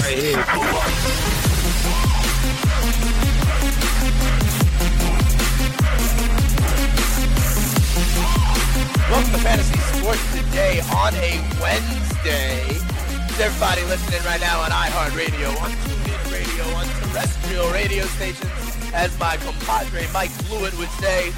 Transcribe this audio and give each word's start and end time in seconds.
Right 0.00 0.18
here. 0.18 0.36
Welcome 9.10 9.32
to 9.32 9.38
Fantasy 9.38 9.78
Sports 9.98 10.32
today 10.32 10.80
on 10.94 11.14
a 11.14 11.40
Wednesday. 11.60 12.62
Is 12.68 13.40
everybody 13.40 13.82
listening 13.84 14.22
right 14.24 14.40
now 14.40 14.60
on 14.60 14.70
iHeartRadio, 14.70 15.48
on 15.60 15.70
TuneIn 15.70 16.32
Radio, 16.32 16.64
on 16.76 16.86
terrestrial 16.86 17.70
radio 17.72 18.04
stations, 18.06 18.50
as 18.94 19.18
my 19.18 19.36
compadre 19.38 20.06
Mike 20.12 20.30
Blewett 20.46 20.76
would 20.78 20.90
say, 20.90 21.30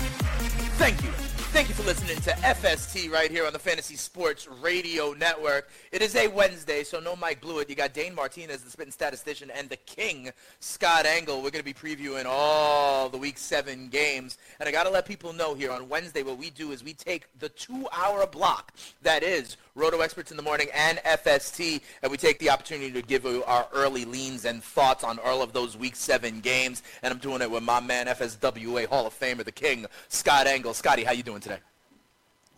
thank 0.79 1.03
you 1.03 1.20
Thank 1.53 1.69
you 1.69 1.75
for 1.75 1.83
listening 1.83 2.17
to 2.19 2.31
FST 2.31 3.11
right 3.11 3.29
here 3.29 3.45
on 3.45 3.53
the 3.53 3.59
Fantasy 3.59 3.97
Sports 3.97 4.47
Radio 4.63 5.15
Network. 5.15 5.69
It 5.91 6.01
is 6.01 6.15
a 6.15 6.29
Wednesday, 6.29 6.85
so 6.85 7.01
no 7.01 7.17
Mike 7.17 7.41
Blewett. 7.41 7.69
You 7.69 7.75
got 7.75 7.93
Dane 7.93 8.15
Martinez, 8.15 8.63
the 8.63 8.71
spitting 8.71 8.93
statistician, 8.93 9.51
and 9.51 9.69
the 9.69 9.77
king, 9.79 10.31
Scott 10.61 11.07
Engel. 11.07 11.43
We're 11.43 11.51
going 11.51 11.65
to 11.65 11.65
be 11.65 11.75
previewing 11.75 12.25
all 12.25 13.09
the 13.09 13.19
Week 13.19 13.37
7 13.37 13.89
games. 13.89 14.39
And 14.61 14.69
I 14.69 14.73
got 14.73 14.85
to 14.85 14.91
let 14.91 15.07
people 15.07 15.33
know 15.33 15.55
here 15.55 15.73
on 15.73 15.89
Wednesday 15.89 16.23
what 16.23 16.39
we 16.39 16.51
do 16.51 16.71
is 16.71 16.85
we 16.85 16.95
take 16.95 17.27
the 17.41 17.49
two-hour 17.49 18.29
block 18.29 18.73
that 19.03 19.25
is 19.25 19.57
Roto 19.75 20.01
Experts 20.01 20.31
in 20.31 20.37
the 20.37 20.43
Morning 20.43 20.69
and 20.75 20.99
FST, 20.99 21.81
and 22.03 22.11
we 22.11 22.17
take 22.17 22.39
the 22.39 22.51
opportunity 22.51 22.91
to 22.93 23.03
give 23.03 23.25
you 23.25 23.45
our 23.45 23.69
early 23.73 24.05
leans 24.05 24.45
and 24.45 24.63
thoughts 24.63 25.05
on 25.05 25.19
all 25.21 25.43
of 25.43 25.53
those 25.53 25.77
Week 25.77 25.95
7 25.95 26.41
games. 26.41 26.83
And 27.03 27.13
I'm 27.13 27.21
doing 27.21 27.41
it 27.41 27.51
with 27.51 27.63
my 27.63 27.81
man, 27.81 28.07
FSWA 28.07 28.87
Hall 28.87 29.07
of 29.07 29.19
Famer, 29.19 29.45
the 29.45 29.53
king, 29.53 29.87
Scott 30.09 30.47
Engel. 30.47 30.75
Scotty, 30.75 31.05
how 31.05 31.13
you 31.13 31.23
doing 31.23 31.41
today? 31.41 31.59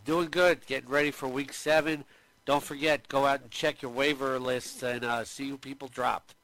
Doing 0.04 0.28
good. 0.30 0.64
Getting 0.66 0.88
ready 0.88 1.10
for 1.10 1.28
Week 1.28 1.52
7. 1.52 2.04
Don't 2.44 2.62
forget, 2.62 3.06
go 3.08 3.26
out 3.26 3.42
and 3.42 3.50
check 3.50 3.82
your 3.82 3.92
waiver 3.92 4.38
lists 4.38 4.82
and 4.82 5.04
uh, 5.04 5.24
see 5.24 5.48
who 5.48 5.56
people 5.56 5.88
dropped. 5.88 6.34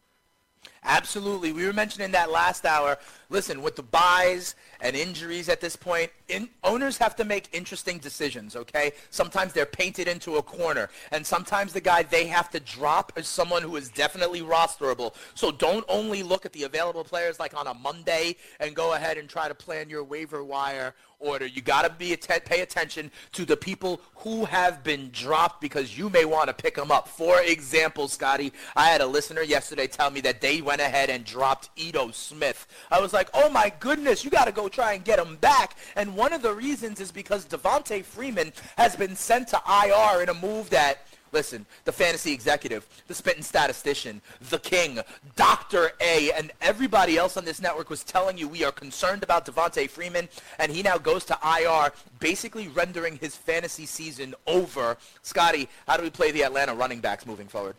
Absolutely. 0.84 1.52
We 1.52 1.66
were 1.66 1.72
mentioning 1.72 2.12
that 2.12 2.30
last 2.30 2.64
hour. 2.64 2.98
Listen, 3.30 3.60
with 3.60 3.76
the 3.76 3.82
buys 3.82 4.54
and 4.80 4.96
injuries 4.96 5.48
at 5.48 5.60
this 5.60 5.76
point, 5.76 6.10
in, 6.28 6.48
owners 6.64 6.96
have 6.96 7.14
to 7.16 7.24
make 7.24 7.48
interesting 7.52 7.98
decisions, 7.98 8.56
okay? 8.56 8.92
Sometimes 9.10 9.52
they're 9.52 9.66
painted 9.66 10.08
into 10.08 10.36
a 10.36 10.42
corner, 10.42 10.88
and 11.10 11.26
sometimes 11.26 11.72
the 11.72 11.80
guy 11.80 12.02
they 12.04 12.26
have 12.26 12.48
to 12.50 12.60
drop 12.60 13.12
is 13.16 13.28
someone 13.28 13.62
who 13.62 13.76
is 13.76 13.90
definitely 13.90 14.40
rosterable. 14.40 15.14
So 15.34 15.50
don't 15.50 15.84
only 15.88 16.22
look 16.22 16.46
at 16.46 16.52
the 16.52 16.62
available 16.62 17.04
players 17.04 17.38
like 17.38 17.54
on 17.54 17.66
a 17.66 17.74
Monday 17.74 18.36
and 18.60 18.74
go 18.74 18.94
ahead 18.94 19.18
and 19.18 19.28
try 19.28 19.48
to 19.48 19.54
plan 19.54 19.90
your 19.90 20.04
waiver 20.04 20.42
wire 20.42 20.94
order. 21.20 21.46
You 21.46 21.60
got 21.62 21.82
to 21.82 21.90
be 21.90 22.12
att- 22.12 22.44
pay 22.44 22.60
attention 22.60 23.10
to 23.32 23.44
the 23.44 23.56
people 23.56 24.00
who 24.16 24.44
have 24.44 24.84
been 24.84 25.10
dropped 25.10 25.60
because 25.60 25.98
you 25.98 26.08
may 26.10 26.24
want 26.24 26.48
to 26.48 26.54
pick 26.54 26.76
them 26.76 26.90
up. 26.90 27.08
For 27.08 27.40
example, 27.42 28.08
Scotty, 28.08 28.52
I 28.76 28.88
had 28.88 29.00
a 29.00 29.06
listener 29.06 29.42
yesterday 29.42 29.86
tell 29.86 30.10
me 30.10 30.20
that 30.22 30.40
they 30.40 30.62
went 30.68 30.82
ahead 30.82 31.08
and 31.08 31.24
dropped 31.24 31.70
Ito 31.76 32.10
Smith. 32.10 32.66
I 32.90 33.00
was 33.00 33.14
like, 33.14 33.30
oh 33.32 33.48
my 33.48 33.72
goodness, 33.80 34.22
you 34.22 34.30
got 34.30 34.44
to 34.44 34.52
go 34.52 34.68
try 34.68 34.92
and 34.92 35.02
get 35.02 35.18
him 35.18 35.36
back. 35.36 35.78
And 35.96 36.14
one 36.14 36.34
of 36.34 36.42
the 36.42 36.52
reasons 36.52 37.00
is 37.00 37.10
because 37.10 37.46
Devonta 37.46 38.04
Freeman 38.04 38.52
has 38.76 38.94
been 38.94 39.16
sent 39.16 39.48
to 39.48 39.62
IR 39.66 40.20
in 40.22 40.28
a 40.28 40.34
move 40.34 40.68
that 40.68 40.98
Listen, 41.30 41.66
the 41.84 41.92
fantasy 41.92 42.32
executive, 42.32 42.86
the 43.06 43.14
spitting 43.14 43.42
statistician, 43.42 44.22
the 44.48 44.58
king, 44.58 44.98
Dr. 45.36 45.92
A, 46.00 46.32
and 46.32 46.50
everybody 46.62 47.18
else 47.18 47.36
on 47.36 47.44
this 47.44 47.60
network 47.60 47.90
was 47.90 48.02
telling 48.02 48.38
you 48.38 48.48
we 48.48 48.64
are 48.64 48.72
concerned 48.72 49.22
about 49.22 49.44
Devonta 49.44 49.90
Freeman, 49.90 50.30
and 50.58 50.72
he 50.72 50.82
now 50.82 50.96
goes 50.96 51.26
to 51.26 51.38
IR, 51.44 51.92
basically 52.18 52.68
rendering 52.68 53.18
his 53.18 53.36
fantasy 53.36 53.84
season 53.84 54.34
over. 54.46 54.96
Scotty, 55.20 55.68
how 55.86 55.98
do 55.98 56.02
we 56.02 56.08
play 56.08 56.30
the 56.30 56.44
Atlanta 56.44 56.74
running 56.74 57.00
backs 57.00 57.26
moving 57.26 57.46
forward? 57.46 57.76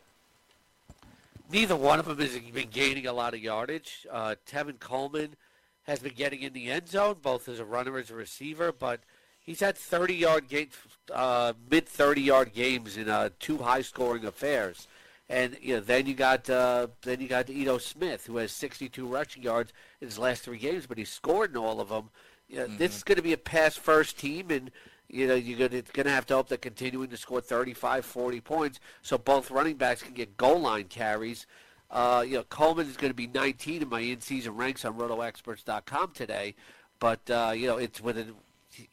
Neither 1.52 1.76
one 1.76 2.00
of 2.00 2.06
them 2.06 2.20
has 2.20 2.38
been 2.38 2.70
gaining 2.70 3.08
a 3.08 3.14
lot 3.14 3.34
of 3.34 3.40
yardage. 3.40 4.06
Uh, 4.12 4.36
Tevin 4.46 4.80
Coleman 4.80 5.36
has 5.84 6.00
been 6.00 6.14
getting 6.14 6.42
in 6.42 6.54
the 6.54 6.70
end 6.70 6.88
zone, 6.88 7.18
both 7.22 7.50
as 7.50 7.60
a 7.60 7.66
runner 7.66 7.98
as 7.98 8.10
a 8.10 8.16
receiver, 8.16 8.72
but– 8.72 9.02
he's 9.50 9.60
had 9.60 9.76
30 9.76 10.14
yard 10.14 10.48
games, 10.48 10.74
uh, 11.14 11.54
mid 11.70 11.88
30 11.88 12.22
yard 12.22 12.54
games 12.54 12.98
in 12.98 13.10
uh, 13.10 13.30
two 13.40 13.58
high 13.58 13.82
scoring 13.82 14.26
affairs. 14.26 14.88
And 15.28 15.58
you 15.62 15.76
know, 15.76 15.80
then 15.80 16.06
you 16.06 16.14
got 16.14 16.50
uh, 16.50 16.88
then 17.02 17.20
you 17.20 17.28
got 17.28 17.50
Ito 17.50 17.78
Smith, 17.80 18.26
who 18.26 18.38
has 18.38 18.52
62 18.52 19.06
rushing 19.06 19.44
yards 19.44 19.74
in 20.02 20.08
his 20.08 20.18
last 20.18 20.44
three 20.44 20.58
games, 20.58 20.86
but 20.88 20.98
he's 20.98 21.10
scored 21.10 21.52
in 21.52 21.58
all 21.58 21.80
of 21.82 21.90
them. 21.90 22.10
You 22.48 22.58
know, 22.58 22.66
mm-hmm. 22.66 22.78
This 22.78 22.96
is 22.96 23.04
going 23.04 23.18
to 23.18 23.22
be 23.22 23.34
a 23.34 23.38
pass 23.38 23.76
first 23.76 24.18
team, 24.18 24.50
and 24.50 24.72
you 25.10 25.28
know 25.28 25.36
you're 25.36 25.68
going 25.68 25.84
to, 25.84 26.10
have 26.10 26.26
to 26.28 26.36
hope 26.36 26.50
they're 26.50 26.58
continuing 26.58 27.10
to 27.10 27.18
score 27.18 27.42
35, 27.42 28.06
40 28.06 28.42
points, 28.42 28.80
so 29.02 29.18
both 29.18 29.52
running 29.52 29.76
backs 29.76 30.02
can 30.04 30.14
get 30.14 30.38
goal 30.38 30.60
line 30.60 30.86
carries. 30.86 31.46
Uh, 31.92 32.24
you 32.26 32.36
know, 32.36 32.44
Coleman 32.44 32.88
is 32.88 32.98
going 32.98 33.10
to 33.10 33.16
be 33.16 33.28
19 33.28 33.82
in 33.82 33.90
my 33.90 34.02
in-season 34.02 34.56
ranks 34.56 34.86
on 34.86 34.94
RotoExperts.com 34.94 36.12
today, 36.12 36.56
but 37.00 37.20
uh, 37.30 37.52
you 37.56 37.68
know 37.68 37.78
it's 37.78 38.00
with 38.02 38.18
a 38.18 38.28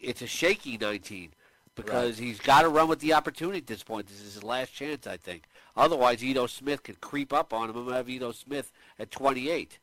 it's 0.01 0.23
a 0.23 0.27
shaky 0.27 0.79
19 0.79 1.33
because 1.75 2.19
right. 2.19 2.27
he's 2.27 2.41
got 2.41 2.63
to 2.63 2.69
run 2.69 2.89
with 2.89 3.01
the 3.01 3.13
opportunity 3.13 3.59
at 3.59 3.67
this 3.67 3.83
point. 3.83 4.07
This 4.07 4.23
is 4.23 4.35
his 4.35 4.43
last 4.43 4.73
chance, 4.73 5.07
I 5.07 5.19
think. 5.19 5.45
Otherwise, 5.77 6.25
Ito 6.25 6.47
Smith 6.47 6.83
could 6.83 7.01
creep 7.01 7.33
up 7.33 7.53
on 7.53 7.69
him 7.69 7.77
and 7.77 7.95
have 7.95 8.09
Ito 8.09 8.33
Smith 8.33 8.73
at 8.99 9.11
28. 9.11 9.79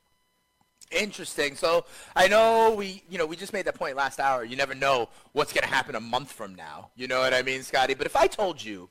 Interesting. 0.94 1.56
So 1.56 1.86
I 2.16 2.28
know 2.28 2.76
we, 2.78 3.04
you 3.10 3.18
know, 3.18 3.26
we 3.26 3.36
just 3.36 3.54
made 3.54 3.66
that 3.66 3.76
point 3.76 3.96
last 3.96 4.20
hour. 4.20 4.44
You 4.44 4.56
never 4.56 4.76
know 4.76 5.10
what's 5.32 5.54
going 5.54 5.64
to 5.64 5.74
happen 5.74 5.96
a 5.96 6.00
month 6.00 6.32
from 6.32 6.56
now. 6.56 6.90
You 6.96 7.08
know 7.08 7.20
what 7.20 7.34
I 7.34 7.42
mean, 7.42 7.64
Scotty? 7.64 7.94
But 7.94 8.06
if 8.06 8.16
I 8.16 8.28
told 8.28 8.64
you, 8.64 8.90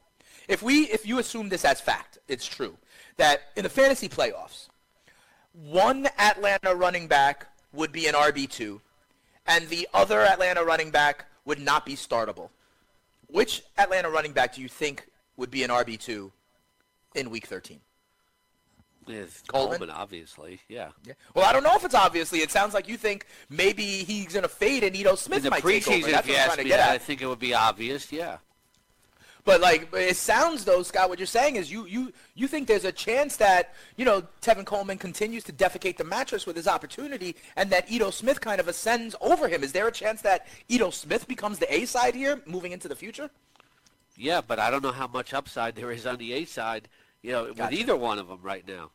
if 0.49 0.63
we, 0.63 0.83
if 0.85 1.07
you 1.07 1.19
assume 1.19 1.49
this 1.49 1.65
as 1.65 1.81
fact, 1.81 2.19
it's 2.29 2.47
true 2.47 2.77
that 3.17 3.43
in 3.57 3.63
the 3.63 3.69
fantasy 3.69 4.09
playoffs, 4.09 4.69
one 5.53 6.09
Atlanta 6.19 6.75
running 6.75 7.07
back 7.07 7.47
would 7.73 7.93
be 7.93 8.07
an 8.07 8.15
RB 8.15 8.49
two, 8.49 8.81
and 9.47 9.69
the 9.69 9.89
other 9.95 10.21
Atlanta 10.21 10.65
running 10.65 10.91
back 10.91 11.27
would 11.45 11.59
not 11.59 11.85
be 11.85 11.95
startable. 11.95 12.51
Which 13.29 13.63
Atlanta 13.79 14.11
running 14.11 14.33
back 14.33 14.55
do 14.55 14.63
you 14.63 14.69
think 14.69 15.09
would 15.37 15.51
be 15.51 15.63
an 15.63 15.71
RB2 15.71 16.31
in 17.15 17.31
week 17.31 17.47
13? 17.47 17.81
It's 19.09 19.43
Coleman? 19.43 19.79
Coleman, 19.79 19.97
obviously, 19.97 20.61
yeah. 20.69 20.91
yeah. 21.05 21.15
Well, 21.35 21.45
I 21.45 21.53
don't 21.53 21.65
know 21.65 21.75
if 21.75 21.85
it's 21.85 21.95
obviously. 21.95 22.41
It 22.41 22.51
sounds 22.51 22.75
like 22.75 22.89
you 22.89 22.97
think 22.97 23.27
maybe 23.51 23.83
he's 23.83 24.33
going 24.33 24.43
to 24.43 24.49
fade 24.49 24.85
and 24.85 24.95
Ito 24.95 25.17
Smith 25.17 25.49
might 25.51 25.63
take 25.63 25.89
over. 25.89 26.11
That's 26.11 26.29
what 26.29 26.39
I'm 26.39 26.47
trying 26.47 26.57
to 26.59 26.65
get 26.65 26.81
at. 26.81 26.91
I 26.91 26.99
think 26.99 27.21
it 27.21 27.27
would 27.27 27.39
be 27.39 27.55
obvious, 27.55 28.13
yeah. 28.13 28.39
But 29.45 29.61
like 29.61 29.89
it 29.93 30.17
sounds 30.17 30.65
though, 30.65 30.83
Scott, 30.83 31.09
what 31.09 31.19
you're 31.19 31.27
saying 31.27 31.57
is 31.57 31.71
you 31.71 31.85
you 31.87 32.13
you 32.37 32.47
think 32.47 32.69
there's 32.69 32.85
a 32.85 32.93
chance 32.93 33.37
that 33.39 33.75
you 33.97 34.05
know 34.05 34.23
Tevin 34.41 34.65
Coleman 34.65 34.99
continues 34.99 35.43
to 35.45 35.53
defecate 35.53 35.97
the 35.97 36.05
mattress 36.05 36.47
with 36.47 36.55
his 36.55 36.69
opportunity, 36.69 37.35
and 37.57 37.69
that 37.71 37.91
Ito 37.91 38.11
Smith 38.11 38.41
kind 38.41 38.61
of 38.61 38.69
ascends 38.69 39.17
over 39.21 39.49
him. 39.49 39.65
Is 39.65 39.73
there 39.73 39.89
a 39.89 39.93
chance 39.93 40.23
that 40.23 40.47
Ito 40.69 40.91
Smith 40.91 41.27
becomes 41.27 41.59
the 41.59 41.73
A 41.75 41.87
side 41.87 42.15
here, 42.15 42.41
moving 42.47 42.71
into 42.71 42.87
the 42.87 42.95
future? 42.95 43.31
Yeah, 44.17 44.43
but 44.47 44.61
I 44.61 44.71
don't 44.71 44.83
know 44.83 44.93
how 44.93 45.09
much 45.09 45.35
upside 45.35 45.75
there 45.75 45.91
is 45.91 46.07
on 46.07 46.19
the 46.19 46.35
A 46.35 46.45
side. 46.45 46.89
You 47.23 47.33
know, 47.33 47.47
gotcha. 47.47 47.63
with 47.63 47.81
either 47.81 47.97
one 47.97 48.19
of 48.19 48.29
them 48.29 48.41
right 48.43 48.67
now. 48.67 48.91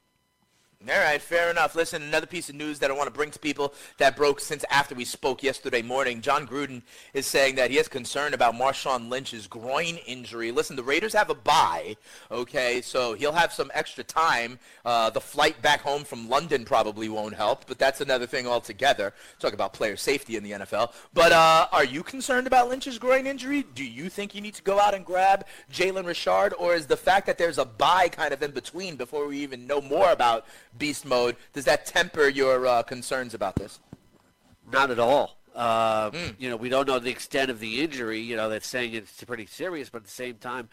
All 0.86 0.94
right, 0.96 1.20
fair 1.20 1.50
enough. 1.50 1.76
Listen, 1.76 2.04
another 2.04 2.28
piece 2.28 2.50
of 2.50 2.56
news 2.56 2.78
that 2.80 2.92
I 2.92 2.94
want 2.94 3.08
to 3.08 3.12
bring 3.12 3.32
to 3.32 3.40
people 3.40 3.74
that 3.98 4.16
broke 4.16 4.40
since 4.40 4.64
after 4.70 4.94
we 4.94 5.06
spoke 5.06 5.42
yesterday 5.42 5.82
morning. 5.82 6.22
Jon 6.22 6.46
Gruden 6.46 6.84
is 7.16 7.26
saying 7.26 7.56
that 7.56 7.72
he 7.72 7.78
has 7.78 7.88
concern 7.88 8.36
about 8.36 8.54
Marshawn 8.54 9.10
Lynch's 9.10 9.48
groin 9.48 9.98
injury. 10.06 10.52
Listen, 10.52 10.76
the 10.76 10.84
Raiders 10.84 11.14
have 11.14 11.32
a 11.32 11.36
bye, 11.36 11.98
okay, 12.30 12.80
so 12.82 13.16
he'll 13.16 13.32
have 13.32 13.52
some 13.52 13.72
extra 13.74 14.04
time. 14.04 14.60
Uh, 14.86 15.10
the 15.10 15.20
flight 15.20 15.60
back 15.64 15.82
home 15.82 16.04
from 16.04 16.30
London 16.30 16.64
probably 16.64 17.10
won't 17.10 17.34
help, 17.34 17.66
but 17.66 17.80
that's 17.80 18.00
another 18.00 18.28
thing 18.28 18.46
altogether. 18.46 19.16
Talk 19.40 19.54
about 19.54 19.74
player 19.74 19.98
safety 19.98 20.36
in 20.36 20.44
the 20.44 20.52
NFL. 20.52 20.94
But 21.12 21.32
uh, 21.32 21.68
are 21.72 21.86
you 21.86 22.04
concerned 22.04 22.46
about 22.46 22.70
Lynch's 22.70 23.00
groin 23.00 23.26
injury? 23.26 23.66
Do 23.74 23.84
you 23.84 24.10
think 24.10 24.36
you 24.36 24.42
need 24.42 24.54
to 24.54 24.64
go 24.64 24.80
out 24.80 24.94
and 24.94 25.04
grab 25.04 25.48
Jalen 25.74 26.06
Richard, 26.06 26.54
or 26.60 26.76
is 26.76 26.86
the 26.86 26.98
fact 26.98 27.26
that 27.26 27.40
there's 27.40 27.58
a 27.58 27.66
bye 27.66 28.10
kind 28.10 28.32
of 28.32 28.44
in 28.44 28.52
between 28.52 28.96
before 28.96 29.26
we 29.26 29.40
even 29.40 29.66
know 29.66 29.82
more 29.82 30.12
about 30.12 30.46
beast 30.78 31.06
mode. 31.06 31.36
Does 31.54 31.66
that 31.66 31.86
temper 31.86 32.28
your 32.28 32.66
uh, 32.66 32.84
concerns 32.84 33.34
about 33.34 33.56
this? 33.56 33.80
Not 34.72 34.92
at 34.92 35.00
all. 35.00 35.38
Uh, 35.56 36.12
mm. 36.12 36.36
You 36.38 36.50
know, 36.50 36.56
we 36.56 36.70
don't 36.70 36.88
know 36.88 37.00
the 37.00 37.10
extent 37.10 37.50
of 37.50 37.60
the 37.60 37.82
injury. 37.82 38.20
You 38.20 38.36
know, 38.36 38.50
that's 38.50 38.68
saying 38.68 38.94
it's 38.94 39.24
pretty 39.24 39.46
serious, 39.46 39.90
but 39.90 40.00
at 40.00 40.04
the 40.06 40.12
same 40.12 40.36
time, 40.36 40.70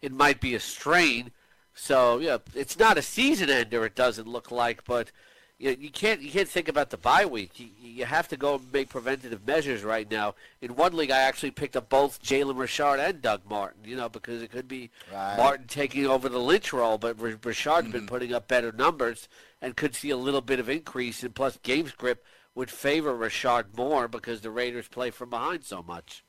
it 0.00 0.12
might 0.12 0.40
be 0.40 0.54
a 0.54 0.60
strain. 0.60 1.32
So 1.74 2.18
yeah, 2.18 2.38
it's 2.54 2.78
not 2.78 2.98
a 2.98 3.02
season 3.02 3.50
ender. 3.50 3.84
It 3.84 3.94
doesn't 3.94 4.28
look 4.28 4.50
like, 4.50 4.84
but 4.84 5.10
you, 5.58 5.76
you 5.78 5.90
can't 5.90 6.20
you 6.20 6.30
can't 6.30 6.48
think 6.48 6.68
about 6.68 6.90
the 6.90 6.96
bye 6.96 7.26
week. 7.26 7.58
You, 7.58 7.68
you 7.80 8.04
have 8.04 8.28
to 8.28 8.36
go 8.36 8.54
and 8.56 8.72
make 8.72 8.88
preventative 8.88 9.46
measures 9.46 9.82
right 9.82 10.08
now. 10.10 10.34
In 10.62 10.76
one 10.76 10.94
league, 10.96 11.10
I 11.10 11.18
actually 11.18 11.50
picked 11.50 11.76
up 11.76 11.88
both 11.88 12.22
Jalen 12.22 12.56
Richard 12.58 13.00
and 13.00 13.20
Doug 13.20 13.42
Martin. 13.48 13.80
You 13.84 13.96
know, 13.96 14.08
because 14.08 14.42
it 14.42 14.50
could 14.50 14.68
be 14.68 14.90
Right. 15.12 15.36
Martin 15.36 15.66
taking 15.66 16.06
over 16.06 16.28
the 16.28 16.38
Lynch 16.38 16.72
role, 16.72 16.98
but 16.98 17.20
Richard's 17.20 17.58
Mm-hmm. 17.58 17.90
been 17.90 18.06
putting 18.06 18.32
up 18.32 18.46
better 18.48 18.70
numbers 18.72 19.28
and 19.60 19.76
could 19.76 19.94
see 19.94 20.10
a 20.10 20.16
little 20.16 20.40
bit 20.40 20.60
of 20.60 20.68
increase. 20.68 21.22
And 21.22 21.34
plus, 21.34 21.56
game 21.58 21.88
script 21.88 22.24
would 22.54 22.70
favor 22.70 23.14
Richard 23.14 23.76
more 23.76 24.06
because 24.08 24.40
the 24.40 24.50
Raiders 24.50 24.88
play 24.88 25.10
from 25.10 25.30
behind 25.30 25.64
so 25.64 25.82
much. 25.82 26.24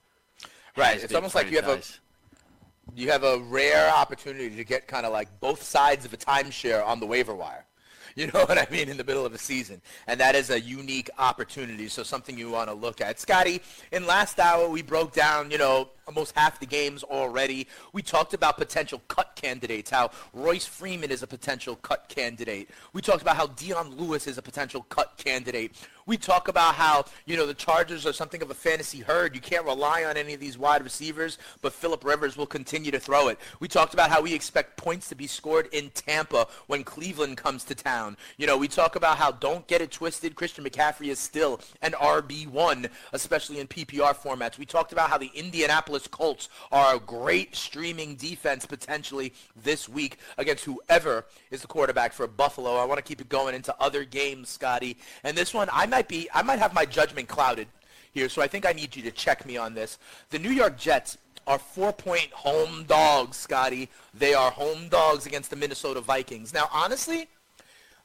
Right. 0.75 1.03
It's, 1.03 1.13
almost 1.13 1.35
like 1.35 1.51
you 1.51 1.61
have 1.61 1.69
a 1.69 1.81
you 2.95 3.11
have 3.11 3.23
a 3.23 3.37
rare 3.39 3.89
opportunity 3.93 4.55
to 4.55 4.63
get 4.63 4.87
kind 4.87 5.05
of 5.05 5.11
like 5.11 5.27
both 5.39 5.61
sides 5.61 6.05
of 6.05 6.13
a 6.13 6.17
timeshare 6.17 6.83
on 6.85 6.99
the 6.99 7.05
waiver 7.05 7.35
wire. 7.35 7.65
You 8.19 8.27
know 8.33 8.43
what 8.43 8.57
I 8.57 8.67
mean? 8.69 8.89
In 8.89 8.97
the 8.97 9.05
middle 9.05 9.25
of 9.25 9.33
a 9.33 9.37
season. 9.37 9.81
And 10.05 10.19
that 10.19 10.35
is 10.35 10.49
a 10.49 10.59
unique 10.59 11.09
opportunity. 11.17 11.87
So 11.87 12.03
something 12.03 12.37
you 12.37 12.49
want 12.49 12.69
to 12.69 12.75
look 12.75 12.99
at. 12.99 13.17
Scotty, 13.17 13.61
in 13.93 14.05
last 14.05 14.41
hour, 14.41 14.67
we 14.67 14.81
broke 14.81 15.13
down, 15.13 15.51
you 15.51 15.57
know, 15.57 15.87
almost 16.09 16.35
half 16.35 16.59
the 16.59 16.65
games 16.65 17.03
already. 17.03 17.67
We 17.93 18.01
talked 18.01 18.33
about 18.33 18.57
potential 18.57 18.99
cut 19.07 19.35
candidates, 19.35 19.91
how 19.91 20.09
Royce 20.33 20.65
Freeman 20.65 21.11
is 21.11 21.21
a 21.21 21.27
potential 21.27 21.75
cut 21.75 22.09
candidate. 22.09 22.67
We 22.93 23.01
talked 23.03 23.21
about 23.21 23.35
how 23.35 23.45
Dion 23.47 23.95
Lewis 23.95 24.25
is 24.25 24.39
a 24.39 24.41
potential 24.41 24.81
cut 24.89 25.13
candidate. 25.17 25.75
We 26.09 26.17
talk 26.17 26.47
about 26.47 26.73
how, 26.73 27.05
you 27.27 27.37
know, 27.37 27.45
the 27.45 27.53
Chargers 27.53 28.03
are 28.07 28.13
something 28.13 28.41
of 28.41 28.49
a 28.49 28.55
fantasy 28.55 29.01
herd. 29.01 29.35
You 29.35 29.41
can't 29.41 29.63
rely 29.63 30.05
on 30.05 30.17
any 30.17 30.33
of 30.33 30.39
these 30.39 30.57
wide 30.57 30.83
receivers, 30.83 31.37
but 31.61 31.71
Philip 31.71 32.03
Rivers 32.03 32.35
will 32.35 32.47
continue 32.47 32.89
to 32.89 32.99
throw 32.99 33.27
it. 33.27 33.37
We 33.59 33.67
talked 33.67 33.93
about 33.93 34.09
how 34.09 34.19
we 34.19 34.33
expect 34.33 34.75
points 34.75 35.07
to 35.09 35.15
be 35.15 35.27
scored 35.27 35.69
in 35.71 35.91
Tampa 35.91 36.47
when 36.65 36.83
Cleveland 36.83 37.37
comes 37.37 37.63
to 37.65 37.75
town. 37.75 38.17
You 38.37 38.47
know, 38.47 38.57
we 38.57 38.67
talk 38.67 38.95
about 38.95 39.17
how 39.17 39.33
don't 39.33 39.67
get 39.67 39.81
it 39.81 39.91
twisted. 39.91 40.33
Christian 40.33 40.63
McCaffrey 40.63 41.09
is 41.09 41.19
still 41.19 41.61
an 41.83 41.91
RB1, 41.91 42.89
especially 43.13 43.59
in 43.59 43.67
PPR 43.67 44.15
formats. 44.15 44.57
We 44.57 44.65
talked 44.65 44.91
about 44.91 45.11
how 45.11 45.19
the 45.19 45.29
Indianapolis 45.35 45.98
Colts 46.07 46.49
are 46.71 46.95
a 46.95 46.99
great 46.99 47.55
streaming 47.55 48.15
defense 48.15 48.65
potentially 48.65 49.33
this 49.63 49.89
week 49.89 50.17
against 50.37 50.65
whoever 50.65 51.25
is 51.51 51.61
the 51.61 51.67
quarterback 51.67 52.13
for 52.13 52.27
Buffalo. 52.27 52.75
I 52.75 52.85
want 52.85 52.97
to 52.97 53.03
keep 53.03 53.21
it 53.21 53.29
going 53.29 53.55
into 53.55 53.75
other 53.79 54.03
games, 54.03 54.49
Scotty. 54.49 54.97
And 55.23 55.37
this 55.37 55.53
one, 55.53 55.69
I 55.71 55.85
might 55.85 56.07
be, 56.07 56.29
I 56.33 56.41
might 56.41 56.59
have 56.59 56.73
my 56.73 56.85
judgment 56.85 57.27
clouded 57.27 57.67
here, 58.11 58.29
so 58.29 58.41
I 58.41 58.47
think 58.47 58.65
I 58.65 58.71
need 58.71 58.95
you 58.95 59.03
to 59.03 59.11
check 59.11 59.45
me 59.45 59.57
on 59.57 59.73
this. 59.73 59.99
The 60.29 60.39
New 60.39 60.51
York 60.51 60.77
Jets 60.77 61.17
are 61.47 61.59
four-point 61.59 62.31
home 62.31 62.83
dogs, 62.83 63.37
Scotty. 63.37 63.89
They 64.13 64.33
are 64.33 64.51
home 64.51 64.87
dogs 64.89 65.25
against 65.25 65.49
the 65.49 65.55
Minnesota 65.55 66.01
Vikings. 66.01 66.53
Now, 66.53 66.69
honestly, 66.71 67.27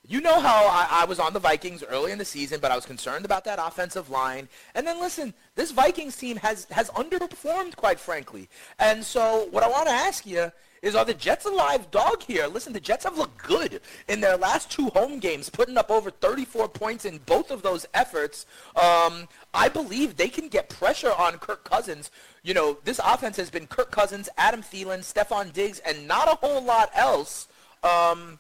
you 0.07 0.21
know 0.21 0.39
how 0.39 0.67
I, 0.67 1.03
I 1.03 1.05
was 1.07 1.19
on 1.19 1.33
the 1.33 1.39
Vikings 1.39 1.83
early 1.83 2.13
in 2.13 2.19
the 2.19 2.25
season, 2.25 2.61
but 2.61 2.71
I 2.71 2.77
was 2.77 2.85
concerned 2.85 3.25
about 3.25 3.45
that 3.45 3.59
offensive 3.59 4.11
line. 4.11 4.49
And 4.75 4.87
then 4.87 5.01
listen, 5.01 5.33
this 5.55 5.71
Vikings 5.71 6.17
team 6.17 6.37
has 6.39 6.67
has 6.71 6.91
underperformed, 6.91 7.77
quite 7.77 7.99
frankly. 7.99 8.49
And 8.79 9.03
so, 9.03 9.49
what 9.51 9.63
I 9.63 9.69
want 9.69 9.87
to 9.87 9.93
ask 9.93 10.27
you 10.27 10.53
is, 10.83 10.95
are 10.95 11.05
the 11.07 11.15
Jets 11.15 11.47
a 11.47 11.51
live 11.51 11.91
dog 11.91 12.23
here? 12.23 12.47
Listen, 12.47 12.75
the 12.75 12.81
Jets 12.81 13.05
have 13.05 13.17
looked 13.17 13.43
good 13.43 13.81
in 14.07 14.21
their 14.21 14.37
last 14.37 14.71
two 14.71 14.89
home 14.89 15.19
games, 15.19 15.49
putting 15.49 15.79
up 15.79 15.91
over 15.91 16.11
34 16.11 16.69
points 16.69 17.07
in 17.07 17.19
both 17.25 17.51
of 17.51 17.63
those 17.63 17.87
efforts. 17.95 18.45
Um, 18.77 19.27
I 19.55 19.71
believe 19.71 20.17
they 20.17 20.29
can 20.29 20.49
get 20.49 20.69
pressure 20.69 21.13
on 21.13 21.39
Kirk 21.39 21.65
Cousins. 21.65 22.11
You 22.43 22.53
know, 22.53 22.77
this 22.85 23.01
offense 23.03 23.39
has 23.39 23.49
been 23.49 23.67
Kirk 23.67 23.91
Cousins, 23.91 24.29
Adam 24.37 24.63
Thielen, 24.63 25.01
Stefon 25.01 25.55
Diggs, 25.55 25.79
and 25.79 26.07
not 26.07 26.29
a 26.29 26.37
whole 26.37 26.63
lot 26.63 26.91
else. 26.95 27.49
Um, 27.83 28.39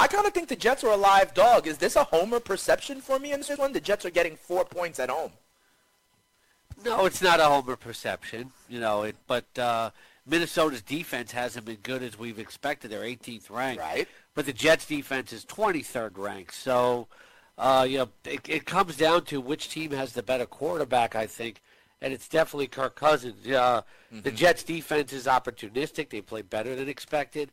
I 0.00 0.06
kind 0.06 0.26
of 0.26 0.32
think 0.32 0.48
the 0.48 0.56
Jets 0.56 0.82
are 0.82 0.92
a 0.92 0.96
live 0.96 1.34
dog. 1.34 1.66
Is 1.66 1.76
this 1.76 1.94
a 1.94 2.04
homer 2.04 2.40
perception 2.40 3.02
for 3.02 3.18
me 3.18 3.32
in 3.32 3.40
this 3.40 3.58
one? 3.58 3.74
The 3.74 3.80
Jets 3.80 4.06
are 4.06 4.10
getting 4.10 4.34
four 4.34 4.64
points 4.64 4.98
at 4.98 5.10
home. 5.10 5.32
No, 6.82 7.04
it's 7.04 7.20
not 7.20 7.38
a 7.38 7.44
homer 7.44 7.76
perception, 7.76 8.50
you 8.66 8.80
know. 8.80 9.02
It, 9.02 9.16
but 9.26 9.58
uh, 9.58 9.90
Minnesota's 10.26 10.80
defense 10.80 11.32
hasn't 11.32 11.66
been 11.66 11.76
good 11.82 12.02
as 12.02 12.18
we've 12.18 12.38
expected. 12.38 12.90
They're 12.90 13.02
18th 13.02 13.50
ranked, 13.50 13.82
Right. 13.82 14.08
But 14.34 14.46
the 14.46 14.54
Jets' 14.54 14.86
defense 14.86 15.34
is 15.34 15.44
23rd 15.44 16.16
ranked. 16.16 16.54
So, 16.54 17.06
uh, 17.58 17.86
you 17.86 17.98
know, 17.98 18.08
it, 18.24 18.48
it 18.48 18.64
comes 18.64 18.96
down 18.96 19.24
to 19.26 19.38
which 19.38 19.68
team 19.68 19.90
has 19.90 20.14
the 20.14 20.22
better 20.22 20.46
quarterback, 20.46 21.14
I 21.14 21.26
think, 21.26 21.60
and 22.00 22.14
it's 22.14 22.26
definitely 22.26 22.68
Kirk 22.68 22.96
Cousins. 22.96 23.46
Uh, 23.46 23.82
The 24.10 24.30
Jets' 24.30 24.62
defense 24.62 25.12
is 25.12 25.26
opportunistic. 25.26 26.08
They 26.08 26.22
play 26.22 26.40
better 26.40 26.74
than 26.74 26.88
expected. 26.88 27.50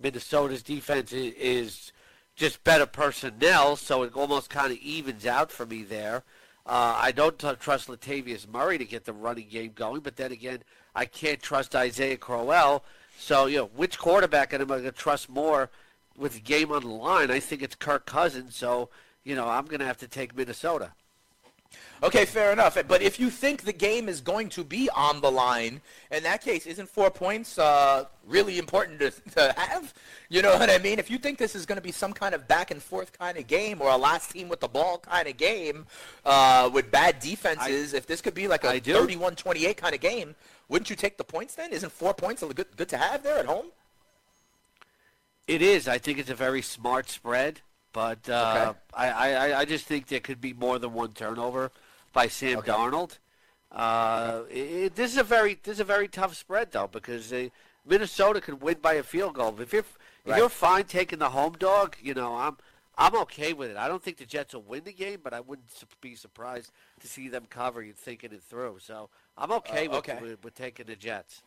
Minnesota's 0.00 0.62
defense 0.62 1.12
is, 1.12 1.92
just 2.38 2.62
better 2.62 2.86
personnel, 2.86 3.74
so 3.74 4.04
it 4.04 4.14
almost 4.14 4.48
kind 4.48 4.70
of 4.70 4.78
evens 4.78 5.26
out 5.26 5.50
for 5.50 5.66
me 5.66 5.82
there. 5.82 6.22
Uh, 6.64 6.94
I 6.96 7.10
don't 7.10 7.36
trust 7.36 7.88
Latavius 7.88 8.46
Murray 8.46 8.78
to 8.78 8.84
get 8.84 9.04
the 9.04 9.12
running 9.12 9.48
game 9.48 9.72
going, 9.74 10.02
but 10.02 10.16
then 10.16 10.30
again, 10.30 10.60
I 10.94 11.04
can't 11.04 11.42
trust 11.42 11.74
Isaiah 11.74 12.16
Crowell. 12.16 12.84
So, 13.18 13.46
you 13.46 13.58
know, 13.58 13.70
which 13.74 13.98
quarterback 13.98 14.54
am 14.54 14.62
I 14.62 14.66
going 14.66 14.84
to 14.84 14.92
trust 14.92 15.28
more 15.28 15.68
with 16.16 16.34
the 16.34 16.40
game 16.40 16.70
on 16.70 16.82
the 16.82 16.88
line? 16.88 17.32
I 17.32 17.40
think 17.40 17.60
it's 17.60 17.74
Kirk 17.74 18.06
Cousins, 18.06 18.54
so, 18.54 18.88
you 19.24 19.34
know, 19.34 19.48
I'm 19.48 19.64
going 19.64 19.80
to 19.80 19.86
have 19.86 19.98
to 19.98 20.08
take 20.08 20.36
Minnesota. 20.36 20.92
Okay, 22.00 22.24
fair 22.24 22.52
enough. 22.52 22.78
But 22.86 23.02
if 23.02 23.18
you 23.18 23.28
think 23.28 23.62
the 23.62 23.72
game 23.72 24.08
is 24.08 24.20
going 24.20 24.50
to 24.50 24.62
be 24.62 24.88
on 24.94 25.20
the 25.20 25.30
line, 25.30 25.80
in 26.12 26.22
that 26.22 26.42
case, 26.42 26.64
isn't 26.66 26.88
four 26.88 27.10
points 27.10 27.58
uh, 27.58 28.04
really 28.26 28.58
important 28.58 29.00
to, 29.00 29.10
to 29.32 29.54
have? 29.56 29.92
You 30.28 30.42
know 30.42 30.56
what 30.56 30.70
I 30.70 30.78
mean? 30.78 31.00
If 31.00 31.10
you 31.10 31.18
think 31.18 31.38
this 31.38 31.56
is 31.56 31.66
going 31.66 31.76
to 31.76 31.82
be 31.82 31.90
some 31.90 32.12
kind 32.12 32.34
of 32.34 32.46
back 32.46 32.70
and 32.70 32.80
forth 32.80 33.18
kind 33.18 33.36
of 33.36 33.48
game 33.48 33.82
or 33.82 33.90
a 33.90 33.96
last 33.96 34.30
team 34.30 34.48
with 34.48 34.60
the 34.60 34.68
ball 34.68 34.98
kind 34.98 35.26
of 35.26 35.36
game 35.36 35.86
uh, 36.24 36.70
with 36.72 36.90
bad 36.90 37.18
defenses, 37.18 37.94
if 37.94 38.06
this 38.06 38.20
could 38.20 38.34
be 38.34 38.46
like 38.46 38.62
a 38.62 38.80
do. 38.80 38.94
31-28 38.94 39.76
kind 39.76 39.94
of 39.94 40.00
game, 40.00 40.36
wouldn't 40.68 40.90
you 40.90 40.96
take 40.96 41.16
the 41.16 41.24
points 41.24 41.56
then? 41.56 41.72
Isn't 41.72 41.90
four 41.90 42.14
points 42.14 42.42
a 42.42 42.46
good, 42.46 42.76
good 42.76 42.88
to 42.90 42.96
have 42.96 43.24
there 43.24 43.38
at 43.38 43.46
home? 43.46 43.66
It 45.48 45.62
is. 45.62 45.88
I 45.88 45.98
think 45.98 46.18
it's 46.18 46.30
a 46.30 46.34
very 46.34 46.62
smart 46.62 47.08
spread, 47.08 47.62
but 47.92 48.28
uh, 48.28 48.68
Okay. 48.70 48.78
I, 48.94 49.10
I, 49.34 49.58
I 49.60 49.64
just 49.64 49.86
think 49.86 50.06
there 50.08 50.20
could 50.20 50.40
be 50.40 50.52
more 50.52 50.78
than 50.78 50.92
one 50.92 51.12
turnover 51.12 51.70
by 52.12 52.28
Sam 52.28 52.58
Okay. 52.58 52.70
Darnold. 52.72 53.18
Uh, 53.70 54.42
it, 54.50 54.94
this 54.94 55.12
is 55.12 55.18
a 55.18 55.22
very 55.22 55.58
this 55.62 55.74
is 55.74 55.80
a 55.80 55.84
very 55.84 56.08
tough 56.08 56.34
spread 56.34 56.72
though 56.72 56.86
because 56.86 57.32
uh, 57.32 57.48
Minnesota 57.86 58.40
could 58.40 58.62
win 58.62 58.78
by 58.80 58.94
a 58.94 59.02
field 59.02 59.34
goal. 59.34 59.54
If 59.60 59.72
you're 59.72 59.80
if 59.80 59.98
Right. 60.26 60.38
you're 60.38 60.48
fine 60.50 60.84
taking 60.84 61.18
the 61.20 61.30
home 61.30 61.54
dog, 61.58 61.96
you 62.02 62.14
know 62.14 62.34
I'm 62.36 62.56
I'm 62.96 63.14
okay 63.16 63.52
with 63.52 63.70
it. 63.70 63.76
I 63.76 63.86
don't 63.88 64.02
think 64.02 64.16
the 64.16 64.26
Jets 64.26 64.54
will 64.54 64.62
win 64.62 64.84
the 64.84 64.92
game, 64.92 65.20
but 65.22 65.32
I 65.32 65.40
wouldn't 65.40 65.68
be 66.00 66.14
surprised 66.14 66.72
to 67.00 67.06
see 67.06 67.28
them 67.28 67.44
cover 67.48 67.80
and 67.80 67.96
thinking 67.96 68.32
it 68.32 68.42
through. 68.42 68.78
So 68.80 69.08
I'm 69.36 69.52
okay, 69.52 69.86
Uh, 69.86 69.90
with, 69.90 69.98
okay. 69.98 70.18
with 70.20 70.42
with 70.44 70.54
taking 70.54 70.86
the 70.86 70.96
Jets. 70.96 71.42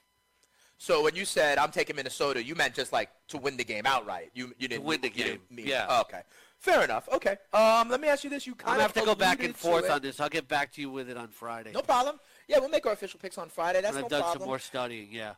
So 0.82 1.04
when 1.04 1.14
you 1.16 1.26
said 1.26 1.60
I'm 1.60 1.70
taking 1.70 1.96
Minnesota, 1.96 2.44
you 2.44 2.56
meant 2.56 2.74
just 2.74 2.92
like 2.92 3.12
to 3.28 3.38
win 3.38 3.56
the 3.56 3.64
game 3.64 3.86
outright. 3.86 4.32
You 4.34 4.52
you 4.58 4.68
didn't 4.68 4.84
win 4.84 5.00
the 5.00 5.12
game, 5.12 5.38
mean- 5.52 5.68
yeah. 5.68 5.86
oh, 5.88 6.02
okay. 6.02 6.22
Fair 6.58 6.84
enough. 6.84 7.08
Okay. 7.14 7.38
Um, 7.54 7.88
let 7.90 8.02
me 8.02 8.08
ask 8.08 8.24
you 8.24 8.32
this: 8.32 8.48
You 8.48 8.54
I'm 8.54 8.58
kind 8.66 8.76
of 8.78 8.82
have 8.82 8.94
to 8.94 9.06
go 9.06 9.14
back 9.14 9.44
and 9.44 9.56
forth 9.56 9.88
on 9.92 10.02
this. 10.02 10.20
I'll 10.20 10.28
get 10.28 10.48
back 10.48 10.74
to 10.74 10.82
you 10.82 10.90
with 10.90 11.08
it 11.08 11.18
on 11.18 11.28
Friday. 11.28 11.72
No 11.72 11.84
problem. 11.84 12.20
Yeah, 12.48 12.58
we'll 12.58 12.70
make 12.70 12.88
our 12.88 12.94
official 12.94 13.20
picks 13.20 13.38
on 13.38 13.48
Friday. 13.48 13.82
That's 13.82 13.96
And 13.96 14.02
no 14.10 14.18
I've 14.18 14.24
done 14.24 14.40
some 14.40 14.48
more 14.48 14.58
studying. 14.58 15.10
Yeah. 15.12 15.34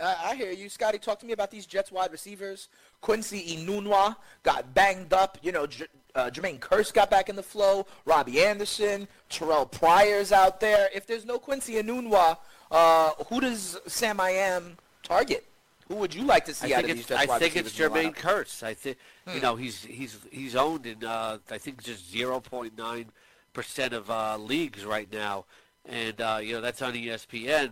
Uh, 0.00 0.16
I 0.20 0.34
hear 0.34 0.50
you, 0.50 0.68
Scotty. 0.68 0.98
Talk 0.98 1.20
to 1.20 1.26
me 1.26 1.32
about 1.32 1.52
these 1.52 1.64
Jets 1.64 1.92
wide 1.92 2.10
receivers. 2.10 2.68
Quincy 3.00 3.56
Enunwa 3.56 4.16
got 4.42 4.74
banged 4.74 5.12
up. 5.12 5.38
You 5.42 5.52
know, 5.52 5.68
J- 5.68 5.86
uh, 6.16 6.28
Jermaine 6.30 6.58
Kearse 6.58 6.92
got 6.92 7.08
back 7.08 7.28
in 7.28 7.36
the 7.36 7.42
flow. 7.42 7.86
Robbie 8.04 8.42
Anderson, 8.44 9.06
Terrell 9.28 9.66
Pryor's 9.66 10.32
out 10.32 10.58
there. 10.58 10.88
If 10.92 11.06
there's 11.06 11.24
no 11.24 11.38
Quincy 11.38 11.74
Enunwa, 11.74 12.38
uh, 12.72 13.10
who 13.28 13.40
does 13.40 13.78
Sam 13.86 14.20
I 14.20 14.30
Am 14.30 14.76
target? 15.08 15.44
Who 15.88 15.94
would 15.96 16.14
you 16.14 16.22
like 16.22 16.44
to 16.44 16.54
see 16.54 16.74
I 16.74 16.78
out 16.78 16.84
think 16.84 16.98
of 17.00 17.08
these 17.08 17.16
I 17.16 17.26
think 17.38 17.56
it's 17.56 17.64
receivers 17.78 17.80
in 17.80 17.92
the 17.92 18.10
Jermaine? 18.10 18.14
Kearse. 18.16 18.62
I 18.62 18.74
think 18.74 18.98
Hmm. 19.26 19.34
you 19.34 19.40
know 19.40 19.56
he's 19.56 19.82
he's 19.84 20.18
he's 20.30 20.54
owned 20.54 20.86
in 20.86 21.02
uh, 21.04 21.38
I 21.50 21.58
think 21.58 21.82
just 21.82 22.10
zero 22.10 22.40
point 22.40 22.76
nine 22.76 23.06
percent 23.54 23.94
of 23.94 24.10
uh, 24.10 24.36
leagues 24.36 24.84
right 24.84 25.10
now, 25.10 25.46
and 25.86 26.20
uh, 26.20 26.40
you 26.42 26.52
know 26.54 26.60
that's 26.60 26.82
on 26.82 26.92
ESPN. 26.92 27.70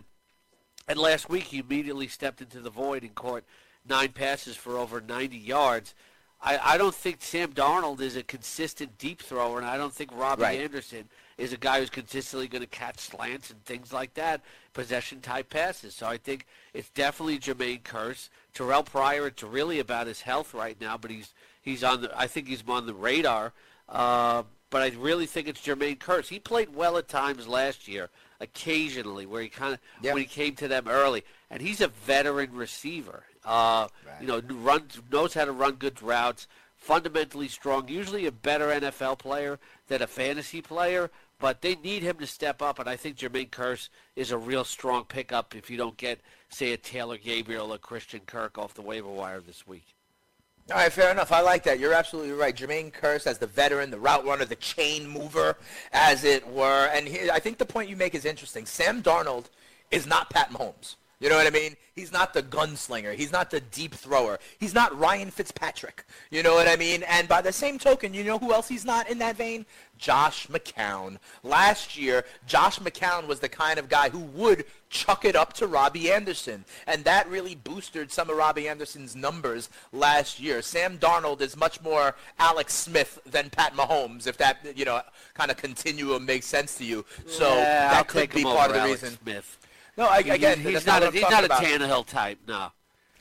And 0.87 0.97
last 0.97 1.29
week 1.29 1.43
he 1.43 1.59
immediately 1.59 2.07
stepped 2.07 2.41
into 2.41 2.59
the 2.59 2.69
void 2.69 3.03
and 3.03 3.13
caught 3.13 3.43
nine 3.87 4.09
passes 4.13 4.55
for 4.55 4.77
over 4.77 5.01
90 5.01 5.37
yards. 5.37 5.93
I, 6.41 6.57
I 6.73 6.77
don't 6.77 6.95
think 6.95 7.17
Sam 7.21 7.51
Darnold 7.51 7.99
is 7.99 8.15
a 8.15 8.23
consistent 8.23 8.97
deep 8.97 9.21
thrower, 9.21 9.57
and 9.59 9.67
I 9.67 9.75
don't 9.77 9.93
think 9.93 10.11
Robbie 10.15 10.43
Right. 10.43 10.59
Anderson 10.61 11.09
is 11.37 11.53
a 11.53 11.57
guy 11.57 11.79
who's 11.79 11.89
consistently 11.89 12.47
going 12.47 12.61
to 12.63 12.67
catch 12.67 12.99
slants 12.99 13.49
and 13.51 13.63
things 13.63 13.93
like 13.93 14.13
that, 14.15 14.41
possession 14.73 15.21
type 15.21 15.49
passes. 15.49 15.93
So 15.95 16.07
I 16.07 16.17
think 16.17 16.45
it's 16.73 16.89
definitely 16.89 17.37
Jermaine 17.39 17.83
Kearse. 17.83 18.29
Terrell 18.53 18.83
Pryor, 18.83 19.27
it's 19.27 19.43
really 19.43 19.79
about 19.79 20.07
his 20.07 20.21
health 20.21 20.53
right 20.53 20.79
now, 20.81 20.97
but 20.97 21.11
he's 21.11 21.33
he's 21.61 21.83
on 21.83 22.01
the 22.01 22.11
I 22.17 22.27
think 22.27 22.47
he's 22.47 22.63
on 22.67 22.85
the 22.87 22.93
radar. 22.93 23.53
Uh, 23.87 24.43
but 24.69 24.81
I 24.81 24.89
really 24.97 25.25
think 25.27 25.47
it's 25.47 25.61
Jermaine 25.61 25.97
Kearse. 25.97 26.27
He 26.27 26.39
played 26.39 26.75
well 26.75 26.97
at 26.97 27.07
times 27.07 27.47
last 27.47 27.87
year, 27.87 28.09
occasionally, 28.41 29.25
where 29.25 29.41
he 29.41 29.49
kind 29.49 29.73
of 29.75 29.79
Yeah. 30.01 30.13
when 30.13 30.21
he 30.23 30.27
came 30.27 30.55
to 30.55 30.67
them 30.67 30.87
early, 30.87 31.23
and 31.49 31.61
he's 31.61 31.79
a 31.81 31.87
veteran 31.87 32.51
receiver. 32.53 33.23
Uh, 33.45 33.87
You 34.19 34.27
know, 34.27 34.39
runs 34.41 34.99
knows 35.11 35.35
how 35.35 35.45
to 35.45 35.51
run 35.51 35.75
good 35.75 36.01
routes. 36.01 36.47
Fundamentally 36.75 37.47
strong. 37.47 37.87
Usually 37.87 38.25
a 38.25 38.31
better 38.31 38.69
NFL 38.71 39.15
player 39.19 39.59
than 39.87 40.01
a 40.01 40.07
fantasy 40.07 40.61
player, 40.61 41.09
but 41.39 41.61
they 41.61 41.75
need 41.75 42.03
him 42.03 42.17
to 42.17 42.27
step 42.27 42.61
up. 42.61 42.79
And 42.79 42.89
I 42.89 42.95
think 42.95 43.17
Jermaine 43.17 43.49
Kearse 43.49 43.89
is 44.15 44.31
a 44.31 44.37
real 44.37 44.63
strong 44.63 45.05
pickup 45.05 45.55
if 45.55 45.69
you 45.69 45.77
don't 45.77 45.97
get, 45.97 46.19
say, 46.49 46.73
a 46.73 46.77
Taylor 46.77 47.17
Gabriel 47.17 47.73
or 47.73 47.77
Christian 47.77 48.21
Kirk 48.25 48.57
off 48.57 48.73
the 48.73 48.81
waiver 48.81 49.09
wire 49.09 49.39
this 49.39 49.67
week. 49.67 49.95
All 50.69 50.77
right, 50.77 50.91
fair 50.91 51.11
enough. 51.11 51.31
I 51.31 51.39
like 51.39 51.63
that. 51.63 51.79
You're 51.79 51.93
absolutely 51.93 52.33
right. 52.33 52.55
Jermaine 52.55 52.91
Kearse 52.91 53.25
as 53.25 53.37
the 53.37 53.47
veteran, 53.47 53.89
the 53.89 53.99
route 53.99 54.25
runner, 54.25 54.43
the 54.43 54.57
chain 54.57 55.07
mover, 55.07 55.55
as 55.93 56.25
it 56.25 56.45
were. 56.45 56.89
And 56.91 57.07
he, 57.07 57.29
I 57.29 57.39
think 57.39 57.57
the 57.57 57.65
point 57.65 57.89
you 57.89 57.95
make 57.95 58.13
is 58.13 58.25
interesting. 58.25 58.65
Sam 58.65 59.01
Darnold 59.01 59.45
is 59.91 60.05
not 60.05 60.29
Pat 60.29 60.51
Mahomes. 60.51 60.95
You 61.19 61.29
know 61.29 61.35
what 61.35 61.47
I 61.47 61.49
mean? 61.49 61.75
He's 61.95 62.11
not 62.11 62.31
the 62.33 62.43
gunslinger. 62.43 63.15
He's 63.15 63.31
not 63.31 63.49
the 63.49 63.59
deep 63.59 63.95
thrower. 63.95 64.37
He's 64.59 64.75
not 64.75 64.97
Ryan 64.99 65.31
Fitzpatrick. 65.31 66.05
You 66.29 66.43
know 66.43 66.53
what 66.53 66.67
I 66.67 66.75
mean? 66.75 67.01
And 67.03 67.27
by 67.27 67.41
the 67.41 67.51
same 67.51 67.79
token, 67.79 68.13
you 68.13 68.23
know 68.23 68.37
who 68.37 68.53
else 68.53 68.67
he's 68.67 68.85
not 68.85 69.09
in 69.09 69.17
that 69.17 69.35
vein? 69.35 69.65
Josh 69.97 70.45
McCown. 70.45 71.17
Last 71.41 71.97
year, 71.97 72.23
Josh 72.45 72.77
McCown 72.77 73.25
was 73.25 73.39
the 73.39 73.49
kind 73.49 73.79
of 73.79 73.89
guy 73.89 74.09
who 74.09 74.19
would 74.19 74.65
chuck 74.89 75.25
it 75.25 75.35
up 75.35 75.53
to 75.53 75.65
Robbie 75.65 76.11
Anderson. 76.11 76.65
And 76.85 77.03
that 77.05 77.27
really 77.27 77.55
boosted 77.55 78.11
some 78.11 78.29
of 78.29 78.37
Robbie 78.37 78.69
Anderson's 78.69 79.15
numbers 79.15 79.69
last 79.91 80.39
year. 80.39 80.61
Sam 80.61 80.99
Darnold 80.99 81.41
is 81.41 81.57
much 81.57 81.81
more 81.81 82.15
Alex 82.37 82.75
Smith 82.75 83.17
than 83.25 83.49
Pat 83.49 83.73
Mahomes, 83.75 84.27
if 84.27 84.37
that, 84.37 84.59
you 84.77 84.85
know, 84.85 85.01
kind 85.33 85.49
of 85.49 85.57
continuum 85.57 86.27
makes 86.27 86.45
sense 86.45 86.77
to 86.77 86.85
you. 86.85 87.03
So 87.25 87.47
Yeah, 87.55 87.63
that 87.89 87.93
I'll 87.97 88.03
could 88.03 88.29
be 88.29 88.43
part 88.43 88.69
of 88.69 88.75
the 88.75 88.81
Alex 88.81 89.01
reason. 89.01 89.17
Smith. 89.23 89.57
No, 89.97 90.05
I, 90.05 90.19
again, 90.19 90.59
he's 90.59 90.85
not, 90.85 91.03
a, 91.03 91.11
he's 91.11 91.21
not 91.23 91.43
a. 91.43 91.47
Tannehill 91.47 92.05
type. 92.05 92.39
No. 92.47 92.71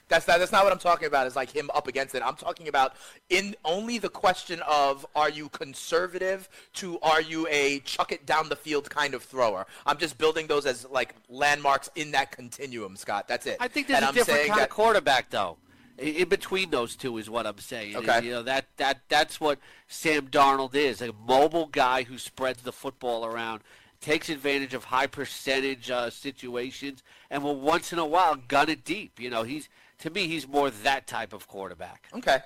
That's 0.08 0.28
not, 0.28 0.38
that's 0.38 0.52
not 0.52 0.62
what 0.62 0.72
I'm 0.72 0.78
talking 0.78 1.08
about. 1.08 1.26
Is 1.26 1.34
like 1.34 1.50
him 1.50 1.68
up 1.74 1.88
against 1.88 2.14
it. 2.14 2.22
I'm 2.24 2.36
talking 2.36 2.68
about 2.68 2.92
in 3.28 3.56
only 3.64 3.98
the 3.98 4.08
question 4.08 4.60
of 4.68 5.04
are 5.16 5.28
you 5.28 5.48
conservative 5.48 6.48
to 6.74 7.00
are 7.00 7.20
you 7.20 7.48
a 7.50 7.80
chuck 7.80 8.12
it 8.12 8.24
down 8.24 8.48
the 8.48 8.56
field 8.56 8.88
kind 8.88 9.14
of 9.14 9.24
thrower. 9.24 9.66
I'm 9.84 9.98
just 9.98 10.16
building 10.16 10.46
those 10.46 10.64
as 10.64 10.86
like 10.88 11.14
landmarks 11.28 11.90
in 11.96 12.12
that 12.12 12.30
continuum, 12.30 12.94
Scott. 12.96 13.26
That's 13.26 13.46
it. 13.46 13.56
I 13.58 13.66
think 13.66 13.88
there's 13.88 13.96
and 13.96 14.04
a 14.04 14.08
I'm 14.08 14.14
different 14.14 14.46
kind 14.46 14.60
that, 14.60 14.68
of 14.68 14.70
quarterback, 14.70 15.30
though. 15.30 15.56
In 15.98 16.28
between 16.28 16.70
those 16.70 16.94
two 16.94 17.16
is 17.16 17.30
what 17.30 17.46
I'm 17.46 17.58
saying. 17.58 17.96
Okay. 17.96 18.26
You 18.26 18.30
know 18.32 18.42
that 18.42 18.66
that 18.76 19.00
that's 19.08 19.40
what 19.40 19.58
Sam 19.88 20.28
Darnold 20.28 20.74
is, 20.74 21.00
a 21.00 21.12
mobile 21.26 21.66
guy 21.66 22.02
who 22.02 22.18
spreads 22.18 22.62
the 22.62 22.72
football 22.72 23.24
around, 23.24 23.62
takes 24.06 24.28
advantage 24.28 24.72
of 24.72 24.84
high 24.84 25.08
percentage 25.08 25.90
uh, 25.90 26.08
situations, 26.08 27.02
and 27.28 27.42
will 27.42 27.58
once 27.58 27.92
in 27.92 27.98
a 27.98 28.06
while 28.06 28.36
gun 28.36 28.68
it 28.68 28.84
deep. 28.84 29.18
You 29.18 29.30
know, 29.30 29.42
he's 29.42 29.68
to 29.98 30.10
me 30.10 30.28
he's 30.28 30.46
more 30.46 30.70
that 30.70 31.08
type 31.08 31.32
of 31.32 31.48
quarterback. 31.48 32.06
Okay, 32.14 32.38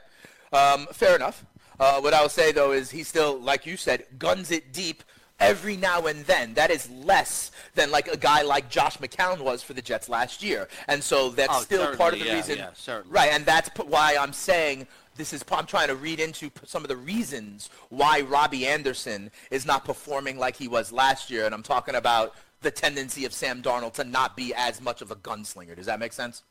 um, 0.54 0.86
fair 0.92 1.14
enough. 1.14 1.44
Uh, 1.78 2.00
what 2.00 2.14
I 2.14 2.22
will 2.22 2.30
say 2.30 2.50
though 2.52 2.72
is 2.72 2.90
he 2.90 3.02
still, 3.02 3.38
like 3.38 3.66
you 3.66 3.76
said, 3.76 4.06
guns 4.18 4.50
it 4.50 4.72
deep 4.72 5.04
every 5.38 5.76
now 5.76 6.06
and 6.06 6.24
then. 6.24 6.54
That 6.54 6.70
is 6.70 6.88
less 6.90 7.50
than 7.74 7.90
like 7.90 8.08
a 8.08 8.16
guy 8.16 8.40
like 8.40 8.70
Josh 8.70 8.96
McCown 8.98 9.40
was 9.40 9.62
for 9.62 9.74
the 9.74 9.82
Jets 9.82 10.08
last 10.08 10.42
year, 10.42 10.66
and 10.88 11.02
so 11.04 11.28
that's 11.28 11.58
Oh, 11.58 11.60
still 11.60 11.94
part 11.96 12.14
of 12.14 12.20
the 12.20 12.26
yeah, 12.26 12.34
reason. 12.36 12.56
yeah. 12.58 13.02
Right, 13.06 13.30
and 13.32 13.44
that's 13.44 13.68
p- 13.68 13.82
why 13.82 14.16
I'm 14.18 14.32
saying 14.32 14.86
this 15.20 15.34
is. 15.34 15.44
I'm 15.52 15.66
trying 15.66 15.88
to 15.88 15.94
read 15.94 16.18
into 16.18 16.50
some 16.64 16.82
of 16.82 16.88
the 16.88 16.96
reasons 16.96 17.68
why 17.90 18.22
Robbie 18.22 18.66
Anderson 18.66 19.30
is 19.50 19.66
not 19.66 19.84
performing 19.84 20.38
like 20.38 20.56
he 20.56 20.66
was 20.66 20.90
last 20.92 21.30
year, 21.30 21.44
and 21.44 21.54
I'm 21.54 21.62
talking 21.62 21.94
about 21.94 22.34
the 22.62 22.70
tendency 22.70 23.26
of 23.26 23.32
Sam 23.34 23.62
Darnold 23.62 23.92
to 23.94 24.04
not 24.04 24.34
be 24.34 24.54
as 24.54 24.80
much 24.80 25.02
of 25.02 25.10
a 25.10 25.16
gunslinger. 25.16 25.76
Does 25.76 25.86
that 25.86 26.00
make 26.00 26.14
sense? 26.14 26.42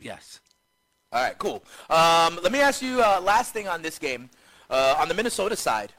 Yes. 0.00 0.40
All 1.12 1.22
right, 1.22 1.38
cool. 1.38 1.62
Um, 1.88 2.40
let 2.42 2.50
me 2.50 2.60
ask 2.60 2.82
you 2.82 3.00
uh, 3.00 3.20
last 3.22 3.52
thing 3.52 3.68
on 3.68 3.80
this 3.80 3.98
game. 3.98 4.28
Uh, 4.68 4.96
on 4.98 5.08
the 5.08 5.14
Minnesota 5.14 5.54
side, 5.54 5.92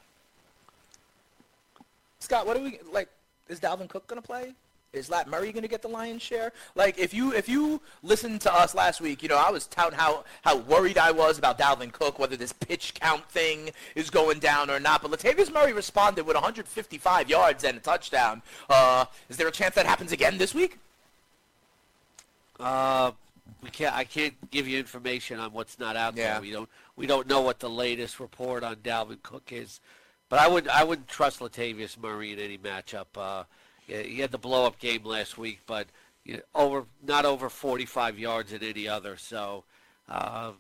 Scott, 2.19 2.45
what 2.45 2.57
do 2.57 2.63
we 2.63 2.79
like? 2.91 3.07
Is 3.47 3.59
Dalvin 3.59 3.87
Cook 3.87 4.07
gonna 4.07 4.21
play? 4.21 4.53
Is 4.95 5.09
Lat 5.09 5.27
Murray 5.27 5.51
gonna 5.51 5.67
get 5.67 5.81
the 5.81 5.87
lion's 5.87 6.21
share? 6.21 6.51
Like, 6.75 6.97
if 6.97 7.13
you 7.13 7.33
if 7.33 7.49
you 7.49 7.81
listened 8.03 8.41
to 8.41 8.53
us 8.53 8.73
last 8.73 9.01
week, 9.01 9.21
you 9.21 9.29
know 9.29 9.37
I 9.37 9.51
was 9.51 9.67
touting 9.67 9.97
how 9.99 10.23
how 10.43 10.57
worried 10.57 10.97
I 10.97 11.11
was 11.11 11.37
about 11.37 11.59
Dalvin 11.59 11.91
Cook, 11.91 12.17
whether 12.19 12.35
this 12.35 12.53
pitch 12.53 12.93
count 12.93 13.27
thing 13.29 13.71
is 13.95 14.09
going 14.09 14.39
down 14.39 14.69
or 14.69 14.79
not. 14.79 15.01
But 15.01 15.11
Latavius 15.11 15.51
Murray 15.53 15.73
responded 15.73 16.25
with 16.25 16.35
155 16.35 17.29
yards 17.29 17.63
and 17.63 17.77
a 17.77 17.81
touchdown. 17.81 18.41
Uh, 18.69 19.05
is 19.29 19.37
there 19.37 19.47
a 19.47 19.51
chance 19.51 19.75
that 19.75 19.85
happens 19.85 20.11
again 20.11 20.37
this 20.37 20.53
week? 20.53 20.77
Uh, 22.59 23.11
we 23.61 23.69
can't. 23.69 23.95
I 23.95 24.03
can't 24.05 24.33
give 24.51 24.67
you 24.67 24.79
information 24.79 25.39
on 25.39 25.51
what's 25.51 25.77
not 25.79 25.95
out 25.95 26.15
Yeah. 26.15 26.33
there. 26.33 26.41
We 26.41 26.51
don't. 26.51 26.69
We 26.95 27.07
don't 27.07 27.27
know 27.27 27.41
what 27.41 27.59
the 27.59 27.69
latest 27.69 28.19
report 28.19 28.63
on 28.63 28.77
Dalvin 28.77 29.21
Cook 29.23 29.51
is. 29.51 29.81
But 30.29 30.39
I 30.39 30.47
would. 30.47 30.67
I 30.69 30.83
wouldn't 30.83 31.07
trust 31.07 31.39
Latavius 31.41 31.97
Murray 32.01 32.31
in 32.33 32.39
any 32.39 32.57
matchup. 32.57 33.05
Uh, 33.15 33.43
he 33.87 34.19
had 34.19 34.31
the 34.31 34.37
blow 34.37 34.65
up 34.65 34.79
game 34.79 35.03
last 35.03 35.37
week, 35.37 35.59
but 35.65 35.87
you 36.23 36.35
know, 36.35 36.41
over 36.53 36.85
not 37.05 37.25
over 37.25 37.49
45 37.49 38.17
yards 38.19 38.53
in 38.53 38.63
any 38.63 38.87
other. 38.87 39.17
So. 39.17 39.63
Uh, 40.07 40.51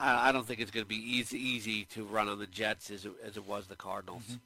I 0.00 0.30
I 0.30 0.32
don't 0.32 0.46
think 0.46 0.60
it's 0.60 0.70
going 0.70 0.84
to 0.84 0.88
be 0.88 0.96
easy, 0.96 1.38
easy 1.38 1.84
to 1.86 2.04
run 2.04 2.28
on 2.28 2.38
the 2.38 2.46
Jets 2.46 2.90
as 2.90 3.04
it, 3.04 3.12
as 3.24 3.36
it 3.36 3.46
was 3.46 3.66
the 3.66 3.76
Cardinals. 3.76 4.38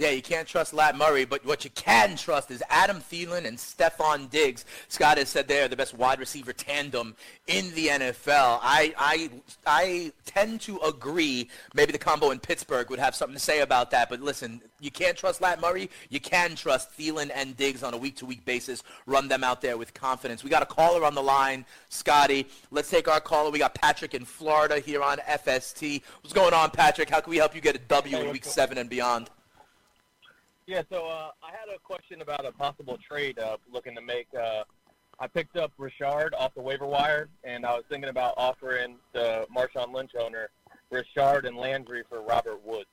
Yeah, 0.00 0.12
you 0.12 0.22
can't 0.22 0.48
trust 0.48 0.72
Lat 0.72 0.96
Murray, 0.96 1.26
but 1.26 1.44
what 1.44 1.62
you 1.62 1.68
can 1.72 2.16
trust 2.16 2.50
is 2.50 2.62
Adam 2.70 3.02
Thielen 3.02 3.44
and 3.44 3.58
Stefon 3.58 4.30
Diggs. 4.30 4.64
Scott 4.88 5.18
has 5.18 5.28
said 5.28 5.46
they're 5.46 5.68
the 5.68 5.76
best 5.76 5.92
wide 5.92 6.18
receiver 6.18 6.54
tandem 6.54 7.14
in 7.48 7.70
the 7.74 7.88
NFL. 7.88 8.60
I, 8.62 8.94
I, 8.96 9.30
I 9.66 10.12
tend 10.24 10.62
to 10.62 10.78
agree. 10.78 11.50
Maybe 11.74 11.92
the 11.92 11.98
combo 11.98 12.30
in 12.30 12.38
Pittsburgh 12.38 12.88
would 12.88 12.98
have 12.98 13.14
something 13.14 13.34
to 13.34 13.42
say 13.42 13.60
about 13.60 13.90
that. 13.90 14.08
But 14.08 14.22
listen, 14.22 14.62
you 14.80 14.90
can't 14.90 15.18
trust 15.18 15.42
Lat 15.42 15.60
Murray. 15.60 15.90
You 16.08 16.18
can 16.18 16.54
trust 16.54 16.96
Thielen 16.96 17.30
and 17.34 17.54
Diggs 17.58 17.82
on 17.82 17.92
a 17.92 17.98
week-to-week 17.98 18.46
basis. 18.46 18.82
Run 19.04 19.28
them 19.28 19.44
out 19.44 19.60
there 19.60 19.76
with 19.76 19.92
confidence. 19.92 20.42
We 20.42 20.48
got 20.48 20.62
a 20.62 20.66
caller 20.66 21.04
on 21.04 21.14
the 21.14 21.22
line, 21.22 21.66
Scotty. 21.90 22.46
Let's 22.70 22.88
take 22.88 23.06
our 23.06 23.20
caller. 23.20 23.50
We 23.50 23.58
got 23.58 23.74
Patrick 23.74 24.14
in 24.14 24.24
Florida 24.24 24.78
here 24.78 25.02
on 25.02 25.18
FST. 25.18 26.00
What's 26.22 26.32
going 26.32 26.54
on, 26.54 26.70
Patrick? 26.70 27.10
How 27.10 27.20
can 27.20 27.30
we 27.30 27.36
help 27.36 27.54
you 27.54 27.60
get 27.60 27.76
a 27.76 27.80
W 27.80 28.16
in 28.16 28.32
Week 28.32 28.46
7 28.46 28.78
and 28.78 28.88
beyond? 28.88 29.28
Yeah, 30.70 30.82
so 30.88 31.04
uh, 31.04 31.30
I 31.42 31.50
had 31.50 31.74
a 31.74 31.80
question 31.80 32.22
about 32.22 32.46
a 32.46 32.52
possible 32.52 32.96
trade 32.96 33.40
uh, 33.40 33.56
looking 33.72 33.96
to 33.96 34.00
make. 34.00 34.28
Uh, 34.32 34.62
I 35.18 35.26
picked 35.26 35.56
up 35.56 35.72
Richard 35.78 36.32
off 36.38 36.54
the 36.54 36.60
waiver 36.60 36.86
wire, 36.86 37.28
and 37.42 37.66
I 37.66 37.74
was 37.74 37.82
thinking 37.88 38.08
about 38.08 38.34
offering 38.36 38.94
the 39.12 39.48
Marshawn 39.52 39.92
Lynch 39.92 40.12
owner 40.14 40.48
Richard 40.92 41.44
and 41.44 41.56
Landry 41.56 42.04
for 42.08 42.22
Robert 42.22 42.64
Woods. 42.64 42.86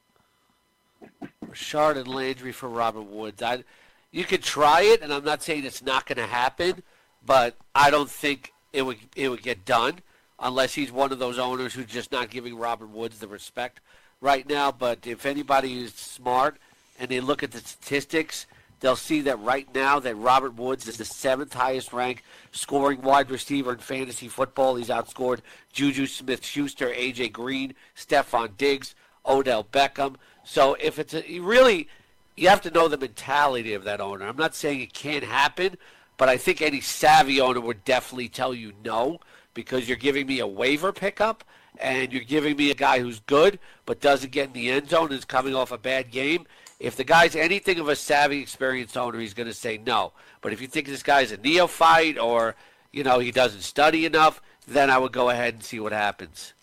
Rashard 1.45 1.97
and 1.97 2.07
Landry 2.07 2.51
for 2.51 2.67
Robert 2.67 3.03
Woods. 3.03 3.43
I, 3.43 3.63
you 4.11 4.23
could 4.23 4.41
try 4.41 4.81
it, 4.81 5.03
and 5.03 5.13
I'm 5.13 5.23
not 5.23 5.43
saying 5.43 5.63
it's 5.63 5.83
not 5.83 6.07
going 6.07 6.17
to 6.17 6.25
happen, 6.25 6.81
but 7.23 7.57
I 7.75 7.91
don't 7.91 8.09
think 8.09 8.53
it 8.73 8.81
would 8.81 8.97
it 9.15 9.29
would 9.29 9.43
get 9.43 9.65
done 9.65 9.99
unless 10.39 10.73
he's 10.73 10.91
one 10.91 11.11
of 11.11 11.19
those 11.19 11.37
owners 11.37 11.75
who's 11.75 11.85
just 11.85 12.11
not 12.11 12.31
giving 12.31 12.57
Robert 12.57 12.89
Woods 12.89 13.19
the 13.19 13.27
respect 13.27 13.81
right 14.19 14.49
now. 14.49 14.71
But 14.71 15.05
if 15.05 15.27
anybody 15.27 15.83
is 15.83 15.93
smart 15.93 16.57
and 16.99 17.09
they 17.09 17.19
look 17.19 17.43
at 17.43 17.51
the 17.51 17.59
statistics, 17.59 18.45
they'll 18.79 18.95
see 18.95 19.21
that 19.21 19.39
right 19.39 19.67
now 19.73 19.99
that 19.99 20.15
Robert 20.15 20.55
Woods 20.55 20.87
is 20.87 20.97
the 20.97 21.05
seventh 21.05 21.53
highest 21.53 21.93
ranked 21.93 22.23
scoring 22.51 23.01
wide 23.01 23.29
receiver 23.29 23.73
in 23.73 23.79
fantasy 23.79 24.27
football. 24.27 24.75
He's 24.75 24.89
outscored 24.89 25.39
Juju 25.73 26.05
Smith-Schuster, 26.05 26.89
AJ 26.89 27.31
Green, 27.31 27.73
Stefon 27.95 28.57
Diggs, 28.57 28.95
Odell 29.25 29.63
Beckham. 29.63 30.15
So 30.43 30.75
if 30.79 30.99
it's 30.99 31.13
a, 31.13 31.39
really, 31.39 31.87
you 32.35 32.49
have 32.49 32.61
to 32.61 32.71
know 32.71 32.87
the 32.87 32.97
mentality 32.97 33.73
of 33.73 33.83
that 33.83 33.99
owner. 33.99 34.25
I'm 34.25 34.37
not 34.37 34.55
saying 34.55 34.81
it 34.81 34.93
can't 34.93 35.23
happen, 35.23 35.77
but 36.17 36.29
I 36.29 36.37
think 36.37 36.61
any 36.61 36.81
savvy 36.81 37.41
owner 37.41 37.59
would 37.59 37.83
definitely 37.83 38.29
tell 38.29 38.53
you 38.53 38.73
no 38.83 39.19
because 39.53 39.87
you're 39.87 39.97
giving 39.97 40.27
me 40.27 40.39
a 40.39 40.47
waiver 40.47 40.93
pickup 40.93 41.43
and 41.79 42.11
you're 42.11 42.23
giving 42.23 42.55
me 42.55 42.71
a 42.71 42.75
guy 42.75 42.99
who's 42.99 43.19
good 43.21 43.59
but 43.85 44.01
doesn't 44.01 44.31
get 44.31 44.47
in 44.47 44.53
the 44.53 44.69
end 44.69 44.89
zone 44.89 45.05
and 45.05 45.13
is 45.13 45.25
coming 45.25 45.55
off 45.55 45.71
a 45.71 45.77
bad 45.77 46.11
game. 46.11 46.45
If 46.79 46.95
the 46.95 47.03
guy's 47.03 47.35
anything 47.35 47.79
of 47.79 47.89
a 47.89 47.95
savvy, 47.95 48.39
experienced 48.41 48.97
owner, 48.97 49.19
he's 49.19 49.33
going 49.33 49.47
to 49.47 49.53
say 49.53 49.79
no. 49.83 50.11
But 50.41 50.53
if 50.53 50.61
you 50.61 50.67
think 50.67 50.87
this 50.87 51.03
guy's 51.03 51.31
a 51.31 51.37
neophyte 51.37 52.19
or 52.19 52.55
you 52.91 53.03
know 53.03 53.19
he 53.19 53.31
doesn't 53.31 53.61
study 53.61 54.05
enough, 54.05 54.41
then 54.67 54.89
I 54.89 54.97
would 54.97 55.11
go 55.11 55.29
ahead 55.29 55.55
and 55.55 55.63
see 55.63 55.79
what 55.79 55.91
happens. 55.91 56.53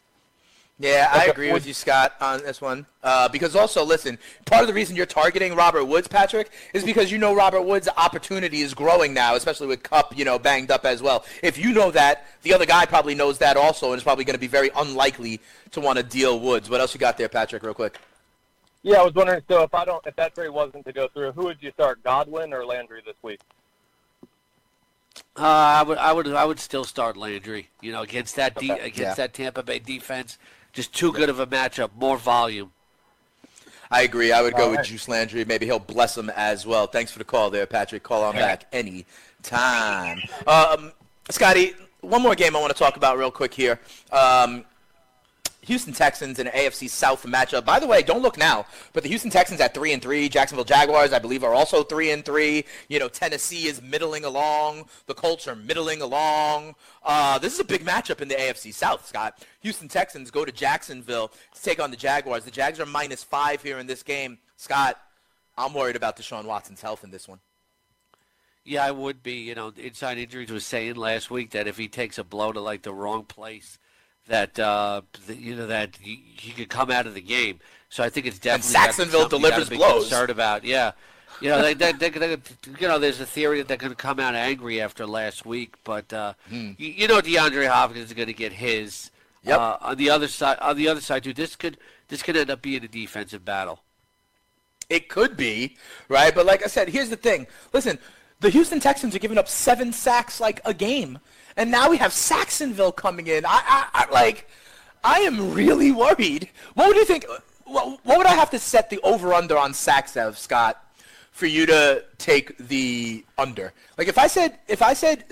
Yeah, 0.80 1.08
I 1.12 1.26
agree 1.26 1.52
with 1.52 1.68
you, 1.68 1.72
Scott, 1.72 2.14
on 2.20 2.42
this 2.42 2.60
one. 2.60 2.84
Uh, 3.00 3.28
because 3.28 3.54
also, 3.54 3.84
listen, 3.84 4.18
part 4.44 4.62
of 4.62 4.66
the 4.66 4.74
reason 4.74 4.96
you're 4.96 5.06
targeting 5.06 5.54
Robert 5.54 5.84
Woods, 5.84 6.08
Patrick, 6.08 6.50
is 6.72 6.82
because 6.82 7.12
you 7.12 7.18
know 7.18 7.32
Robert 7.32 7.62
Woods' 7.62 7.88
opportunity 7.96 8.60
is 8.60 8.74
growing 8.74 9.14
now, 9.14 9.36
especially 9.36 9.68
with 9.68 9.84
Kupp, 9.84 10.18
you 10.18 10.24
know, 10.24 10.36
banged 10.36 10.72
up 10.72 10.84
as 10.84 11.00
well. 11.00 11.24
If 11.44 11.58
you 11.58 11.72
know 11.72 11.92
that, 11.92 12.26
the 12.42 12.52
other 12.52 12.66
guy 12.66 12.86
probably 12.86 13.14
knows 13.14 13.38
that 13.38 13.56
also, 13.56 13.92
and 13.92 13.98
is 13.98 14.02
probably 14.02 14.24
going 14.24 14.34
to 14.34 14.40
be 14.40 14.48
very 14.48 14.70
unlikely 14.74 15.40
to 15.70 15.80
want 15.80 15.98
to 15.98 16.02
deal 16.02 16.40
Woods. 16.40 16.68
What 16.68 16.80
else 16.80 16.92
you 16.92 16.98
got 16.98 17.18
there, 17.18 17.28
Patrick, 17.28 17.62
real 17.62 17.74
quick? 17.74 17.96
Yeah, 18.84 19.00
I 19.00 19.02
was 19.02 19.14
wondering. 19.14 19.42
So 19.48 19.62
if 19.62 19.74
I 19.74 19.84
don't, 19.86 20.06
if 20.06 20.14
that 20.16 20.34
trade 20.34 20.50
wasn't 20.50 20.84
to 20.84 20.92
go 20.92 21.08
through, 21.08 21.32
who 21.32 21.44
would 21.44 21.56
you 21.60 21.72
start, 21.72 22.04
Godwin 22.04 22.52
or 22.52 22.64
Landry 22.66 23.00
this 23.04 23.16
week? 23.22 23.40
Uh, 25.36 25.42
I 25.42 25.82
would, 25.82 25.96
I 25.98 26.12
would, 26.12 26.28
I 26.28 26.44
would 26.44 26.60
still 26.60 26.84
start 26.84 27.16
Landry. 27.16 27.70
You 27.80 27.92
know, 27.92 28.02
against 28.02 28.36
that 28.36 28.54
de- 28.56 28.70
Okay. 28.70 28.82
against 28.86 28.98
Yeah. 29.00 29.14
that 29.14 29.32
Tampa 29.32 29.62
Bay 29.62 29.78
defense, 29.78 30.38
just 30.74 30.92
too 30.92 31.12
good 31.12 31.30
of 31.30 31.40
a 31.40 31.46
matchup. 31.46 31.90
More 31.98 32.18
volume. 32.18 32.72
I 33.90 34.02
agree. 34.02 34.32
I 34.32 34.42
would 34.42 34.54
go 34.54 34.64
All 34.64 34.70
with 34.70 34.78
right. 34.78 34.86
Juice 34.86 35.08
Landry. 35.08 35.44
Maybe 35.46 35.64
he'll 35.64 35.78
bless 35.78 36.16
him 36.18 36.30
as 36.30 36.66
well. 36.66 36.86
Thanks 36.86 37.10
for 37.10 37.18
the 37.18 37.24
call 37.24 37.48
there, 37.48 37.64
Patrick. 37.64 38.02
Call 38.02 38.22
on 38.22 38.34
back 38.34 38.66
any 38.72 39.06
time. 39.42 40.20
Um, 40.46 40.92
Scotty, 41.30 41.74
one 42.02 42.20
more 42.20 42.34
game 42.34 42.54
I 42.54 42.60
want 42.60 42.72
to 42.72 42.78
talk 42.78 42.96
about 42.98 43.16
real 43.16 43.30
quick 43.30 43.54
here. 43.54 43.80
Um, 44.12 44.64
Houston 45.64 45.92
Texans 45.92 46.38
in 46.38 46.46
an 46.46 46.52
AFC 46.52 46.88
South 46.88 47.24
matchup. 47.24 47.64
By 47.64 47.78
the 47.78 47.86
way, 47.86 48.02
don't 48.02 48.22
look 48.22 48.38
now, 48.38 48.66
but 48.92 49.02
the 49.02 49.08
Houston 49.08 49.30
Texans 49.30 49.60
at 49.60 49.74
three 49.74 49.92
and 49.92 50.02
three. 50.02 50.28
Jacksonville 50.28 50.64
Jaguars, 50.64 51.12
I 51.12 51.18
believe, 51.18 51.44
are 51.44 51.54
also 51.54 51.82
three 51.82 52.10
and 52.10 52.24
three. 52.24 52.64
You 52.88 52.98
know, 52.98 53.08
Tennessee 53.08 53.66
is 53.66 53.82
middling 53.82 54.24
along. 54.24 54.86
The 55.06 55.14
Colts 55.14 55.48
are 55.48 55.54
middling 55.54 56.02
along. 56.02 56.74
Uh, 57.02 57.38
this 57.38 57.54
is 57.54 57.60
a 57.60 57.64
big 57.64 57.84
matchup 57.84 58.20
in 58.20 58.28
the 58.28 58.34
AFC 58.34 58.72
South, 58.72 59.06
Scott. 59.06 59.44
Houston 59.60 59.88
Texans 59.88 60.30
go 60.30 60.44
to 60.44 60.52
Jacksonville 60.52 61.28
to 61.54 61.62
take 61.62 61.80
on 61.80 61.90
the 61.90 61.96
Jaguars. 61.96 62.44
The 62.44 62.50
Jags 62.50 62.80
are 62.80 62.86
minus 62.86 63.24
five 63.24 63.62
here 63.62 63.78
in 63.78 63.86
this 63.86 64.02
game. 64.02 64.38
Scott, 64.56 65.00
I'm 65.56 65.74
worried 65.74 65.96
about 65.96 66.16
Deshaun 66.16 66.44
Watson's 66.44 66.80
health 66.80 67.04
in 67.04 67.10
this 67.10 67.28
one. 67.28 67.40
Yeah, 68.64 68.84
I 68.84 68.92
would 68.92 69.22
be. 69.22 69.34
You 69.34 69.54
know, 69.54 69.72
Inside 69.76 70.18
Injuries 70.18 70.50
was 70.50 70.64
saying 70.64 70.94
last 70.94 71.30
week 71.30 71.50
that 71.50 71.66
if 71.66 71.76
he 71.76 71.86
takes 71.86 72.18
a 72.18 72.24
blow 72.24 72.50
to 72.52 72.60
like 72.60 72.82
the 72.82 72.94
wrong 72.94 73.24
place, 73.24 73.78
that 74.28 74.58
uh, 74.58 75.02
you 75.28 75.54
know 75.54 75.66
that 75.66 75.96
he, 76.00 76.22
he 76.36 76.52
could 76.52 76.68
come 76.68 76.90
out 76.90 77.06
of 77.06 77.14
the 77.14 77.20
game. 77.20 77.60
So 77.88 78.02
I 78.02 78.10
think 78.10 78.26
it's 78.26 78.38
definitely 78.38 78.72
gotta 78.72 78.92
Saxonville 78.92 78.96
something 78.96 79.40
you 79.40 79.50
gotta 79.50 79.64
delivers 79.64 79.68
be 79.68 79.76
blows. 79.76 80.04
Concerned 80.04 80.30
about, 80.30 80.64
yeah. 80.64 80.92
You 81.40 81.50
know, 81.50 81.62
they, 81.62 81.74
they, 81.74 81.92
they, 81.92 82.10
they, 82.10 82.36
you 82.80 82.88
know, 82.88 82.98
there's 82.98 83.20
a 83.20 83.26
theory 83.26 83.58
that 83.58 83.68
they're 83.68 83.76
going 83.76 83.90
to 83.90 83.96
come 83.96 84.20
out 84.20 84.34
angry 84.34 84.80
after 84.80 85.04
last 85.04 85.44
week, 85.44 85.74
but 85.82 86.12
uh, 86.12 86.34
you, 86.48 86.74
you 86.78 87.08
know, 87.08 87.20
DeAndre 87.20 87.68
Hopkins 87.68 88.06
is 88.06 88.12
going 88.12 88.28
to 88.28 88.34
get 88.34 88.52
his. 88.52 89.10
Yep. 89.42 89.58
Uh, 89.58 89.76
on 89.80 89.96
the 89.96 90.10
other 90.10 90.28
side, 90.28 90.58
on 90.60 90.76
the 90.76 90.88
other 90.88 91.00
side 91.00 91.24
too, 91.24 91.34
this 91.34 91.54
could 91.54 91.76
this 92.08 92.22
could 92.22 92.36
end 92.36 92.50
up 92.50 92.62
being 92.62 92.82
a 92.82 92.88
defensive 92.88 93.44
battle. 93.44 93.80
It 94.88 95.08
could 95.08 95.36
be, 95.36 95.76
right? 96.08 96.34
But 96.34 96.46
like 96.46 96.64
I 96.64 96.68
said, 96.68 96.88
here's 96.88 97.10
the 97.10 97.16
thing. 97.16 97.46
Listen, 97.72 97.98
the 98.40 98.50
Houston 98.50 98.80
Texans 98.80 99.14
are 99.14 99.18
giving 99.18 99.38
up 99.38 99.48
seven 99.48 99.92
sacks 99.92 100.40
like 100.40 100.60
a 100.64 100.72
game, 100.72 101.18
and 101.56 101.70
now 101.70 101.88
we 101.90 101.96
have 101.98 102.12
Saxonville 102.12 102.94
coming 102.94 103.26
in. 103.26 103.44
I, 103.46 103.62
I, 103.66 104.06
I 104.06 104.12
like, 104.12 104.48
I 105.02 105.20
am 105.20 105.52
really 105.54 105.92
worried. 105.92 106.48
What 106.74 106.88
would 106.88 106.96
you 106.96 107.04
think? 107.04 107.26
What, 107.64 107.98
what 108.04 108.18
would 108.18 108.26
I 108.26 108.34
have 108.34 108.50
to 108.50 108.58
set 108.58 108.90
the 108.90 109.00
over/under 109.02 109.56
on 109.56 109.72
sacks 109.74 110.16
of 110.16 110.36
Scott 110.38 110.82
for 111.32 111.46
you 111.46 111.66
to 111.66 112.04
take 112.18 112.56
the 112.58 113.24
under? 113.38 113.72
Like 113.98 114.08
if 114.08 114.18
I 114.18 114.26
said 114.26 114.58
if 114.68 114.82
I 114.82 114.92
said 114.94 115.24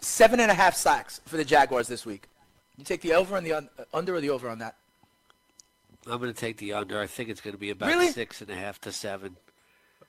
seven 0.00 0.40
and 0.40 0.50
a 0.50 0.54
half 0.54 0.74
sacks 0.76 1.20
for 1.26 1.36
the 1.36 1.44
Jaguars 1.44 1.88
this 1.88 2.06
week, 2.06 2.28
you 2.76 2.84
take 2.84 3.02
the 3.02 3.12
over 3.12 3.36
and 3.36 3.46
the 3.46 3.52
un, 3.52 3.68
uh, 3.78 3.84
under 3.92 4.14
or 4.14 4.20
the 4.20 4.30
over 4.30 4.48
on 4.48 4.58
that? 4.58 4.76
I'm 6.06 6.18
going 6.18 6.32
to 6.32 6.38
take 6.38 6.56
the 6.56 6.72
under. 6.72 6.98
I 6.98 7.06
think 7.06 7.28
it's 7.28 7.40
going 7.42 7.52
to 7.52 7.58
be 7.60 7.70
about 7.70 7.88
Really? 7.88 8.08
six 8.08 8.40
and 8.40 8.48
a 8.50 8.54
half 8.54 8.80
to 8.82 8.92
seven. 8.92 9.36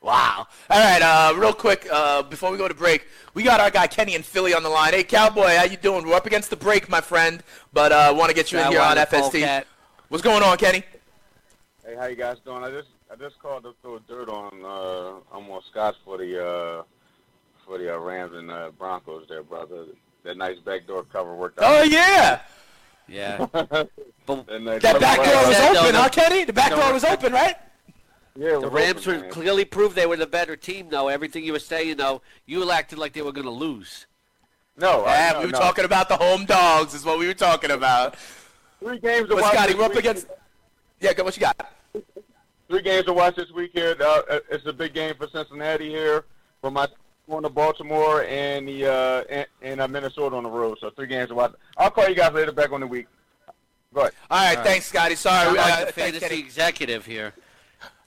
Wow. 0.02 0.48
All 0.70 0.80
right, 0.80 1.02
uh, 1.02 1.34
real 1.38 1.54
quick, 1.54 1.88
uh, 1.92 2.24
before 2.24 2.52
we 2.52 2.58
go 2.58 2.68
to 2.68 2.74
break, 2.74 3.06
we 3.36 3.44
got 3.44 3.60
our 3.60 3.70
guy 3.70 3.86
Kenny 3.86 4.16
in 4.16 4.24
Philly 4.24 4.54
on 4.54 4.64
the 4.64 4.70
line. 4.70 4.94
Hey, 4.94 5.04
Cowboy, 5.04 5.56
how 5.56 5.64
you 5.64 5.78
doing? 5.78 6.08
We're 6.08 6.16
up 6.16 6.26
against 6.26 6.50
the 6.50 6.56
break, 6.56 6.90
my 6.90 7.02
friend, 7.02 7.44
but 7.72 7.92
uh, 7.92 8.12
want 8.18 8.30
to 8.30 8.36
get 8.36 8.52
you 8.52 8.60
in 8.60 8.72
here 8.72 8.82
on 8.82 8.98
FST. 8.98 9.12
Polecat. 9.32 9.68
What's 10.10 10.24
going 10.24 10.42
on, 10.42 10.58
Kenny? 10.58 10.84
Hey, 11.86 11.96
how 11.96 12.06
you 12.08 12.16
guys 12.16 12.38
doing? 12.44 12.64
I 12.64 12.72
just 12.72 12.88
I 13.12 13.16
just 13.16 13.38
called 13.40 13.64
to 13.64 13.74
throw 13.82 14.00
dirt 14.00 14.30
on 14.30 14.52
uh 14.66 15.36
I'm 15.36 15.50
on 15.50 15.62
Scotch 15.70 15.96
for 16.04 16.18
the 16.18 16.44
uh 16.46 16.84
for 17.66 17.78
the 17.78 17.96
uh, 17.96 18.00
Rams 18.00 18.34
and 18.34 18.50
uh, 18.50 18.72
Broncos 18.78 19.28
there, 19.30 19.44
brother. 19.44 19.86
That 20.24 20.38
nice 20.38 20.58
backdoor 20.60 21.04
cover 21.06 21.36
worked 21.36 21.60
out. 21.60 21.66
Oh 21.80 21.84
yeah, 21.84 22.42
Yeah. 23.08 23.46
That, 24.28 24.62
nice 24.62 24.82
back 24.82 25.18
door 25.18 25.48
was 25.48 25.60
open, 25.60 25.92
the- 25.94 26.02
huh, 26.02 26.10
Kenny? 26.10 26.44
The 26.46 26.54
back 26.54 26.72
door 26.72 26.94
was 26.94 27.04
open, 27.04 27.34
right? 27.34 27.56
Yeah, 28.36 28.60
the 28.60 28.70
Rams 28.70 29.06
were 29.06 29.20
man. 29.20 29.30
clearly 29.30 29.66
proved 29.66 29.96
they 29.96 30.06
were 30.06 30.16
the 30.18 30.28
better 30.28 30.56
team, 30.56 30.88
though. 30.90 31.10
Everything 31.10 31.44
you 31.44 31.52
were 31.52 31.60
saying, 31.60 31.98
though, 31.98 32.22
you 32.46 32.70
acted 32.72 32.98
like 32.98 33.14
they 33.14 33.22
were 33.22 33.34
going 33.34 33.46
to 33.46 33.52
lose. 33.52 34.08
No, 34.78 35.06
I, 35.06 35.34
no, 35.34 35.40
we 35.40 35.46
were 35.48 35.52
no. 35.52 35.60
talking 35.60 35.86
about 35.86 36.08
the 36.08 36.16
home 36.16 36.46
dogs, 36.46 36.94
is 36.94 37.04
what 37.04 37.20
we 37.20 37.28
were 37.28 37.34
talking 37.34 37.72
about. 37.72 38.16
three 38.80 39.00
games 39.00 39.28
to 39.28 39.36
But 39.36 39.44
watch. 39.44 39.54
Scotty, 39.54 39.74
we're 39.74 39.84
up 39.84 39.96
against. 39.96 40.28
Yeah. 41.02 41.12
What 41.22 41.36
you 41.36 41.42
got? 41.42 41.72
three 42.70 42.82
games 42.82 43.06
to 43.06 43.14
watch 43.14 43.36
this 43.36 43.52
weekend. 43.52 44.02
Uh, 44.02 44.22
it's 44.50 44.66
a 44.66 44.74
big 44.74 44.94
game 44.94 45.14
for 45.16 45.28
Cincinnati 45.28 45.90
here, 45.90 46.24
for 46.62 46.72
my 46.72 46.88
going 47.30 47.44
to 47.44 47.50
Baltimore 47.50 48.24
and 48.24 48.68
the 48.68 48.86
uh, 48.86 49.24
and, 49.30 49.48
and 49.62 49.82
uh, 49.82 49.88
Minnesota 49.88 50.36
on 50.36 50.44
the 50.44 50.50
road. 50.50 50.78
So 50.80 50.90
three 50.92 51.08
games 51.08 51.30
to 51.30 51.36
watch. 51.36 51.54
I'll 51.78 51.92
call 51.92 52.08
you 52.08 52.16
guys 52.16 52.34
later 52.34 52.52
back 52.52 52.72
on 52.72 52.80
the 52.80 52.88
week. 52.88 53.08
Go 53.94 54.02
ahead. 54.02 54.14
All 54.30 54.56
right, 54.56 54.64
thanks, 54.64 54.86
Scotty. 54.86 55.16
Sorry, 55.16 55.50
I'm 55.50 55.58
uh, 55.58 55.62
like 55.62 55.88
the 55.88 55.94
fantasy 55.94 56.40
executive 56.40 57.06
here. 57.06 57.34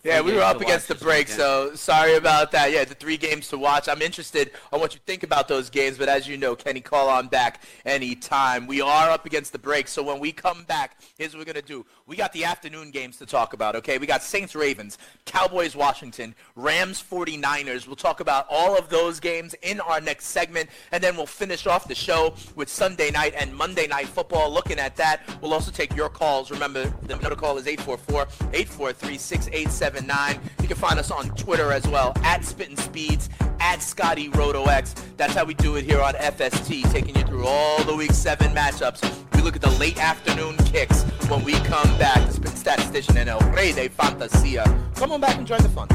Yeah, 0.04 0.20
we 0.20 0.34
were 0.34 0.42
up 0.42 0.60
against 0.60 0.88
the 0.88 0.94
break, 0.94 1.28
weekend. 1.28 1.38
so 1.38 1.74
sorry 1.74 2.16
about 2.16 2.52
that. 2.52 2.70
Yeah, 2.70 2.84
the 2.84 2.94
three 2.94 3.16
games 3.16 3.48
to 3.48 3.56
watch. 3.56 3.88
I'm 3.88 4.02
interested 4.02 4.50
on 4.70 4.78
what 4.80 4.92
you 4.92 5.00
think 5.06 5.22
about 5.22 5.48
those 5.48 5.70
games, 5.70 5.96
but 5.96 6.10
as 6.10 6.28
you 6.28 6.36
know, 6.36 6.54
Kenny, 6.54 6.82
call 6.82 7.08
on 7.08 7.28
back 7.28 7.62
anytime. 7.86 8.66
We 8.66 8.82
are 8.82 9.10
up 9.10 9.24
against 9.24 9.52
the 9.52 9.58
break, 9.58 9.88
so 9.88 10.02
when 10.02 10.20
we 10.20 10.30
come 10.30 10.64
back, 10.64 11.00
here's 11.16 11.32
what 11.32 11.38
we're 11.38 11.50
going 11.50 11.62
to 11.64 11.66
do. 11.66 11.86
We 12.06 12.16
got 12.16 12.34
the 12.34 12.44
afternoon 12.44 12.90
games 12.90 13.16
to 13.16 13.24
talk 13.24 13.54
about, 13.54 13.76
okay? 13.76 13.96
We 13.96 14.06
got 14.06 14.22
Saints 14.22 14.54
Ravens, 14.54 14.98
Cowboys 15.24 15.74
Washington, 15.74 16.34
Rams 16.54 17.02
49ers. 17.02 17.86
We'll 17.86 17.96
talk 17.96 18.20
about 18.20 18.44
all 18.50 18.76
of 18.76 18.90
those 18.90 19.20
games 19.20 19.54
in 19.62 19.80
our 19.80 20.02
next 20.02 20.26
segment, 20.26 20.68
and 20.92 21.02
then 21.02 21.16
we'll 21.16 21.24
finish 21.24 21.66
off 21.66 21.88
the 21.88 21.94
show 21.94 22.34
with 22.56 22.68
Sunday 22.68 23.10
night 23.10 23.32
and 23.34 23.54
Monday 23.54 23.86
night 23.86 24.06
football. 24.06 24.52
Looking 24.52 24.78
at 24.78 24.96
that, 24.96 25.22
we'll 25.40 25.54
also 25.54 25.70
take 25.70 25.96
your 25.96 26.10
calls. 26.10 26.50
Remember, 26.50 26.92
the 27.04 27.08
number 27.08 27.34
call 27.36 27.56
is 27.56 27.64
844-843-6879. 27.64 30.38
You 30.60 30.68
can 30.68 30.76
find 30.76 30.98
us 30.98 31.10
on 31.10 31.30
Twitter 31.36 31.72
as 31.72 31.88
well, 31.88 32.12
at 32.22 32.44
Spittin' 32.44 32.76
Speeds, 32.76 33.30
at 33.60 33.82
Scotty 33.82 34.28
RotoX. 34.28 34.94
That's 35.16 35.32
how 35.32 35.46
we 35.46 35.54
do 35.54 35.76
it 35.76 35.86
here 35.86 36.02
on 36.02 36.12
FST, 36.12 36.92
taking 36.92 37.16
you 37.16 37.22
through 37.22 37.46
all 37.46 37.82
the 37.84 37.96
Week 37.96 38.12
7 38.12 38.54
matchups. 38.54 39.33
Look 39.44 39.56
at 39.56 39.62
the 39.62 39.70
late 39.72 39.98
afternoon 39.98 40.56
kicks 40.64 41.02
when 41.28 41.44
we 41.44 41.52
come 41.52 41.98
back. 41.98 42.26
The 42.26 42.32
Spittin' 42.32 42.56
Statistician 42.56 43.18
and 43.18 43.28
El 43.28 43.40
Rey 43.50 43.72
de 43.72 43.88
Fantasia. 43.88 44.64
Come 44.96 45.12
on 45.12 45.20
back 45.20 45.36
and 45.36 45.46
join 45.46 45.60
the 45.62 45.68
fun. 45.68 45.88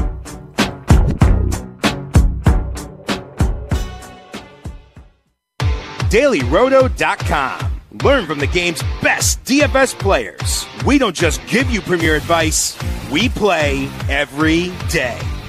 dailyroto.com. 6.10 7.80
Learn 8.04 8.26
from 8.26 8.38
the 8.38 8.46
game's 8.46 8.82
best 9.02 9.42
DFS 9.44 9.98
players. 9.98 10.66
We 10.84 10.98
don't 10.98 11.14
just 11.14 11.44
give 11.46 11.70
you 11.70 11.80
premier 11.80 12.14
advice, 12.16 12.78
we 13.10 13.28
play 13.28 13.88
every 14.08 14.72
day. 14.88 15.18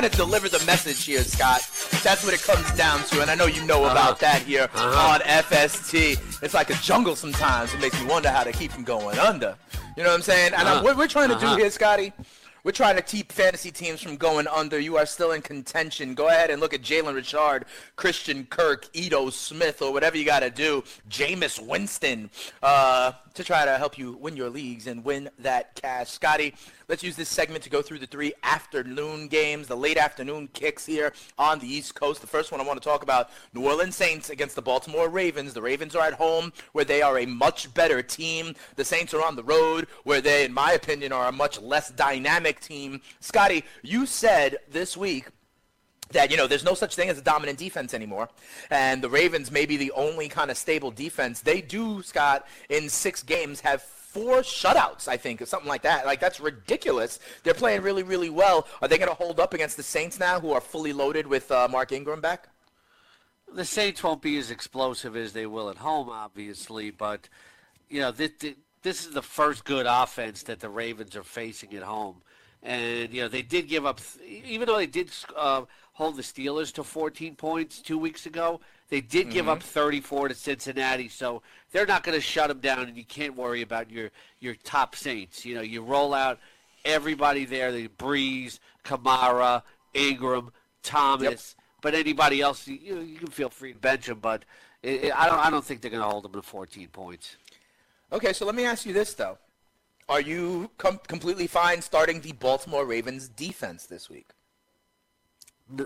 trying 0.00 0.10
to 0.10 0.16
deliver 0.16 0.46
the 0.50 0.62
message 0.66 1.04
here, 1.06 1.22
Scott. 1.22 1.60
That's 2.04 2.22
what 2.22 2.34
it 2.34 2.42
comes 2.42 2.70
down 2.72 3.02
to, 3.04 3.22
and 3.22 3.30
I 3.30 3.34
know 3.34 3.46
you 3.46 3.64
know 3.64 3.84
about 3.86 4.20
that 4.20 4.42
here 4.42 4.68
on 4.74 5.20
FST. 5.20 6.42
It's 6.42 6.52
like 6.52 6.68
a 6.68 6.74
jungle 6.74 7.16
sometimes. 7.16 7.72
It 7.72 7.80
makes 7.80 7.98
me 7.98 8.06
wonder 8.06 8.28
how 8.28 8.44
to 8.44 8.52
keep 8.52 8.72
from 8.72 8.84
going 8.84 9.18
under. 9.18 9.56
You 9.96 10.02
know 10.02 10.10
what 10.10 10.16
I'm 10.16 10.22
saying? 10.22 10.52
And 10.52 10.68
Uh-huh. 10.68 10.82
what 10.82 10.98
we're 10.98 11.06
trying 11.08 11.30
to 11.30 11.36
Uh-huh. 11.36 11.54
do 11.56 11.62
here, 11.62 11.70
Scotty, 11.70 12.12
we're 12.62 12.72
trying 12.72 12.96
to 12.96 13.02
keep 13.02 13.32
fantasy 13.32 13.70
teams 13.70 14.02
from 14.02 14.16
going 14.16 14.46
under. 14.48 14.78
You 14.78 14.98
are 14.98 15.06
still 15.06 15.32
in 15.32 15.40
contention. 15.40 16.14
Go 16.14 16.28
ahead 16.28 16.50
and 16.50 16.60
look 16.60 16.74
at 16.74 16.82
Jalen 16.82 17.14
Richard, 17.14 17.64
Christian 17.94 18.44
Kirk, 18.50 18.88
Ito 18.92 19.30
Smith, 19.30 19.80
or 19.80 19.94
whatever 19.94 20.18
you 20.18 20.26
got 20.26 20.40
to 20.40 20.50
do. 20.50 20.84
Jameis 21.08 21.58
Winston. 21.58 22.28
Uh, 22.62 23.12
to 23.36 23.44
try 23.44 23.64
to 23.64 23.76
help 23.78 23.98
you 23.98 24.12
win 24.20 24.36
your 24.36 24.48
leagues 24.48 24.86
and 24.86 25.04
win 25.04 25.28
that 25.38 25.74
cash. 25.74 26.10
Scotty, 26.10 26.54
let's 26.88 27.02
use 27.02 27.16
this 27.16 27.28
segment 27.28 27.62
to 27.64 27.70
go 27.70 27.82
through 27.82 27.98
the 27.98 28.06
three 28.06 28.32
afternoon 28.42 29.28
games, 29.28 29.68
the 29.68 29.76
late 29.76 29.98
afternoon 29.98 30.48
kicks 30.54 30.86
here 30.86 31.12
on 31.38 31.58
the 31.58 31.66
East 31.66 31.94
Coast. 31.94 32.20
The 32.20 32.26
first 32.26 32.50
one 32.50 32.60
I 32.60 32.64
want 32.64 32.80
to 32.80 32.88
talk 32.88 33.02
about, 33.02 33.30
New 33.52 33.66
Orleans 33.66 33.94
Saints 33.94 34.30
against 34.30 34.56
the 34.56 34.62
Baltimore 34.62 35.08
Ravens. 35.08 35.52
The 35.52 35.62
Ravens 35.62 35.94
are 35.94 36.06
at 36.06 36.14
home 36.14 36.52
where 36.72 36.84
they 36.84 37.02
are 37.02 37.18
a 37.18 37.26
much 37.26 37.72
better 37.74 38.02
team. 38.02 38.54
The 38.76 38.84
Saints 38.84 39.12
are 39.12 39.22
on 39.22 39.36
the 39.36 39.44
road 39.44 39.86
where 40.04 40.20
they, 40.20 40.44
in 40.44 40.52
my 40.52 40.72
opinion, 40.72 41.12
are 41.12 41.28
a 41.28 41.32
much 41.32 41.60
less 41.60 41.90
dynamic 41.90 42.60
team. 42.60 43.02
Scotty, 43.20 43.64
you 43.82 44.06
said 44.06 44.56
this 44.70 44.96
week 44.96 45.28
that 46.10 46.30
you 46.30 46.36
know 46.36 46.46
there's 46.46 46.64
no 46.64 46.74
such 46.74 46.94
thing 46.94 47.08
as 47.08 47.18
a 47.18 47.22
dominant 47.22 47.58
defense 47.58 47.94
anymore. 47.94 48.28
And 48.70 49.02
the 49.02 49.08
ravens 49.08 49.50
may 49.50 49.66
be 49.66 49.76
the 49.76 49.92
only 49.92 50.28
kind 50.28 50.50
of 50.50 50.56
stable 50.56 50.90
defense. 50.90 51.40
They 51.40 51.60
do 51.60 52.02
scott 52.02 52.46
in 52.68 52.88
six 52.88 53.22
games 53.22 53.60
have 53.60 53.82
four 53.82 54.38
shutouts 54.38 55.08
i 55.08 55.16
think 55.18 55.42
or 55.42 55.46
something 55.46 55.68
like 55.68 55.82
that. 55.82 56.06
Like 56.06 56.20
that's 56.20 56.40
ridiculous. 56.40 57.18
They're 57.42 57.54
playing 57.54 57.82
really 57.82 58.02
really 58.02 58.30
well. 58.30 58.66
Are 58.80 58.88
they 58.88 58.98
going 58.98 59.10
to 59.10 59.14
hold 59.14 59.40
up 59.40 59.54
against 59.54 59.76
the 59.76 59.82
saints 59.82 60.18
now 60.18 60.40
who 60.40 60.52
are 60.52 60.60
fully 60.60 60.92
loaded 60.92 61.26
with 61.26 61.50
uh, 61.50 61.68
mark 61.70 61.92
ingram 61.92 62.20
back? 62.20 62.48
The 63.52 63.64
saints 63.64 64.02
won't 64.02 64.22
be 64.22 64.38
as 64.38 64.50
explosive 64.50 65.16
as 65.16 65.32
they 65.32 65.46
will 65.46 65.70
at 65.70 65.76
home 65.76 66.08
obviously 66.08 66.90
but 66.90 67.28
you 67.88 68.00
know 68.00 68.10
this, 68.10 68.30
this 68.82 69.04
is 69.04 69.12
the 69.12 69.22
first 69.22 69.64
good 69.64 69.86
offense 69.88 70.44
that 70.44 70.60
the 70.60 70.68
ravens 70.68 71.16
are 71.16 71.22
facing 71.22 71.74
at 71.74 71.82
home 71.82 72.22
and 72.66 73.12
you 73.12 73.22
know 73.22 73.28
they 73.28 73.42
did 73.42 73.68
give 73.68 73.86
up 73.86 74.00
even 74.26 74.66
though 74.66 74.76
they 74.76 74.86
did 74.86 75.10
uh, 75.36 75.62
hold 75.92 76.16
the 76.16 76.22
Steelers 76.22 76.72
to 76.74 76.84
14 76.84 77.36
points 77.36 77.80
two 77.80 77.96
weeks 77.96 78.26
ago. 78.26 78.60
They 78.88 79.00
did 79.00 79.26
mm-hmm. 79.26 79.32
give 79.32 79.48
up 79.48 79.62
34 79.62 80.28
to 80.28 80.34
Cincinnati, 80.34 81.08
so 81.08 81.42
they're 81.72 81.86
not 81.86 82.02
going 82.02 82.16
to 82.16 82.20
shut 82.20 82.48
them 82.48 82.60
down, 82.60 82.80
and 82.80 82.96
you 82.96 83.04
can't 83.04 83.36
worry 83.36 83.62
about 83.62 83.90
your 83.90 84.10
your 84.40 84.54
top 84.54 84.94
Saints. 84.94 85.44
You 85.44 85.54
know, 85.54 85.62
you 85.62 85.82
roll 85.82 86.12
out 86.12 86.38
everybody 86.84 87.44
there: 87.44 87.72
the 87.72 87.88
Brees, 87.88 88.58
Kamara, 88.84 89.62
Ingram, 89.94 90.50
Thomas. 90.82 91.54
Yep. 91.56 91.64
But 91.82 91.94
anybody 91.94 92.40
else, 92.40 92.66
you, 92.66 93.00
you 93.00 93.18
can 93.18 93.28
feel 93.28 93.48
free 93.48 93.72
to 93.72 93.78
bench 93.78 94.06
them. 94.06 94.18
But 94.20 94.44
it, 94.82 95.04
it, 95.04 95.18
I 95.18 95.28
don't 95.28 95.38
I 95.38 95.50
don't 95.50 95.64
think 95.64 95.80
they're 95.80 95.90
going 95.90 96.02
to 96.02 96.08
hold 96.08 96.24
them 96.24 96.32
to 96.32 96.42
14 96.42 96.88
points. 96.88 97.36
Okay, 98.12 98.32
so 98.32 98.46
let 98.46 98.54
me 98.54 98.64
ask 98.64 98.86
you 98.86 98.92
this 98.92 99.14
though: 99.14 99.38
Are 100.08 100.20
you 100.20 100.70
com- 100.78 101.00
completely 101.08 101.46
fine 101.46 101.82
starting 101.82 102.20
the 102.20 102.32
Baltimore 102.32 102.84
Ravens 102.84 103.28
defense 103.28 103.86
this 103.86 104.08
week? 104.08 104.28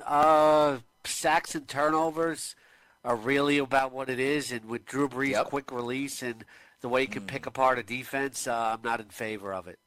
Uh, 0.05 0.79
sacks 1.05 1.55
and 1.55 1.67
turnovers 1.67 2.55
are 3.03 3.17
really 3.17 3.57
about 3.57 3.93
what 3.93 4.11
it 4.11 4.21
is, 4.21 4.53
and 4.53 4.67
with 4.67 4.85
Drew 4.85 5.09
Brees' 5.09 5.31
yep. 5.31 5.47
quick 5.47 5.73
release 5.73 6.23
and 6.23 6.45
the 6.83 6.89
way 6.89 7.03
he 7.03 7.07
can 7.07 7.23
mm. 7.23 7.29
pick 7.29 7.47
apart 7.47 7.79
a 7.79 7.83
defense, 7.83 8.47
uh, 8.47 8.77
I'm 8.77 8.83
not 8.83 9.01
in 9.01 9.09
favor 9.09 9.55
of 9.55 9.69
it. 9.69 9.79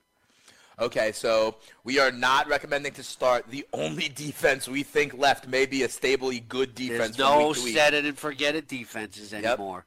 Okay, 0.79 1.11
so 1.11 1.55
we 1.83 1.99
are 1.99 2.11
not 2.11 2.47
recommending 2.47 2.93
to 2.93 3.03
start 3.03 3.45
the 3.49 3.65
only 3.73 4.09
defense 4.15 4.67
we 4.67 4.81
think 4.81 5.15
left 5.15 5.47
may 5.47 5.67
be 5.67 5.83
a 5.83 5.89
stably 5.89 6.39
good 6.39 6.73
defense. 6.73 7.17
There's 7.17 7.19
no 7.19 7.53
set 7.53 7.93
it 7.93 8.05
and 8.05 8.17
forget 8.17 8.55
it 8.55 8.67
defenses 8.67 9.31
anymore. 9.31 9.85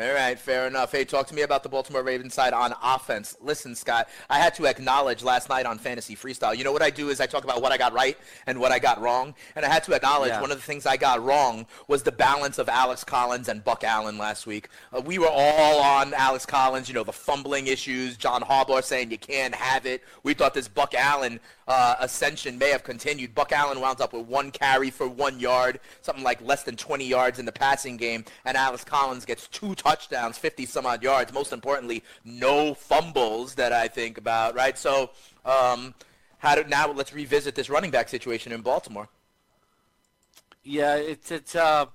All 0.00 0.14
right, 0.14 0.38
fair 0.38 0.66
enough. 0.66 0.92
Hey, 0.92 1.04
talk 1.04 1.26
to 1.26 1.34
me 1.34 1.42
about 1.42 1.62
the 1.62 1.68
Baltimore 1.68 2.02
Ravens 2.02 2.32
side 2.32 2.54
on 2.54 2.72
offense. 2.82 3.36
Listen, 3.38 3.74
Scott, 3.74 4.08
I 4.30 4.38
had 4.38 4.54
to 4.54 4.64
acknowledge 4.64 5.22
last 5.22 5.50
night 5.50 5.66
on 5.66 5.76
Fantasy 5.78 6.16
Freestyle. 6.16 6.56
You 6.56 6.64
know 6.64 6.72
what 6.72 6.80
I 6.80 6.88
do 6.88 7.10
is 7.10 7.20
I 7.20 7.26
talk 7.26 7.44
about 7.44 7.60
what 7.60 7.70
I 7.70 7.76
got 7.76 7.92
right 7.92 8.16
and 8.46 8.58
what 8.58 8.72
I 8.72 8.78
got 8.78 8.98
wrong, 9.02 9.34
and 9.56 9.62
I 9.62 9.68
had 9.68 9.84
to 9.84 9.92
acknowledge 9.92 10.30
yeah. 10.30 10.40
one 10.40 10.50
of 10.50 10.56
the 10.56 10.62
things 10.62 10.86
I 10.86 10.96
got 10.96 11.22
wrong 11.22 11.66
was 11.86 12.02
the 12.02 12.12
balance 12.12 12.56
of 12.56 12.70
Alex 12.70 13.04
Collins 13.04 13.50
and 13.50 13.62
Buck 13.62 13.84
Allen 13.84 14.16
last 14.16 14.46
week. 14.46 14.70
Uh, 14.90 15.02
we 15.04 15.18
were 15.18 15.28
all 15.28 15.82
on 15.82 16.14
Alex 16.14 16.46
Collins, 16.46 16.88
you 16.88 16.94
know, 16.94 17.04
the 17.04 17.12
fumbling 17.12 17.66
issues, 17.66 18.16
John 18.16 18.40
Harbaugh 18.40 18.82
saying 18.82 19.10
you 19.10 19.18
can't 19.18 19.54
have 19.54 19.84
it. 19.84 20.02
We 20.22 20.32
thought 20.32 20.54
this 20.54 20.66
Buck 20.66 20.94
Allen 20.94 21.40
uh, 21.68 21.96
ascension 22.00 22.58
may 22.58 22.70
have 22.70 22.84
continued. 22.84 23.34
Buck 23.34 23.52
Allen 23.52 23.80
wound 23.80 24.00
up 24.00 24.12
with 24.14 24.26
one 24.26 24.50
carry 24.50 24.90
for 24.90 25.06
one 25.06 25.38
yard, 25.38 25.78
something 26.00 26.24
like 26.24 26.40
less 26.40 26.62
than 26.62 26.74
20 26.74 27.04
yards 27.06 27.38
in 27.38 27.44
the 27.44 27.52
passing 27.52 27.98
game, 27.98 28.24
and 28.46 28.56
Alex 28.56 28.82
Collins 28.82 29.26
gets 29.26 29.46
two 29.46 29.74
touchdowns, 29.74 29.89
50 29.98 30.66
some 30.66 30.86
odd 30.86 31.02
yards. 31.02 31.32
Most 31.32 31.52
importantly, 31.52 32.02
no 32.24 32.74
fumbles 32.74 33.54
that 33.54 33.72
I 33.72 33.88
think 33.88 34.18
about, 34.18 34.54
right? 34.54 34.78
So, 34.78 35.10
um, 35.44 35.94
how 36.38 36.54
do, 36.54 36.64
now 36.64 36.90
let's 36.90 37.12
revisit 37.12 37.54
this 37.54 37.68
running 37.68 37.90
back 37.90 38.08
situation 38.08 38.52
in 38.52 38.62
Baltimore. 38.62 39.08
Yeah, 40.62 40.96
it's 40.96 41.30
it's 41.30 41.54
uh, 41.54 41.86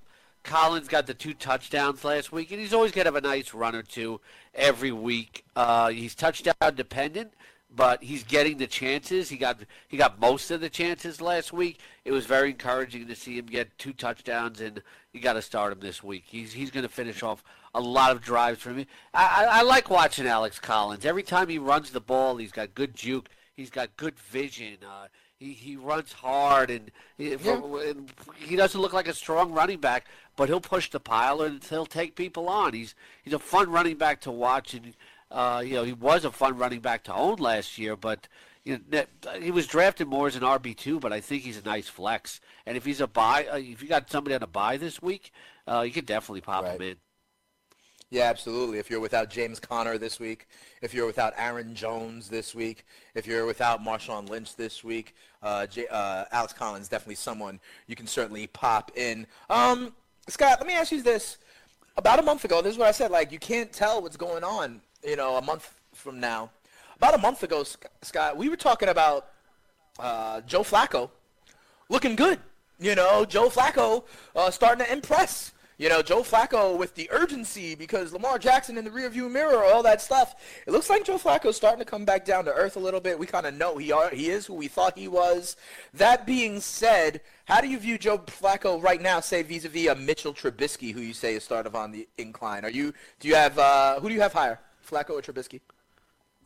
Collins 0.42 0.88
got 0.88 1.06
the 1.06 1.14
two 1.14 1.34
touchdowns 1.34 2.04
last 2.04 2.32
week, 2.32 2.52
and 2.52 2.60
he's 2.60 2.72
always 2.72 2.92
going 2.92 3.04
to 3.04 3.12
have 3.12 3.16
a 3.16 3.26
nice 3.26 3.52
run 3.52 3.74
or 3.74 3.82
two 3.82 4.20
every 4.54 4.92
week. 4.92 5.44
Uh, 5.54 5.88
he's 5.88 6.14
touchdown 6.14 6.74
dependent, 6.74 7.32
but 7.74 8.02
he's 8.02 8.22
getting 8.22 8.56
the 8.58 8.66
chances. 8.66 9.28
He 9.28 9.36
got 9.36 9.58
he 9.88 9.96
got 9.96 10.20
most 10.20 10.50
of 10.50 10.60
the 10.60 10.70
chances 10.70 11.20
last 11.20 11.52
week. 11.52 11.80
It 12.04 12.12
was 12.12 12.26
very 12.26 12.50
encouraging 12.50 13.08
to 13.08 13.16
see 13.16 13.38
him 13.38 13.46
get 13.46 13.76
two 13.78 13.92
touchdowns, 13.92 14.60
and 14.60 14.82
you 15.12 15.20
got 15.20 15.34
to 15.34 15.42
start 15.42 15.72
him 15.72 15.80
this 15.80 16.02
week. 16.02 16.24
He's 16.26 16.52
he's 16.52 16.70
going 16.70 16.84
to 16.84 16.88
finish 16.88 17.22
off 17.22 17.42
a 17.76 17.80
lot 17.80 18.10
of 18.10 18.22
drives 18.22 18.60
for 18.60 18.70
me. 18.70 18.86
I, 19.12 19.44
I, 19.44 19.58
I 19.58 19.62
like 19.62 19.90
watching 19.90 20.26
Alex 20.26 20.58
Collins. 20.58 21.04
Every 21.04 21.22
time 21.22 21.48
he 21.48 21.58
runs 21.58 21.90
the 21.90 22.00
ball, 22.00 22.38
he's 22.38 22.50
got 22.50 22.74
good 22.74 22.94
juke. 22.94 23.28
He's 23.54 23.70
got 23.70 23.96
good 23.96 24.18
vision. 24.18 24.78
Uh, 24.82 25.08
he 25.38 25.52
he 25.52 25.76
runs 25.76 26.12
hard, 26.12 26.70
and 26.70 26.90
he, 27.18 27.34
yeah. 27.34 27.60
and 27.62 28.10
he 28.36 28.56
doesn't 28.56 28.80
look 28.80 28.94
like 28.94 29.08
a 29.08 29.14
strong 29.14 29.52
running 29.52 29.78
back, 29.78 30.06
but 30.36 30.48
he'll 30.48 30.60
push 30.60 30.90
the 30.90 31.00
pile 31.00 31.42
and 31.42 31.62
he'll 31.62 31.86
take 31.86 32.16
people 32.16 32.48
on. 32.48 32.72
He's 32.72 32.94
he's 33.22 33.34
a 33.34 33.38
fun 33.38 33.70
running 33.70 33.96
back 33.96 34.22
to 34.22 34.30
watch, 34.30 34.72
and 34.72 34.94
uh, 35.30 35.62
you 35.64 35.74
know, 35.74 35.84
he 35.84 35.92
was 35.92 36.24
a 36.24 36.32
fun 36.32 36.56
running 36.56 36.80
back 36.80 37.04
to 37.04 37.14
own 37.14 37.36
last 37.36 37.76
year, 37.76 37.96
but 37.96 38.28
you 38.64 38.80
know, 38.90 39.04
he 39.40 39.50
was 39.50 39.66
drafted 39.66 40.08
more 40.08 40.26
as 40.26 40.36
an 40.36 40.42
RB 40.42 40.74
two. 40.74 40.98
But 40.98 41.12
I 41.12 41.20
think 41.20 41.42
he's 41.42 41.58
a 41.58 41.62
nice 41.62 41.88
flex. 41.88 42.40
And 42.64 42.76
if 42.76 42.86
he's 42.86 43.02
a 43.02 43.06
buy, 43.06 43.46
uh, 43.46 43.58
if 43.58 43.82
you 43.82 43.88
got 43.88 44.10
somebody 44.10 44.34
on 44.34 44.42
a 44.42 44.46
buy 44.46 44.78
this 44.78 45.02
week, 45.02 45.32
uh, 45.68 45.82
you 45.82 45.92
could 45.92 46.06
definitely 46.06 46.40
pop 46.40 46.64
right. 46.64 46.74
him 46.74 46.82
in. 46.82 46.96
Yeah, 48.10 48.24
absolutely. 48.24 48.78
If 48.78 48.88
you're 48.88 49.00
without 49.00 49.30
James 49.30 49.58
Conner 49.58 49.98
this 49.98 50.20
week, 50.20 50.46
if 50.80 50.94
you're 50.94 51.06
without 51.06 51.34
Aaron 51.36 51.74
Jones 51.74 52.28
this 52.28 52.54
week, 52.54 52.84
if 53.14 53.26
you're 53.26 53.46
without 53.46 53.82
Marshawn 53.82 54.28
Lynch 54.28 54.54
this 54.54 54.84
week, 54.84 55.14
uh, 55.42 55.66
J- 55.66 55.88
uh, 55.90 56.24
Alex 56.30 56.52
Collins 56.52 56.88
definitely 56.88 57.16
someone 57.16 57.58
you 57.88 57.96
can 57.96 58.06
certainly 58.06 58.46
pop 58.46 58.92
in. 58.96 59.26
Um, 59.50 59.92
Scott, 60.28 60.58
let 60.60 60.66
me 60.66 60.74
ask 60.74 60.92
you 60.92 61.02
this. 61.02 61.38
About 61.96 62.18
a 62.18 62.22
month 62.22 62.44
ago, 62.44 62.62
this 62.62 62.72
is 62.72 62.78
what 62.78 62.88
I 62.88 62.92
said. 62.92 63.10
Like, 63.10 63.32
you 63.32 63.38
can't 63.38 63.72
tell 63.72 64.02
what's 64.02 64.16
going 64.16 64.44
on 64.44 64.80
you 65.06 65.16
know, 65.16 65.36
a 65.36 65.42
month 65.42 65.72
from 65.94 66.20
now. 66.20 66.50
About 66.96 67.14
a 67.14 67.18
month 67.18 67.42
ago, 67.42 67.64
Scott, 68.02 68.36
we 68.36 68.48
were 68.48 68.56
talking 68.56 68.88
about 68.88 69.28
uh, 69.98 70.40
Joe 70.42 70.62
Flacco 70.62 71.10
looking 71.88 72.16
good. 72.16 72.40
You 72.78 72.94
know, 72.94 73.24
Joe 73.24 73.48
Flacco 73.48 74.04
uh, 74.34 74.50
starting 74.50 74.84
to 74.84 74.92
impress. 74.92 75.52
You 75.78 75.90
know, 75.90 76.00
Joe 76.00 76.22
Flacco 76.22 76.78
with 76.78 76.94
the 76.94 77.06
urgency 77.10 77.74
because 77.74 78.14
Lamar 78.14 78.38
Jackson 78.38 78.78
in 78.78 78.84
the 78.84 78.90
rearview 78.90 79.30
mirror, 79.30 79.62
all 79.62 79.82
that 79.82 80.00
stuff. 80.00 80.34
It 80.66 80.70
looks 80.70 80.88
like 80.88 81.04
Joe 81.04 81.18
Flacco's 81.18 81.56
starting 81.56 81.80
to 81.80 81.84
come 81.84 82.06
back 82.06 82.24
down 82.24 82.46
to 82.46 82.52
earth 82.52 82.76
a 82.76 82.80
little 82.80 83.00
bit. 83.00 83.18
We 83.18 83.26
kind 83.26 83.44
of 83.44 83.52
know 83.52 83.76
he 83.76 83.92
are, 83.92 84.08
he 84.08 84.30
is 84.30 84.46
who 84.46 84.54
we 84.54 84.68
thought 84.68 84.96
he 84.96 85.06
was. 85.06 85.56
That 85.92 86.24
being 86.24 86.60
said, 86.60 87.20
how 87.44 87.60
do 87.60 87.68
you 87.68 87.78
view 87.78 87.98
Joe 87.98 88.18
Flacco 88.18 88.82
right 88.82 89.02
now, 89.02 89.20
say 89.20 89.42
vis-a-vis 89.42 89.88
a 89.88 89.94
Mitchell 89.94 90.32
Trubisky, 90.32 90.92
who 90.92 91.00
you 91.00 91.12
say 91.12 91.34
is 91.34 91.44
sort 91.44 91.66
of 91.66 91.76
on 91.76 91.92
the 91.92 92.08
incline? 92.16 92.64
Are 92.64 92.70
you 92.70 92.94
do 93.20 93.28
you 93.28 93.34
have 93.34 93.58
uh, 93.58 94.00
who 94.00 94.08
do 94.08 94.14
you 94.14 94.22
have 94.22 94.32
higher? 94.32 94.58
Flacco 94.88 95.10
or 95.10 95.20
Trubisky? 95.20 95.60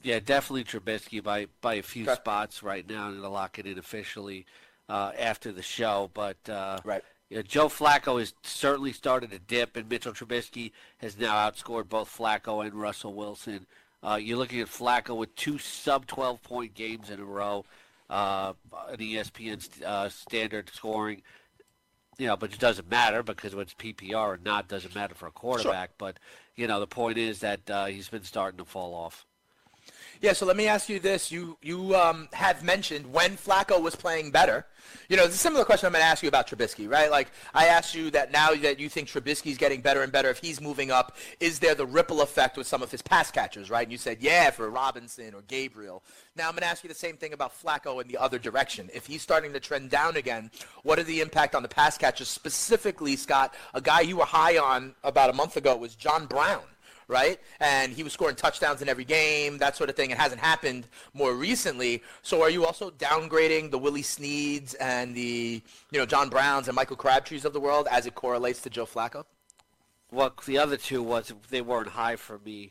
Yeah, 0.03 0.19
definitely 0.19 0.65
Trubisky 0.65 1.23
by 1.23 1.47
by 1.61 1.75
a 1.75 1.83
few 1.83 2.05
okay. 2.05 2.15
spots 2.15 2.65
right 2.65 2.89
now, 2.89 3.09
and 3.09 3.25
I'll 3.25 3.31
lock 3.31 3.61
it 3.61 3.67
in 3.67 3.79
officially 3.79 4.45
uh, 4.89 5.13
after 5.17 5.53
the 5.53 5.63
show. 5.63 6.11
But 6.15 6.37
uh, 6.49 6.79
right. 6.85 7.05
You 7.31 7.37
know, 7.37 7.43
Joe 7.43 7.69
Flacco 7.69 8.19
has 8.19 8.35
certainly 8.43 8.93
started 8.93 9.31
to 9.31 9.39
dip, 9.39 9.77
and 9.77 9.89
Mitchell 9.89 10.13
Trubisky 10.13 10.73
has 10.99 11.17
now 11.17 11.35
outscored 11.35 11.89
both 11.89 12.15
Flacco 12.15 12.65
and 12.65 12.75
Russell 12.75 13.15
Wilson. 13.15 13.67
Uh, 14.03 14.19
you're 14.21 14.37
looking 14.37 14.61
at 14.61 14.67
Flacco 14.67 15.17
with 15.17 15.35
two 15.37 15.57
sub 15.59 16.07
12 16.07 16.43
point 16.43 16.75
games 16.75 17.09
in 17.09 17.21
a 17.21 17.25
row, 17.25 17.65
uh, 18.09 18.53
an 18.89 18.99
ESPN 18.99 19.83
uh, 19.83 20.09
standard 20.09 20.71
scoring 20.75 21.23
you 22.21 22.27
know, 22.27 22.37
but 22.37 22.53
it 22.53 22.59
doesn't 22.59 22.91
matter 22.91 23.23
because 23.23 23.55
what's 23.55 23.73
PPR 23.73 24.15
or 24.15 24.39
not 24.45 24.69
doesn't 24.69 24.95
matter 24.95 25.15
for 25.15 25.27
a 25.27 25.31
quarterback. 25.31 25.89
Sure. 25.89 25.95
But 25.97 26.19
you 26.55 26.67
know, 26.67 26.79
the 26.79 26.87
point 26.87 27.17
is 27.17 27.41
that 27.41 27.69
uh, 27.71 27.87
he's 27.87 28.11
been 28.11 28.25
starting 28.25 28.59
to 28.59 28.65
fall 28.67 28.95
off. 28.95 29.25
Yeah, 30.21 30.35
so 30.35 30.45
let 30.45 30.57
me 30.57 30.69
ask 30.69 30.91
you 30.91 31.01
this: 31.01 31.33
you 31.33 31.57
you 31.63 31.97
um, 31.97 32.29
have 32.33 32.63
mentioned 32.63 33.11
when 33.11 33.39
Flacco 33.39 33.81
was 33.81 33.97
playing 33.97 34.31
better. 34.31 34.67
You 35.09 35.17
know, 35.17 35.25
it's 35.25 35.35
a 35.35 35.39
similar 35.39 35.65
question 35.65 35.87
I'm 35.87 35.93
going 35.93 36.03
to 36.03 36.09
ask 36.09 36.23
you 36.23 36.29
about 36.29 36.47
Trubisky, 36.47 36.91
right? 36.91 37.11
Like 37.11 37.31
I 37.55 37.67
asked 37.67 37.95
you 37.95 38.11
that 38.11 38.31
now 38.31 38.55
that 38.55 38.79
you 38.79 38.89
think 38.89 39.09
Trubisky's 39.09 39.57
getting 39.57 39.81
better 39.81 40.03
and 40.03 40.13
better, 40.13 40.29
if 40.29 40.39
he's 40.39 40.61
moving 40.61 40.91
up, 40.91 41.17
is 41.39 41.59
there 41.59 41.75
the 41.75 41.87
ripple 41.87 42.23
effect 42.23 42.57
with 42.57 42.67
some 42.67 42.83
of 42.83 42.91
his 42.91 43.01
pass 43.01 43.31
catchers, 43.31 43.71
right? 43.71 43.83
And 43.83 43.93
you 43.93 43.99
said, 43.99 44.19
yeah, 44.21 44.51
for 44.51 44.69
Robinson 44.69 45.35
or 45.35 45.43
Gabriel. 45.43 46.03
Now 46.37 46.49
I'm 46.49 46.53
going 46.53 46.63
to 46.63 46.69
ask 46.69 46.83
you 46.85 46.89
the 46.89 46.95
same 46.95 47.17
thing 47.17 47.33
about 47.33 47.53
Flacco 47.61 48.01
in 48.03 48.09
the 48.09 48.19
other 48.19 48.39
direction. 48.39 48.91
If 48.93 49.07
he's 49.07 49.23
starting 49.23 49.53
to 49.53 49.61
trend 49.61 49.91
down 49.91 50.17
again, 50.17 50.51
what 50.83 50.99
are 50.99 51.05
the 51.05 51.21
impact 51.21 51.55
on 51.55 51.63
the 51.63 51.69
pass 51.69 51.97
catchers? 51.97 52.29
Specifically, 52.29 53.17
Scott, 53.17 53.55
a 53.75 53.81
guy 53.81 54.01
you 54.01 54.17
were 54.17 54.25
high 54.25 54.59
on 54.59 54.95
about 55.03 55.31
a 55.31 55.35
month 55.35 55.57
ago 55.57 55.77
was 55.77 55.95
John 55.95 56.27
Brown 56.27 56.63
right? 57.11 57.39
And 57.61 57.93
he 57.93 58.03
was 58.03 58.13
scoring 58.15 58.37
touchdowns 58.37 58.81
in 58.81 58.89
every 58.89 59.05
game, 59.05 59.59
that 59.59 59.77
sort 59.77 59.91
of 59.91 59.97
thing. 59.97 60.11
It 60.11 60.17
hasn't 60.19 60.41
happened 60.41 60.87
more 61.13 61.35
recently. 61.35 62.03
So 62.23 62.41
are 62.43 62.51
you 62.51 62.65
also 62.65 62.91
downgrading 62.91 63.71
the 63.73 63.79
Willie 63.79 64.03
Sneads 64.03 64.75
and 64.75 65.15
the, 65.15 65.63
you 65.91 65.99
know, 65.99 66.07
John 66.07 66.29
Browns 66.31 66.69
and 66.69 66.75
Michael 66.77 66.97
Crabtrees 66.97 67.45
of 67.45 67.53
the 67.53 67.61
world 67.61 67.89
as 67.91 68.07
it 68.07 68.15
correlates 68.15 68.63
to 68.63 68.71
Joe 68.71 68.87
Flacco? 68.87 69.25
Well, 70.13 70.33
the 70.47 70.59
other 70.59 70.77
two 70.77 71.03
was 71.03 71.33
they 71.51 71.61
weren't 71.61 71.89
high 71.89 72.17
for 72.17 72.39
me 72.39 72.71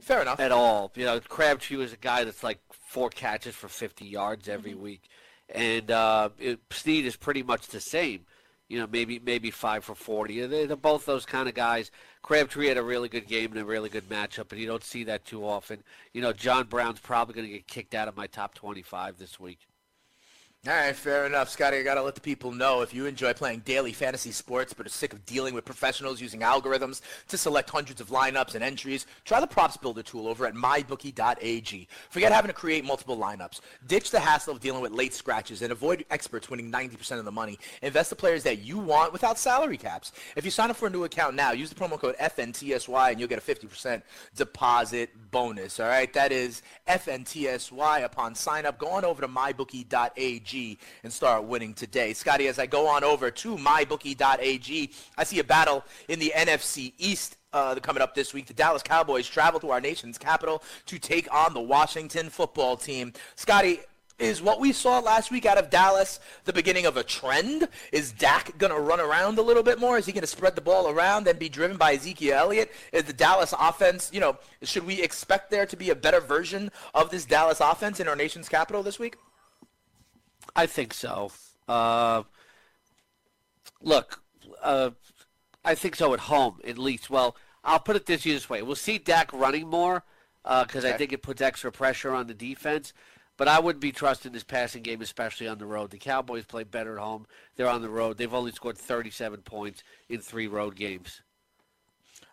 Fair 0.00 0.22
enough. 0.22 0.40
at 0.40 0.50
all. 0.52 0.90
You 0.96 1.04
know, 1.04 1.20
Crabtree 1.20 1.76
was 1.76 1.92
a 1.92 1.96
guy 1.96 2.24
that's 2.24 2.42
like 2.42 2.58
four 2.72 3.08
catches 3.10 3.54
for 3.54 3.68
50 3.68 4.04
yards 4.04 4.48
every 4.48 4.72
Mm-hmm. 4.72 4.82
week, 4.82 5.02
and 5.48 5.90
uh, 5.90 6.30
it, 6.38 6.60
Snead 6.70 7.04
is 7.06 7.16
pretty 7.16 7.42
much 7.42 7.68
the 7.68 7.80
same. 7.80 8.26
You 8.68 8.80
know, 8.80 8.88
maybe 8.90 9.18
maybe 9.20 9.50
five 9.50 9.84
for 9.84 9.94
40. 9.94 10.46
They're, 10.46 10.66
they're 10.66 10.76
both 10.76 11.04
those 11.06 11.26
kind 11.26 11.48
of 11.48 11.54
guys. 11.54 11.90
Crabtree 12.22 12.68
had 12.68 12.78
a 12.78 12.82
really 12.82 13.08
good 13.08 13.26
game 13.26 13.50
and 13.50 13.60
a 13.60 13.64
really 13.64 13.88
good 13.88 14.08
matchup, 14.08 14.52
and 14.52 14.60
you 14.60 14.66
don't 14.66 14.84
see 14.84 15.04
that 15.04 15.24
too 15.24 15.44
often. 15.44 15.82
You 16.12 16.22
know, 16.22 16.32
John 16.32 16.66
Brown's 16.66 17.00
probably 17.00 17.34
going 17.34 17.48
to 17.48 17.52
get 17.52 17.66
kicked 17.66 17.94
out 17.94 18.06
of 18.06 18.16
my 18.16 18.28
top 18.28 18.54
25 18.54 19.18
this 19.18 19.40
week. 19.40 19.58
All 20.64 20.72
right, 20.72 20.94
fair 20.94 21.26
enough, 21.26 21.48
Scotty. 21.48 21.78
I 21.78 21.82
gotta 21.82 22.02
let 22.02 22.14
the 22.14 22.20
people 22.20 22.52
know 22.52 22.82
if 22.82 22.94
you 22.94 23.06
enjoy 23.06 23.32
playing 23.32 23.62
daily 23.64 23.92
fantasy 23.92 24.30
sports 24.30 24.72
but 24.72 24.86
are 24.86 24.90
sick 24.90 25.12
of 25.12 25.26
dealing 25.26 25.54
with 25.54 25.64
professionals 25.64 26.20
using 26.20 26.42
algorithms 26.42 27.00
to 27.26 27.36
select 27.36 27.68
hundreds 27.68 28.00
of 28.00 28.10
lineups 28.10 28.54
and 28.54 28.62
entries, 28.62 29.06
try 29.24 29.40
the 29.40 29.46
props 29.48 29.76
builder 29.76 30.04
tool 30.04 30.28
over 30.28 30.46
at 30.46 30.54
mybookie.ag. 30.54 31.88
Forget 32.10 32.30
having 32.30 32.48
to 32.48 32.54
create 32.54 32.84
multiple 32.84 33.16
lineups. 33.16 33.60
Ditch 33.88 34.12
the 34.12 34.20
hassle 34.20 34.54
of 34.54 34.60
dealing 34.60 34.82
with 34.82 34.92
late 34.92 35.12
scratches 35.12 35.62
and 35.62 35.72
avoid 35.72 36.04
experts 36.12 36.48
winning 36.48 36.70
90% 36.70 37.18
of 37.18 37.24
the 37.24 37.32
money. 37.32 37.58
Invest 37.82 38.10
the 38.10 38.14
players 38.14 38.44
that 38.44 38.60
you 38.60 38.78
want 38.78 39.12
without 39.12 39.40
salary 39.40 39.76
caps. 39.76 40.12
If 40.36 40.44
you 40.44 40.52
sign 40.52 40.70
up 40.70 40.76
for 40.76 40.86
a 40.86 40.90
new 40.90 41.02
account 41.02 41.34
now, 41.34 41.50
use 41.50 41.70
the 41.70 41.74
promo 41.74 41.98
code 41.98 42.14
FNTSY 42.18 43.10
and 43.10 43.18
you'll 43.18 43.28
get 43.28 43.40
a 43.40 43.54
50% 43.54 44.00
deposit 44.36 45.10
bonus. 45.32 45.80
All 45.80 45.88
right, 45.88 46.12
that 46.12 46.30
is 46.30 46.62
FNTSY 46.86 48.04
upon 48.04 48.36
sign 48.36 48.64
up. 48.64 48.78
Go 48.78 48.86
on 48.90 49.04
over 49.04 49.22
to 49.22 49.26
mybookie.ag 49.26 50.51
and 50.52 51.12
start 51.12 51.44
winning 51.44 51.74
today. 51.74 52.12
Scotty, 52.12 52.46
as 52.48 52.58
I 52.58 52.66
go 52.66 52.86
on 52.86 53.04
over 53.04 53.30
to 53.30 53.56
mybookie.ag, 53.56 54.90
I 55.16 55.24
see 55.24 55.38
a 55.38 55.44
battle 55.44 55.84
in 56.08 56.18
the 56.18 56.32
NFC 56.36 56.92
East 56.98 57.36
uh, 57.52 57.74
coming 57.76 58.02
up 58.02 58.14
this 58.14 58.34
week. 58.34 58.46
The 58.46 58.54
Dallas 58.54 58.82
Cowboys 58.82 59.26
travel 59.26 59.60
to 59.60 59.70
our 59.70 59.80
nation's 59.80 60.18
capital 60.18 60.62
to 60.86 60.98
take 60.98 61.32
on 61.32 61.54
the 61.54 61.60
Washington 61.60 62.28
football 62.28 62.76
team. 62.76 63.12
Scotty, 63.34 63.80
is 64.18 64.40
what 64.40 64.60
we 64.60 64.72
saw 64.72 65.00
last 65.00 65.30
week 65.30 65.46
out 65.46 65.58
of 65.58 65.68
Dallas 65.70 66.20
the 66.44 66.52
beginning 66.52 66.86
of 66.86 66.96
a 66.96 67.02
trend? 67.02 67.66
Is 67.90 68.12
Dak 68.12 68.56
going 68.58 68.72
to 68.72 68.78
run 68.78 69.00
around 69.00 69.38
a 69.38 69.42
little 69.42 69.62
bit 69.62 69.80
more? 69.80 69.98
Is 69.98 70.06
he 70.06 70.12
going 70.12 70.20
to 70.20 70.28
spread 70.28 70.54
the 70.54 70.60
ball 70.60 70.88
around 70.88 71.26
and 71.26 71.38
be 71.38 71.48
driven 71.48 71.76
by 71.76 71.94
Ezekiel 71.94 72.38
Elliott? 72.38 72.70
Is 72.92 73.04
the 73.04 73.12
Dallas 73.12 73.52
offense, 73.58 74.10
you 74.12 74.20
know, 74.20 74.36
should 74.62 74.86
we 74.86 75.02
expect 75.02 75.50
there 75.50 75.66
to 75.66 75.76
be 75.76 75.90
a 75.90 75.96
better 75.96 76.20
version 76.20 76.70
of 76.94 77.10
this 77.10 77.24
Dallas 77.24 77.60
offense 77.60 77.98
in 78.00 78.06
our 78.06 78.14
nation's 78.14 78.48
capital 78.48 78.82
this 78.82 78.98
week? 78.98 79.16
I 80.54 80.66
think 80.66 80.92
so. 80.94 81.32
Uh, 81.68 82.24
look, 83.80 84.22
uh, 84.62 84.90
I 85.64 85.74
think 85.74 85.96
so 85.96 86.12
at 86.14 86.20
home 86.20 86.60
at 86.66 86.78
least. 86.78 87.10
Well, 87.10 87.36
I'll 87.64 87.80
put 87.80 87.96
it 87.96 88.06
this 88.06 88.24
this 88.24 88.50
way: 88.50 88.62
we'll 88.62 88.74
see 88.76 88.98
Dak 88.98 89.32
running 89.32 89.68
more 89.68 90.04
because 90.42 90.84
I 90.84 90.88
Okay. 90.90 90.98
think 90.98 91.12
it 91.12 91.22
puts 91.22 91.40
extra 91.40 91.70
pressure 91.72 92.12
on 92.12 92.26
the 92.26 92.34
defense. 92.34 92.92
But 93.38 93.48
I 93.48 93.58
wouldn't 93.60 93.80
be 93.80 93.92
trusting 93.92 94.32
this 94.32 94.44
passing 94.44 94.82
game, 94.82 95.00
especially 95.00 95.48
on 95.48 95.58
the 95.58 95.64
road. 95.66 95.90
The 95.90 95.98
Cowboys 95.98 96.44
play 96.44 96.64
better 96.64 96.98
at 96.98 97.02
home. 97.02 97.26
They're 97.56 97.68
on 97.68 97.80
the 97.80 97.88
road. 97.88 98.18
They've 98.18 98.32
only 98.32 98.52
scored 98.52 98.76
37 98.76 99.40
points 99.40 99.82
in 100.08 100.20
three 100.20 100.46
road 100.46 100.76
games. 100.76 101.22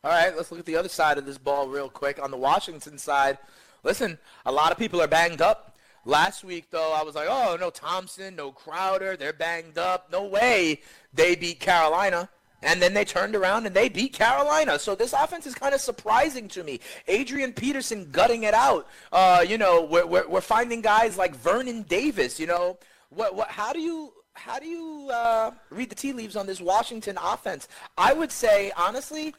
All 0.04 0.12
right, 0.12 0.36
let's 0.36 0.52
look 0.52 0.60
at 0.60 0.66
the 0.66 0.76
other 0.76 0.90
side 0.90 1.18
of 1.18 1.26
this 1.26 1.38
ball 1.38 1.68
real 1.70 1.90
quick. 1.90 2.22
On 2.22 2.32
the 2.32 2.38
Washington 2.38 2.98
side, 2.98 3.38
listen, 3.82 4.18
a 4.46 4.52
lot 4.52 4.72
of 4.72 4.78
people 4.78 5.02
are 5.02 5.08
banged 5.08 5.42
up. 5.42 5.78
Last 6.06 6.44
week, 6.44 6.70
though, 6.72 6.94
I 6.94 7.04
was 7.04 7.16
like, 7.16 7.28
oh, 7.30 7.58
no 7.60 7.70
Thompson, 7.70 8.36
no 8.36 8.52
Crowder, 8.52 9.18
they're 9.18 9.34
banged 9.34 9.78
up. 9.78 10.12
No 10.12 10.26
way 10.26 10.82
they 11.14 11.36
beat 11.36 11.60
Carolina. 11.60 12.30
And 12.62 12.82
then 12.82 12.94
they 12.94 13.06
turned 13.06 13.36
around 13.36 13.66
and 13.66 13.76
they 13.76 13.88
beat 13.88 14.14
Carolina. 14.14 14.80
So 14.80 14.94
this 14.96 15.14
offense 15.14 15.48
is 15.48 15.56
kind 15.56 15.74
of 15.74 15.80
surprising 15.80 16.48
to 16.50 16.64
me. 16.64 16.82
Adrian 17.08 17.54
Peterson 17.54 18.10
gutting 18.12 18.44
it 18.44 18.54
out. 18.54 18.88
Uh, 19.12 19.46
you 19.48 19.58
know, 19.58 19.86
we're, 19.86 20.06
we're, 20.06 20.28
we're 20.28 20.42
finding 20.42 20.82
guys 20.82 21.18
like 21.18 21.36
Vernon 21.36 21.84
Davis. 21.84 22.40
You 22.40 22.48
know, 22.48 22.78
what 23.10 23.36
what? 23.36 23.48
How 23.48 23.72
do 23.72 23.80
you 23.80 24.14
how 24.34 24.60
do 24.60 24.68
you 24.68 25.10
uh, 25.12 25.52
read 25.70 25.90
the 25.90 25.96
tea 25.96 26.14
leaves 26.14 26.36
on 26.36 26.46
this 26.46 26.60
Washington 26.60 27.18
offense? 27.22 27.68
I 27.98 28.14
would 28.14 28.32
say 28.32 28.72
honestly, 28.76 29.34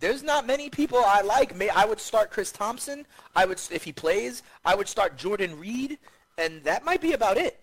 there's 0.00 0.22
not 0.22 0.46
many 0.46 0.70
people 0.70 0.98
I 0.98 1.20
like. 1.20 1.54
May 1.54 1.68
I 1.68 1.84
would 1.84 2.00
start 2.00 2.30
Chris 2.30 2.50
Thompson. 2.50 3.06
I 3.36 3.44
would 3.44 3.60
if 3.70 3.84
he 3.84 3.92
plays. 3.92 4.42
I 4.64 4.74
would 4.74 4.88
start 4.88 5.16
Jordan 5.16 5.58
Reed, 5.58 5.98
and 6.38 6.64
that 6.64 6.84
might 6.84 7.00
be 7.00 7.12
about 7.12 7.36
it. 7.36 7.60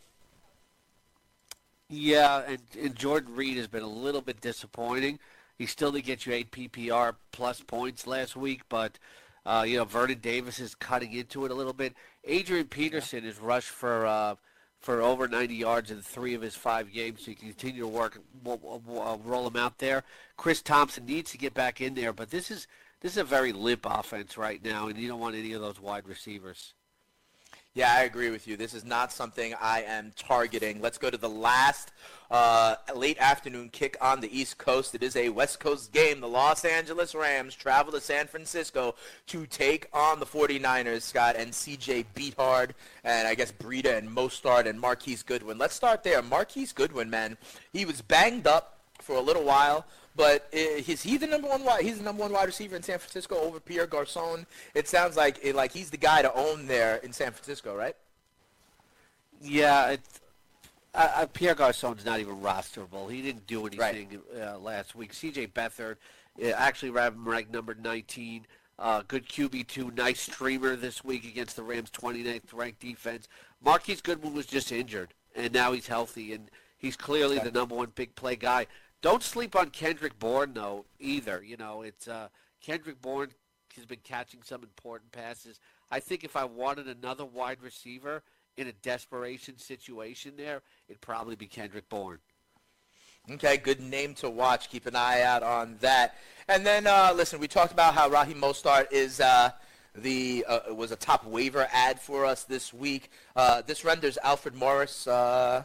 Yeah, 1.89 2.43
and, 2.47 2.59
and 2.79 2.95
Jordan 2.95 3.35
Reed 3.35 3.57
has 3.57 3.67
been 3.67 3.83
a 3.83 3.87
little 3.87 4.21
bit 4.21 4.41
disappointing. 4.41 5.19
He 5.57 5.65
still 5.65 5.91
did 5.91 6.03
get 6.03 6.25
you 6.25 6.33
eight 6.33 6.51
PPR 6.51 7.15
plus 7.31 7.61
points 7.61 8.05
last 8.05 8.35
week, 8.35 8.61
but 8.69 8.99
uh, 9.45 9.65
you 9.67 9.77
know 9.77 9.85
Vernon 9.85 10.19
Davis 10.19 10.59
is 10.59 10.75
cutting 10.75 11.13
into 11.13 11.45
it 11.45 11.51
a 11.51 11.55
little 11.55 11.73
bit. 11.73 11.95
Adrian 12.23 12.67
Peterson 12.67 13.25
is 13.25 13.39
rushed 13.39 13.69
for 13.69 14.05
uh, 14.05 14.35
for 14.79 15.01
over 15.01 15.27
90 15.27 15.55
yards 15.55 15.91
in 15.91 16.01
three 16.01 16.33
of 16.33 16.41
his 16.41 16.55
five 16.55 16.91
games, 16.93 17.23
so 17.23 17.31
you 17.31 17.35
can 17.35 17.49
continue 17.49 17.81
to 17.81 17.87
work 17.87 18.19
uh, 18.45 19.17
roll 19.23 19.47
him 19.47 19.55
out 19.55 19.77
there. 19.79 20.03
Chris 20.37 20.61
Thompson 20.61 21.05
needs 21.05 21.31
to 21.31 21.37
get 21.37 21.53
back 21.53 21.81
in 21.81 21.93
there, 21.95 22.13
but 22.13 22.29
this 22.29 22.51
is 22.51 22.67
this 23.01 23.13
is 23.13 23.17
a 23.17 23.23
very 23.23 23.53
limp 23.53 23.85
offense 23.85 24.37
right 24.37 24.63
now, 24.63 24.87
and 24.87 24.97
you 24.97 25.07
don't 25.07 25.19
want 25.19 25.35
any 25.35 25.53
of 25.53 25.61
those 25.61 25.79
wide 25.79 26.07
receivers. 26.07 26.73
Yeah, 27.77 27.93
I 27.93 28.05
agree 28.05 28.31
with 28.31 28.47
you. 28.47 28.57
This 28.57 28.73
is 28.73 28.83
not 28.83 29.11
something 29.11 29.53
I 29.61 29.83
am 29.83 30.11
targeting. 30.17 30.81
Let's 30.81 30.97
go 30.97 31.11
to 31.11 31.17
the 31.17 31.29
last 31.29 31.91
uh, 32.31 32.77
late 32.95 33.19
afternoon 33.19 33.69
kick 33.69 33.95
on 34.01 34.19
the 34.19 34.35
East 34.35 34.57
Coast. 34.57 34.95
It 34.95 35.03
is 35.03 35.15
a 35.15 35.29
West 35.29 35.59
Coast 35.59 35.93
game. 35.93 36.19
The 36.19 36.27
Los 36.27 36.65
Angeles 36.65 37.13
Rams 37.13 37.53
travel 37.53 37.91
to 37.91 38.01
San 38.01 38.25
Francisco 38.25 38.95
to 39.27 39.45
take 39.45 39.89
on 39.93 40.19
the 40.19 40.25
49ers, 40.25 41.03
Scott, 41.03 41.35
and 41.35 41.51
CJ 41.51 42.05
Beathard, 42.15 42.71
and 43.03 43.27
I 43.27 43.35
guess 43.35 43.51
Breida 43.51 43.95
and 43.95 44.09
Mostert 44.09 44.65
and 44.65 44.79
Marquise 44.79 45.21
Goodwin. 45.21 45.59
Let's 45.59 45.75
start 45.75 46.03
there. 46.03 46.23
Marquise 46.23 46.73
Goodwin, 46.73 47.11
man, 47.11 47.37
he 47.73 47.85
was 47.85 48.01
banged 48.01 48.47
up 48.47 48.79
for 48.99 49.17
a 49.17 49.21
little 49.21 49.43
while, 49.43 49.85
but 50.17 50.47
is 50.51 51.03
he 51.03 51.15
the 51.17 51.27
number 51.27 51.47
one 51.47 51.63
wide? 51.63 51.83
He's 51.85 51.99
the 51.99 52.03
number 52.03 52.23
one 52.23 52.33
wide 52.33 52.47
receiver 52.47 52.75
in 52.75 52.83
San 52.83 52.97
Francisco 52.97 53.35
over 53.35 53.59
Pierre 53.59 53.85
Garcon. 53.87 54.45
It 54.73 54.87
sounds 54.89 55.15
like 55.15 55.39
it, 55.43 55.55
like 55.55 55.71
he's 55.71 55.91
the 55.91 55.97
guy 55.97 56.23
to 56.23 56.33
own 56.33 56.65
there 56.67 56.97
in 56.97 57.13
San 57.13 57.31
Francisco, 57.31 57.75
right? 57.75 57.95
Yeah, 59.41 59.91
it, 59.91 60.01
uh, 60.95 61.11
uh, 61.15 61.25
Pierre 61.27 61.53
Garcon's 61.53 62.03
not 62.03 62.19
even 62.19 62.37
rosterable. 62.37 63.11
He 63.11 63.21
didn't 63.21 63.45
do 63.45 63.63
Right. 63.63 63.95
anything 63.95 64.21
uh, 64.41 64.57
last 64.57 64.95
week. 64.95 65.13
C.J. 65.13 65.47
Beathard 65.47 65.97
uh, 66.43 66.47
actually 66.47 66.89
ranked 66.89 67.19
ranked 67.19 67.51
number 67.53 67.75
19. 67.75 68.45
Uh, 68.79 69.01
good 69.07 69.27
QB2, 69.27 69.95
nice 69.95 70.19
streamer 70.21 70.75
this 70.75 71.03
week 71.03 71.25
against 71.25 71.55
the 71.55 71.63
Rams' 71.63 71.89
29th 71.89 72.53
ranked 72.53 72.79
defense. 72.79 73.27
Marquise 73.63 74.01
Goodwin 74.01 74.33
was 74.35 74.45
just 74.45 74.71
injured, 74.71 75.15
and 75.35 75.51
now 75.51 75.71
he's 75.71 75.87
healthy, 75.87 76.33
and 76.33 76.51
he's 76.77 76.95
clearly 76.95 77.39
the 77.39 77.51
number 77.51 77.73
one 77.73 77.91
big 77.95 78.13
play 78.15 78.35
guy. 78.35 78.67
Don't 79.01 79.23
sleep 79.23 79.55
on 79.55 79.69
Kendrick 79.69 80.17
Bourne 80.19 80.53
though 80.53 80.85
either. 80.99 81.43
You 81.43 81.57
know, 81.57 81.81
it's 81.81 82.07
uh, 82.07 82.29
Kendrick 82.61 83.01
Bourne 83.01 83.29
has 83.75 83.85
been 83.85 83.99
catching 84.03 84.41
some 84.43 84.63
important 84.63 85.11
passes. 85.11 85.59
I 85.91 85.99
think 85.99 86.23
if 86.23 86.35
I 86.35 86.45
wanted 86.45 86.87
another 86.87 87.25
wide 87.25 87.61
receiver 87.61 88.23
in 88.57 88.67
a 88.67 88.73
desperation 88.73 89.57
situation 89.57 90.33
there, 90.35 90.61
it'd 90.89 91.01
probably 91.01 91.35
be 91.35 91.47
Kendrick 91.47 91.87
Bourne. 91.89 92.19
Okay, 93.29 93.57
good 93.57 93.81
name 93.81 94.13
to 94.15 94.29
watch. 94.29 94.69
Keep 94.69 94.85
an 94.85 94.95
eye 94.95 95.21
out 95.21 95.43
on 95.43 95.77
that. 95.81 96.15
And 96.47 96.65
then, 96.65 96.87
uh, 96.87 97.11
listen, 97.13 97.39
we 97.39 97.47
talked 97.47 97.73
about 97.73 97.93
how 97.93 98.09
Raheem 98.09 98.39
Mostert 98.39 98.87
is 98.91 99.19
uh, 99.19 99.51
the 99.93 100.45
uh, 100.47 100.73
was 100.73 100.91
a 100.91 100.95
top 100.95 101.25
waiver 101.25 101.67
ad 101.73 101.99
for 101.99 102.25
us 102.25 102.45
this 102.45 102.73
week. 102.73 103.11
Uh, 103.35 103.61
this 103.61 103.83
renders 103.83 104.17
Alfred 104.23 104.55
Morris 104.55 105.07
uh, 105.07 105.63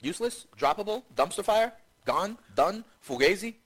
useless, 0.00 0.46
droppable, 0.58 1.02
dumpster 1.14 1.42
fire, 1.42 1.72
gone, 2.06 2.38
done, 2.54 2.84
fugazi. 3.06 3.56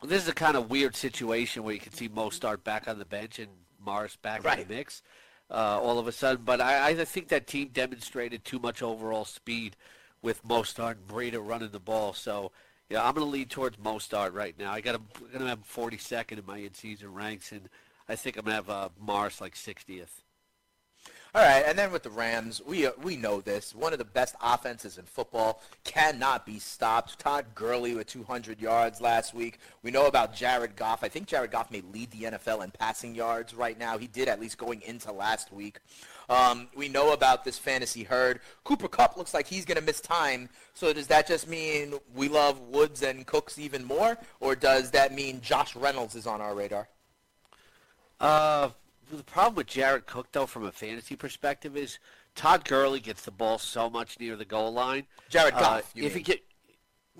Well, 0.00 0.10
this 0.10 0.22
is 0.22 0.28
a 0.28 0.34
kind 0.34 0.56
of 0.56 0.68
weird 0.68 0.94
situation 0.94 1.62
where 1.62 1.72
you 1.72 1.80
can 1.80 1.92
see 1.92 2.08
Mostert 2.08 2.62
back 2.64 2.88
on 2.88 2.98
the 2.98 3.04
bench 3.06 3.38
and 3.38 3.48
Morris 3.82 4.16
back 4.16 4.44
in 4.44 4.68
the 4.68 4.74
mix 4.74 5.02
uh, 5.50 5.80
all 5.80 5.98
of 5.98 6.06
a 6.06 6.12
sudden. 6.12 6.42
But 6.44 6.60
I, 6.60 6.88
I 6.88 7.04
think 7.04 7.28
that 7.28 7.46
team 7.46 7.70
demonstrated 7.72 8.44
too 8.44 8.58
much 8.58 8.82
overall 8.82 9.24
speed 9.24 9.76
with 10.22 10.44
Mostert 10.46 10.92
and 10.92 11.08
Breida 11.08 11.40
running 11.44 11.70
the 11.70 11.80
ball. 11.80 12.12
So, 12.12 12.52
yeah, 12.88 13.06
I'm 13.06 13.14
going 13.14 13.26
to 13.26 13.30
lead 13.30 13.50
towards 13.50 13.76
Mostert 13.78 14.32
right 14.32 14.58
now. 14.58 14.72
I 14.72 14.80
got 14.80 14.94
him, 14.94 15.06
I'm 15.16 15.26
going 15.26 15.40
to 15.40 15.48
have 15.48 15.58
him 15.58 15.64
42nd 15.64 16.38
in 16.38 16.46
my 16.46 16.58
in-season 16.58 17.12
ranks, 17.12 17.52
and 17.52 17.68
I 18.08 18.16
think 18.16 18.36
I'm 18.36 18.44
going 18.44 18.56
to 18.56 18.62
have 18.62 18.70
uh, 18.70 18.88
Morris 18.98 19.40
like 19.40 19.54
60th. 19.54 20.22
All 21.32 21.42
right, 21.42 21.62
and 21.64 21.78
then 21.78 21.92
with 21.92 22.02
the 22.02 22.10
Rams, 22.10 22.60
we 22.66 22.88
uh, 22.88 22.90
we 23.00 23.14
know 23.16 23.40
this. 23.40 23.72
One 23.72 23.92
of 23.92 24.00
the 24.00 24.04
best 24.04 24.34
offenses 24.42 24.98
in 24.98 25.04
football 25.04 25.62
cannot 25.84 26.44
be 26.44 26.58
stopped. 26.58 27.20
Todd 27.20 27.46
Gurley 27.54 27.94
with 27.94 28.08
200 28.08 28.60
yards 28.60 29.00
last 29.00 29.32
week. 29.32 29.60
We 29.84 29.92
know 29.92 30.06
about 30.06 30.34
Jared 30.34 30.74
Goff. 30.74 31.04
I 31.04 31.08
think 31.08 31.28
Jared 31.28 31.52
Goff 31.52 31.70
may 31.70 31.82
lead 31.92 32.10
the 32.10 32.22
NFL 32.22 32.64
in 32.64 32.72
passing 32.72 33.14
yards 33.14 33.54
right 33.54 33.78
now. 33.78 33.96
He 33.96 34.08
did 34.08 34.26
at 34.26 34.40
least 34.40 34.58
going 34.58 34.82
into 34.82 35.12
last 35.12 35.52
week. 35.52 35.78
Um, 36.28 36.66
we 36.74 36.88
know 36.88 37.12
about 37.12 37.44
this 37.44 37.58
fantasy 37.58 38.02
herd. 38.02 38.40
Cooper 38.64 38.88
Kupp 38.88 39.16
looks 39.16 39.32
like 39.32 39.46
he's 39.46 39.64
going 39.64 39.78
to 39.78 39.84
miss 39.84 40.00
time. 40.00 40.48
So 40.74 40.92
does 40.92 41.06
that 41.08 41.28
just 41.28 41.46
mean 41.46 41.94
we 42.12 42.28
love 42.28 42.58
Woods 42.58 43.02
and 43.02 43.24
Cooks 43.24 43.56
even 43.56 43.84
more, 43.84 44.18
or 44.40 44.56
does 44.56 44.90
that 44.92 45.14
mean 45.14 45.40
Josh 45.40 45.76
Reynolds 45.76 46.16
is 46.16 46.26
on 46.26 46.40
our 46.40 46.56
radar? 46.56 46.88
Uh, 48.20 48.70
the 49.16 49.24
problem 49.24 49.54
with 49.56 49.66
Jared 49.66 50.06
Cook, 50.06 50.28
though, 50.32 50.46
from 50.46 50.64
a 50.64 50.72
fantasy 50.72 51.16
perspective, 51.16 51.76
is 51.76 51.98
Todd 52.34 52.64
Gurley 52.64 53.00
gets 53.00 53.22
the 53.22 53.30
ball 53.30 53.58
so 53.58 53.90
much 53.90 54.18
near 54.20 54.36
the 54.36 54.44
goal 54.44 54.72
line. 54.72 55.06
Jared 55.28 55.54
Goff, 55.54 55.64
Uh, 55.80 55.82
you 55.94 56.04
if 56.04 56.14
mean. 56.14 56.18
he 56.24 56.32
get, 56.32 56.44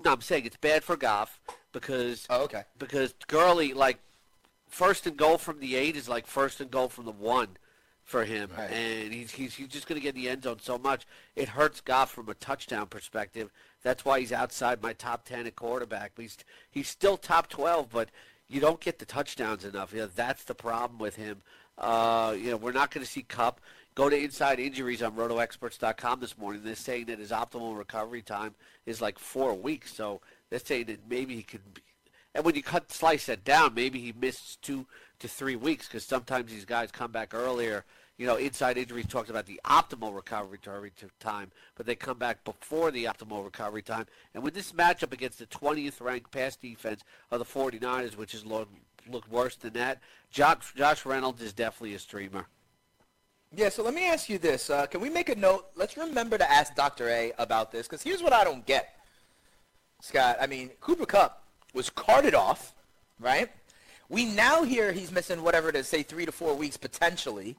no, 0.03 0.13
I'm 0.13 0.21
saying 0.21 0.45
it's 0.45 0.57
bad 0.57 0.83
for 0.83 0.95
Goff 0.95 1.39
because 1.71 2.25
Oh, 2.29 2.43
okay. 2.43 2.63
because 2.79 3.13
Gurley 3.27 3.73
like 3.73 3.99
first 4.67 5.05
and 5.07 5.17
goal 5.17 5.37
from 5.37 5.59
the 5.59 5.75
eight 5.75 5.95
is 5.95 6.07
like 6.09 6.25
first 6.27 6.61
and 6.61 6.71
goal 6.71 6.87
from 6.89 7.05
the 7.05 7.11
one 7.11 7.57
for 8.03 8.25
him, 8.25 8.49
Right. 8.57 8.71
and 8.71 9.13
he's, 9.13 9.31
he's 9.31 9.55
he's 9.55 9.67
just 9.67 9.87
going 9.87 9.99
to 9.99 10.03
get 10.03 10.15
in 10.15 10.21
the 10.21 10.29
end 10.29 10.43
zone 10.43 10.59
so 10.61 10.77
much 10.77 11.05
it 11.35 11.49
hurts 11.49 11.81
Goff 11.81 12.11
from 12.11 12.29
a 12.29 12.33
touchdown 12.33 12.87
perspective. 12.87 13.51
That's 13.83 14.03
why 14.05 14.19
he's 14.19 14.31
outside 14.31 14.81
my 14.81 14.93
top 14.93 15.25
ten 15.25 15.45
at 15.47 15.55
quarterback. 15.55 16.13
But 16.15 16.23
he's 16.23 16.37
he's 16.69 16.87
still 16.89 17.17
top 17.17 17.47
twelve, 17.49 17.89
but 17.91 18.09
you 18.47 18.59
don't 18.59 18.81
get 18.81 18.99
the 18.99 19.05
touchdowns 19.05 19.63
enough. 19.65 19.93
You 19.93 19.99
know, 20.01 20.09
that's 20.13 20.43
the 20.43 20.55
problem 20.55 20.99
with 20.99 21.15
him. 21.15 21.41
Uh, 21.81 22.35
you 22.37 22.51
know, 22.51 22.57
we're 22.57 22.71
not 22.71 22.91
going 22.91 23.03
to 23.03 23.11
see 23.11 23.23
Kupp. 23.23 23.59
Go 23.95 24.09
to 24.09 24.17
Inside 24.17 24.59
Injuries 24.59 25.01
on 25.01 25.13
RotoExperts.com 25.13 26.21
this 26.21 26.37
morning. 26.37 26.61
They're 26.63 26.75
saying 26.75 27.05
that 27.05 27.19
his 27.19 27.31
optimal 27.31 27.77
recovery 27.77 28.21
time 28.21 28.55
is 28.85 29.01
like 29.01 29.19
four 29.19 29.53
weeks. 29.53 29.93
So 29.93 30.21
they're 30.49 30.59
saying 30.59 30.85
that 30.85 31.09
maybe 31.09 31.35
he 31.35 31.43
could. 31.43 31.73
Be, 31.73 31.81
and 32.33 32.45
when 32.45 32.55
you 32.55 32.63
cut 32.63 32.91
slice 32.91 33.25
that 33.25 33.43
down, 33.43 33.73
maybe 33.73 33.99
he 33.99 34.13
missed 34.13 34.61
two 34.61 34.85
to 35.19 35.27
three 35.27 35.57
weeks 35.57 35.87
because 35.87 36.05
sometimes 36.05 36.51
these 36.51 36.63
guys 36.63 36.91
come 36.91 37.11
back 37.11 37.33
earlier. 37.33 37.83
You 38.17 38.27
know, 38.27 38.35
Inside 38.35 38.77
Injuries 38.77 39.07
talks 39.07 39.31
about 39.31 39.47
the 39.47 39.59
optimal 39.65 40.15
recovery 40.15 40.59
time, 41.19 41.51
but 41.75 41.85
they 41.87 41.95
come 41.95 42.19
back 42.19 42.43
before 42.43 42.91
the 42.91 43.05
optimal 43.05 43.43
recovery 43.43 43.81
time. 43.81 44.05
And 44.35 44.43
with 44.43 44.53
this 44.53 44.73
matchup 44.73 45.11
against 45.11 45.39
the 45.39 45.47
20th 45.47 45.99
ranked 45.99 46.31
pass 46.31 46.55
defense 46.55 47.01
of 47.31 47.39
the 47.39 47.45
49ers, 47.45 48.15
which 48.15 48.35
is 48.35 48.45
look, 48.45 48.69
look 49.09 49.29
worse 49.29 49.55
than 49.55 49.73
that, 49.73 49.99
Josh, 50.31 50.73
Josh 50.75 51.05
Reynolds 51.05 51.41
is 51.41 51.53
definitely 51.53 51.95
a 51.95 51.99
streamer. 51.99 52.47
Yeah, 53.53 53.69
so 53.69 53.83
let 53.83 53.93
me 53.93 54.07
ask 54.07 54.29
you 54.29 54.37
this. 54.37 54.69
Uh, 54.69 54.85
can 54.85 55.01
we 55.01 55.09
make 55.09 55.29
a 55.29 55.35
note? 55.35 55.65
Let's 55.75 55.97
remember 55.97 56.37
to 56.37 56.49
ask 56.49 56.73
Dr. 56.75 57.09
A 57.09 57.33
about 57.37 57.71
this, 57.71 57.87
because 57.87 58.01
here's 58.01 58.23
what 58.23 58.31
I 58.31 58.43
don't 58.43 58.65
get. 58.65 58.95
Scott, 60.01 60.37
I 60.39 60.47
mean, 60.47 60.69
Cooper 60.79 61.05
Kupp 61.05 61.43
was 61.73 61.89
carted 61.89 62.33
off, 62.33 62.73
right? 63.19 63.49
We 64.09 64.25
now 64.25 64.63
hear 64.63 64.91
he's 64.91 65.11
missing 65.11 65.43
whatever 65.43 65.69
it 65.69 65.75
is, 65.75 65.87
say 65.87 66.03
three 66.03 66.25
to 66.25 66.31
four 66.31 66.55
weeks 66.55 66.77
potentially. 66.77 67.57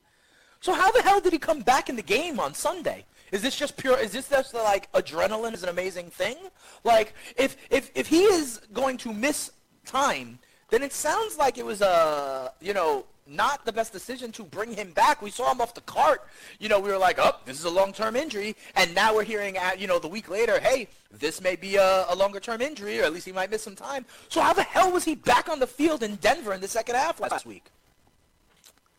So 0.61 0.73
how 0.73 0.91
the 0.93 1.03
hell 1.03 1.21
did 1.21 1.33
he 1.33 1.39
come 1.39 1.61
back 1.61 1.89
in 1.89 1.97
the 1.97 2.03
game 2.03 2.39
on 2.39 2.55
Sunday? 2.55 3.05
Is 3.33 3.43
this 3.43 3.57
just 3.57 3.77
pure? 3.77 3.99
Is 3.99 4.13
this 4.13 4.29
just 4.29 4.55
like 4.55 4.93
adrenaline 4.93 5.55
is 5.55 5.63
an 5.63 5.71
amazing 5.71 6.11
thing? 6.11 6.37
Like 6.85 7.15
if 7.37 7.57
if 7.71 7.91
if 7.95 8.07
he 8.07 8.25
is 8.25 8.61
going 8.73 8.99
to 8.99 9.13
miss 9.13 9.51
time, 9.87 10.39
then 10.73 10.83
it 10.83 10.93
sounds 10.93 11.37
like 11.37 11.59
it 11.59 11.67
was 11.67 11.83
a 11.83 12.51
you 12.61 12.73
know 12.73 13.05
not 13.27 13.65
the 13.65 13.73
best 13.73 13.93
decision 13.93 14.33
to 14.33 14.43
bring 14.43 14.73
him 14.73 14.91
back. 14.93 15.23
We 15.23 15.31
saw 15.31 15.53
him 15.53 15.61
off 15.61 15.75
the 15.75 15.83
cart. 15.83 16.23
You 16.59 16.69
know, 16.69 16.81
we 16.81 16.91
were 16.91 16.99
like, 16.99 17.19
oh, 17.21 17.37
this 17.45 17.59
is 17.59 17.65
a 17.65 17.71
long-term 17.71 18.17
injury, 18.17 18.57
and 18.75 18.93
now 18.95 19.15
we're 19.15 19.23
hearing 19.23 19.59
at 19.59 19.79
you 19.79 19.87
know 19.87 19.99
the 19.99 20.09
week 20.09 20.31
later, 20.31 20.59
hey, 20.59 20.89
this 21.11 21.43
may 21.43 21.57
be 21.57 21.77
a, 21.77 22.07
a 22.09 22.17
longer-term 22.17 22.63
injury, 22.63 23.01
or 23.01 23.05
at 23.05 23.13
least 23.13 23.27
he 23.27 23.33
might 23.33 23.51
miss 23.51 23.63
some 23.63 23.77
time. 23.77 24.07
So 24.31 24.41
how 24.41 24.55
the 24.55 24.63
hell 24.63 24.91
was 24.91 25.05
he 25.05 25.15
back 25.15 25.51
on 25.51 25.61
the 25.61 25.67
field 25.67 26.03
in 26.03 26.17
Denver 26.17 26.55
in 26.55 26.63
the 26.63 26.69
second 26.69 26.95
half 26.95 27.21
last 27.21 27.45
week? 27.45 27.67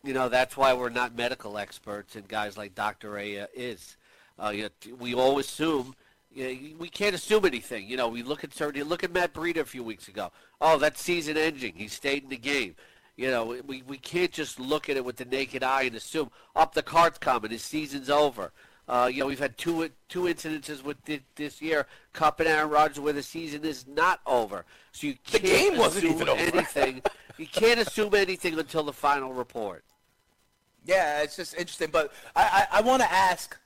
You 0.04 0.14
know, 0.14 0.28
that's 0.28 0.56
why 0.56 0.74
we're 0.74 0.90
not 0.90 1.16
medical 1.16 1.58
experts, 1.58 2.14
and 2.14 2.28
guys 2.28 2.56
like 2.56 2.74
Dr. 2.76 3.18
A 3.18 3.40
uh, 3.40 3.46
is. 3.52 3.96
Uh, 4.36 4.48
you 4.48 4.62
know, 4.64 4.94
we 4.96 5.14
all 5.14 5.38
assume. 5.38 5.94
We 6.34 6.88
can't 6.90 7.14
assume 7.14 7.44
anything. 7.44 7.86
You 7.88 7.96
know, 7.96 8.08
we 8.08 8.22
look 8.22 8.42
at 8.44 8.52
certain. 8.54 8.84
Look 8.88 9.04
at 9.04 9.12
Matt 9.12 9.32
Breida 9.32 9.58
a 9.58 9.64
few 9.64 9.84
weeks 9.84 10.08
ago. 10.08 10.32
Oh, 10.60 10.78
that's 10.78 11.00
season 11.00 11.36
ending. 11.36 11.74
He 11.76 11.88
stayed 11.88 12.24
in 12.24 12.28
the 12.30 12.36
game. 12.36 12.74
You 13.16 13.30
know, 13.30 13.56
we, 13.64 13.82
we 13.82 13.96
can't 13.98 14.32
just 14.32 14.58
look 14.58 14.88
at 14.88 14.96
it 14.96 15.04
with 15.04 15.16
the 15.16 15.24
naked 15.24 15.62
eye 15.62 15.82
and 15.82 15.94
assume 15.94 16.30
up 16.56 16.74
the 16.74 16.82
card's 16.82 17.18
coming. 17.18 17.52
His 17.52 17.62
season's 17.62 18.10
over. 18.10 18.50
Uh, 18.88 19.08
you 19.10 19.20
know, 19.20 19.26
we've 19.26 19.38
had 19.38 19.56
two 19.56 19.88
two 20.08 20.22
incidences 20.22 20.82
with 20.82 20.98
thi- 21.06 21.22
this 21.36 21.62
year, 21.62 21.86
Kupp 22.12 22.40
and 22.40 22.48
Aaron 22.48 22.68
Rodgers, 22.70 22.98
where 23.00 23.12
the 23.12 23.22
season 23.22 23.64
is 23.64 23.86
not 23.86 24.20
over. 24.26 24.64
So 24.92 25.06
you 25.06 25.14
The 25.30 25.38
can't 25.38 25.42
the 25.44 25.48
game 25.48 25.78
wasn't 25.78 26.04
assume 26.06 26.16
even 26.16 26.28
over. 26.28 26.40
anything. 26.40 27.02
you 27.38 27.46
can't 27.46 27.78
assume 27.80 28.14
anything 28.14 28.58
until 28.58 28.82
the 28.82 28.92
final 28.92 29.32
report. 29.32 29.84
Yeah, 30.84 31.22
it's 31.22 31.36
just 31.36 31.54
interesting. 31.54 31.88
But 31.92 32.12
I, 32.36 32.66
I, 32.72 32.78
I 32.78 32.80
want 32.82 33.00
to 33.02 33.10
ask, 33.10 33.56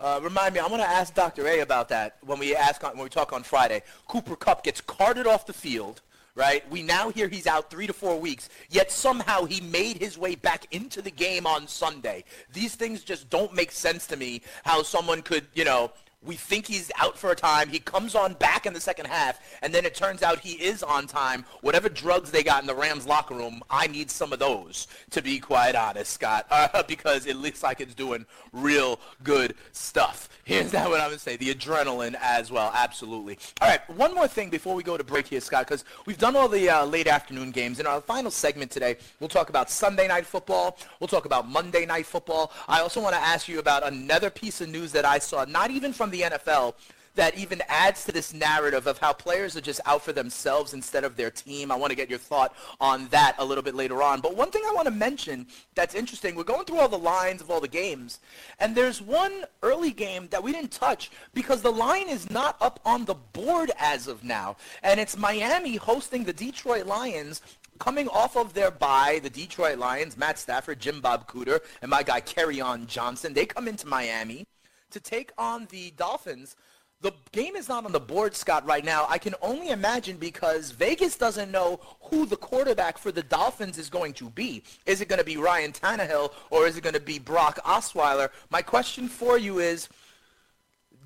uh, 0.00 0.18
remind 0.22 0.54
me, 0.54 0.60
I 0.60 0.66
want 0.66 0.82
to 0.82 0.88
ask 0.88 1.14
Dr. 1.14 1.46
A 1.46 1.60
about 1.60 1.88
that 1.90 2.16
when 2.22 2.38
we 2.38 2.56
ask 2.56 2.82
on, 2.82 2.92
when 2.92 3.04
we 3.04 3.10
talk 3.10 3.32
on 3.32 3.42
Friday. 3.42 3.82
Cooper 4.08 4.34
Kupp 4.34 4.64
gets 4.64 4.80
carted 4.80 5.26
off 5.26 5.46
the 5.46 5.52
field, 5.52 6.00
right? 6.34 6.68
We 6.70 6.82
now 6.82 7.10
hear 7.10 7.28
he's 7.28 7.46
out 7.46 7.70
three 7.70 7.86
to 7.86 7.92
four 7.92 8.18
weeks, 8.18 8.48
yet 8.70 8.90
somehow 8.90 9.44
he 9.44 9.60
made 9.60 9.98
his 9.98 10.16
way 10.16 10.34
back 10.34 10.66
into 10.70 11.02
the 11.02 11.10
game 11.10 11.46
on 11.46 11.68
Sunday. 11.68 12.24
These 12.52 12.76
things 12.76 13.02
just 13.04 13.28
don't 13.28 13.54
make 13.54 13.72
sense 13.72 14.06
to 14.06 14.16
me. 14.16 14.40
How 14.64 14.82
someone 14.82 15.22
could, 15.22 15.46
you 15.54 15.64
know. 15.64 15.92
We 16.22 16.34
think 16.34 16.66
he's 16.66 16.90
out 16.98 17.16
for 17.16 17.30
a 17.30 17.34
time. 17.34 17.68
He 17.68 17.78
comes 17.78 18.14
on 18.14 18.34
back 18.34 18.66
in 18.66 18.74
the 18.74 18.80
second 18.80 19.06
half, 19.06 19.40
and 19.62 19.74
then 19.74 19.86
it 19.86 19.94
turns 19.94 20.22
out 20.22 20.38
he 20.40 20.52
is 20.52 20.82
on 20.82 21.06
time. 21.06 21.46
Whatever 21.62 21.88
drugs 21.88 22.30
they 22.30 22.42
got 22.42 22.60
in 22.60 22.66
the 22.66 22.74
Rams 22.74 23.06
locker 23.06 23.34
room, 23.34 23.62
I 23.70 23.86
need 23.86 24.10
some 24.10 24.32
of 24.32 24.38
those, 24.38 24.86
to 25.10 25.22
be 25.22 25.38
quite 25.38 25.74
honest, 25.74 26.12
Scott, 26.12 26.46
uh, 26.50 26.82
because 26.88 27.24
it 27.26 27.36
looks 27.36 27.62
like 27.62 27.80
it's 27.80 27.94
doing 27.94 28.26
real 28.52 29.00
good 29.22 29.54
stuff. 29.72 30.28
Here's 30.44 30.70
that 30.72 30.88
what 30.88 31.00
I 31.00 31.08
would 31.08 31.20
say, 31.20 31.36
the 31.36 31.54
adrenaline 31.54 32.16
as 32.20 32.50
well, 32.50 32.72
absolutely. 32.74 33.38
All 33.60 33.68
right, 33.68 33.88
one 33.90 34.14
more 34.14 34.26
thing 34.26 34.48
before 34.48 34.74
we 34.74 34.82
go 34.82 34.96
to 34.96 35.04
break 35.04 35.26
here, 35.26 35.40
Scott, 35.40 35.66
because 35.66 35.84
we've 36.06 36.18
done 36.18 36.34
all 36.34 36.48
the 36.48 36.68
uh, 36.68 36.84
late 36.86 37.06
afternoon 37.06 37.50
games. 37.50 37.78
In 37.78 37.86
our 37.86 38.00
final 38.00 38.30
segment 38.30 38.70
today, 38.70 38.96
we'll 39.20 39.28
talk 39.28 39.50
about 39.50 39.70
Sunday 39.70 40.08
night 40.08 40.24
football. 40.24 40.78
We'll 40.98 41.08
talk 41.08 41.26
about 41.26 41.48
Monday 41.48 41.84
night 41.84 42.06
football. 42.06 42.52
I 42.68 42.80
also 42.80 43.02
want 43.02 43.14
to 43.14 43.20
ask 43.20 43.48
you 43.48 43.58
about 43.58 43.86
another 43.86 44.30
piece 44.30 44.60
of 44.60 44.70
news 44.70 44.92
that 44.92 45.04
I 45.04 45.18
saw, 45.18 45.44
not 45.44 45.70
even 45.70 45.92
from 45.92 46.10
the 46.10 46.22
NFL, 46.22 46.74
that 47.14 47.36
even 47.36 47.62
adds 47.68 48.04
to 48.04 48.12
this 48.12 48.32
narrative 48.32 48.86
of 48.86 48.98
how 48.98 49.12
players 49.12 49.56
are 49.56 49.60
just 49.60 49.80
out 49.86 50.02
for 50.02 50.12
themselves 50.12 50.74
instead 50.74 51.04
of 51.04 51.16
their 51.16 51.30
team. 51.30 51.70
I 51.70 51.76
want 51.76 51.90
to 51.90 51.96
get 51.96 52.08
your 52.08 52.18
thought 52.18 52.54
on 52.80 53.08
that 53.08 53.34
a 53.38 53.44
little 53.44 53.62
bit 53.62 53.74
later 53.74 54.02
on. 54.02 54.20
But 54.20 54.36
one 54.36 54.50
thing 54.50 54.62
I 54.66 54.72
want 54.72 54.86
to 54.86 54.92
mention 54.92 55.46
that's 55.74 55.94
interesting, 55.94 56.34
we're 56.34 56.44
going 56.44 56.64
through 56.64 56.78
all 56.78 56.88
the 56.88 56.98
lines 56.98 57.40
of 57.40 57.50
all 57.50 57.60
the 57.60 57.68
games, 57.68 58.20
and 58.58 58.74
there's 58.74 59.02
one 59.02 59.44
early 59.62 59.90
game 59.90 60.28
that 60.30 60.42
we 60.42 60.52
didn't 60.52 60.72
touch 60.72 61.10
because 61.34 61.62
the 61.62 61.72
line 61.72 62.08
is 62.08 62.30
not 62.30 62.56
up 62.60 62.80
on 62.84 63.04
the 63.04 63.14
board 63.14 63.70
as 63.78 64.06
of 64.06 64.24
now. 64.24 64.56
And 64.82 65.00
it's 65.00 65.16
Miami 65.16 65.76
hosting 65.76 66.24
the 66.24 66.32
Detroit 66.32 66.86
Lions 66.86 67.42
coming 67.80 68.08
off 68.08 68.36
of 68.36 68.54
their 68.54 68.70
bye, 68.70 69.18
the 69.22 69.30
Detroit 69.30 69.78
Lions, 69.78 70.16
Matt 70.16 70.38
Stafford, 70.38 70.78
Jim 70.78 71.00
Bob 71.00 71.26
Cooter, 71.26 71.60
and 71.82 71.90
my 71.90 72.02
guy 72.02 72.20
Kerryon 72.20 72.86
Johnson, 72.86 73.32
they 73.34 73.46
come 73.46 73.66
into 73.66 73.86
Miami 73.86 74.46
to 74.90 75.00
take 75.00 75.32
on 75.38 75.66
the 75.70 75.90
Dolphins. 75.96 76.56
The 77.02 77.12
game 77.32 77.56
is 77.56 77.66
not 77.66 77.86
on 77.86 77.92
the 77.92 78.00
board, 78.00 78.36
Scott, 78.36 78.66
right 78.66 78.84
now. 78.84 79.06
I 79.08 79.16
can 79.16 79.34
only 79.40 79.70
imagine 79.70 80.18
because 80.18 80.70
Vegas 80.70 81.16
doesn't 81.16 81.50
know 81.50 81.80
who 82.02 82.26
the 82.26 82.36
quarterback 82.36 82.98
for 82.98 83.10
the 83.10 83.22
Dolphins 83.22 83.78
is 83.78 83.88
going 83.88 84.12
to 84.14 84.28
be. 84.28 84.62
Is 84.84 85.00
it 85.00 85.08
going 85.08 85.18
to 85.18 85.24
be 85.24 85.38
Ryan 85.38 85.72
Tannehill 85.72 86.32
or 86.50 86.66
is 86.66 86.76
it 86.76 86.82
going 86.82 86.94
to 86.94 87.00
be 87.00 87.18
Brock 87.18 87.58
Osweiler? 87.64 88.28
My 88.50 88.60
question 88.60 89.08
for 89.08 89.38
you 89.38 89.60
is, 89.60 89.88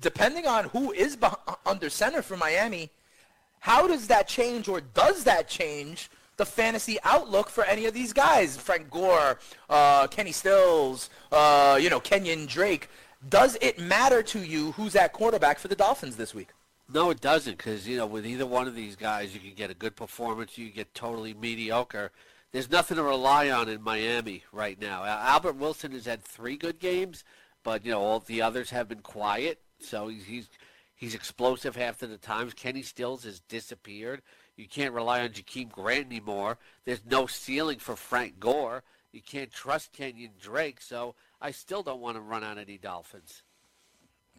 depending 0.01 0.45
on 0.45 0.65
who 0.65 0.91
is 0.91 1.17
under 1.65 1.89
center 1.89 2.21
for 2.21 2.35
Miami, 2.35 2.89
how 3.59 3.87
does 3.87 4.07
that 4.07 4.27
change 4.27 4.67
or 4.67 4.81
does 4.81 5.23
that 5.23 5.47
change 5.47 6.09
the 6.35 6.45
fantasy 6.45 6.97
outlook 7.05 7.49
for 7.49 7.63
any 7.63 7.85
of 7.85 7.93
these 7.93 8.11
guys? 8.11 8.57
Frank 8.57 8.89
Gore, 8.89 9.39
uh, 9.69 10.07
Kenny 10.07 10.33
Stills, 10.33 11.09
uh, 11.31 11.79
you 11.81 11.89
know, 11.89 12.01
Kenyon 12.01 12.47
Drake. 12.47 12.89
Does 13.27 13.57
it 13.59 13.79
matter 13.79 14.21
to 14.21 14.39
you 14.43 14.73
who's 14.73 14.95
at 14.95 15.13
quarterback 15.13 15.57
for 15.57 15.67
the 15.67 15.75
Dolphins 15.75 16.15
this 16.15 16.35
week? 16.35 16.49
No, 16.93 17.09
it 17.09 17.21
doesn't, 17.21 17.57
because 17.57 17.87
you 17.87 17.97
know 17.97 18.05
with 18.05 18.25
either 18.25 18.45
one 18.45 18.67
of 18.67 18.75
these 18.75 18.95
guys, 18.95 19.33
you 19.33 19.39
can 19.39 19.55
get 19.55 19.71
a 19.71 19.75
good 19.75 19.95
performance. 19.95 20.57
You 20.57 20.69
get 20.69 20.93
totally 20.93 21.33
mediocre. 21.33 22.11
There's 22.51 22.69
nothing 22.69 22.97
to 22.97 23.03
rely 23.03 23.49
on 23.49 23.67
in 23.67 23.81
Miami 23.81 24.43
right 24.51 24.79
now. 24.79 25.03
Albert 25.03 25.55
Wilson 25.55 25.91
has 25.93 26.05
had 26.05 26.23
three 26.23 26.55
good 26.55 26.77
games, 26.77 27.23
but 27.63 27.83
you 27.83 27.91
know 27.91 28.01
all 28.01 28.19
the 28.19 28.43
others 28.43 28.69
have 28.69 28.87
been 28.87 28.99
quiet. 28.99 29.59
So 29.79 30.07
he's 30.07 30.25
he's, 30.25 30.49
he's 30.95 31.15
explosive 31.15 31.75
half 31.75 32.03
of 32.03 32.11
the 32.11 32.17
times. 32.17 32.53
Kenny 32.53 32.83
Stills 32.83 33.23
has 33.23 33.39
disappeared. 33.39 34.21
You 34.55 34.67
can't 34.67 34.93
rely 34.93 35.21
on 35.21 35.29
Jakeem 35.29 35.71
Grant 35.71 36.05
anymore. 36.05 36.59
There's 36.85 37.01
no 37.09 37.25
ceiling 37.25 37.79
for 37.79 37.95
Frank 37.95 38.39
Gore. 38.39 38.83
You 39.11 39.21
can't 39.21 39.51
trust 39.51 39.93
Kenyon 39.93 40.31
Drake, 40.39 40.79
so 40.79 41.15
I 41.45 41.51
still 41.51 41.83
don't 41.83 42.01
want 42.01 42.17
to 42.17 42.21
run 42.21 42.43
on 42.43 42.57
any 42.57 42.79
Dolphins. 42.79 43.43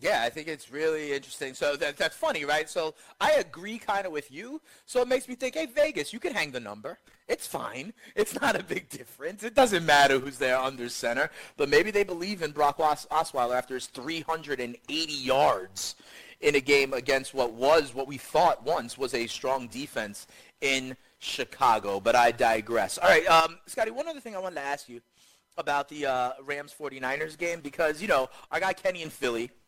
Yeah, 0.00 0.22
I 0.24 0.28
think 0.28 0.48
it's 0.48 0.72
really 0.72 1.12
interesting. 1.12 1.54
So 1.54 1.76
that, 1.76 1.96
that's 1.96 2.16
funny, 2.16 2.44
right? 2.44 2.68
So 2.68 2.94
I 3.20 3.34
agree 3.34 3.78
kind 3.78 4.06
of 4.06 4.10
with 4.10 4.32
you. 4.32 4.60
So 4.86 5.02
it 5.02 5.06
makes 5.06 5.28
me 5.28 5.36
think, 5.36 5.54
hey, 5.54 5.66
Vegas, 5.66 6.12
you 6.12 6.18
can 6.18 6.34
hang 6.34 6.50
the 6.50 6.58
number. 6.58 6.98
It's 7.28 7.46
fine. 7.46 7.92
It's 8.16 8.40
not 8.40 8.58
a 8.58 8.62
big 8.64 8.88
difference. 8.88 9.44
It 9.44 9.54
doesn't 9.54 9.86
matter 9.86 10.18
who's 10.18 10.36
there 10.36 10.58
under 10.58 10.88
center. 10.88 11.30
But 11.56 11.68
maybe 11.68 11.92
they 11.92 12.02
believe 12.02 12.42
in 12.42 12.50
Brock 12.50 12.80
Os- 12.80 13.06
Osweiler 13.06 13.56
after 13.56 13.74
his 13.74 13.86
380 13.86 15.12
yards 15.12 15.94
in 16.40 16.56
a 16.56 16.60
game 16.60 16.92
against 16.92 17.34
what 17.34 17.52
was, 17.52 17.94
what 17.94 18.08
we 18.08 18.16
thought 18.18 18.64
once 18.64 18.98
was 18.98 19.14
a 19.14 19.28
strong 19.28 19.68
defense 19.68 20.26
in 20.60 20.96
Chicago. 21.20 22.00
But 22.00 22.16
I 22.16 22.32
digress. 22.32 22.98
All 22.98 23.08
right, 23.08 23.26
um, 23.28 23.58
Scotty, 23.66 23.92
one 23.92 24.08
other 24.08 24.20
thing 24.20 24.34
I 24.34 24.40
wanted 24.40 24.56
to 24.56 24.66
ask 24.66 24.88
you 24.88 25.00
about 25.58 25.88
the 25.88 26.06
uh, 26.06 26.32
Rams 26.44 26.74
49ers 26.78 27.36
game 27.38 27.60
because, 27.60 28.02
you 28.02 28.08
know, 28.08 28.28
our 28.50 28.60
guy 28.60 28.72
Kenny 28.72 29.02
in 29.02 29.10
Philly– 29.10 29.50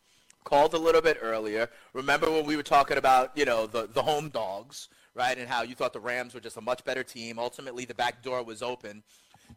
called 0.43 0.73
a 0.73 0.77
little 0.77 1.01
bit 1.01 1.17
earlier. 1.21 1.69
Remember 1.93 2.29
when 2.31 2.45
we 2.45 2.55
were 2.55 2.63
talking 2.63 2.97
about, 2.97 3.31
you 3.35 3.45
know, 3.45 3.67
the, 3.67 3.87
the 3.87 4.01
home 4.01 4.29
dogs, 4.29 4.89
right, 5.13 5.37
and 5.37 5.47
how 5.47 5.61
you 5.61 5.75
thought 5.75 5.93
the 5.93 5.99
Rams 5.99 6.33
were 6.33 6.39
just 6.39 6.57
a 6.57 6.61
much 6.61 6.83
better 6.83 7.03
team. 7.03 7.39
Ultimately, 7.39 7.85
the 7.85 7.93
back 7.93 8.23
door 8.23 8.43
was 8.43 8.61
open. 8.61 9.03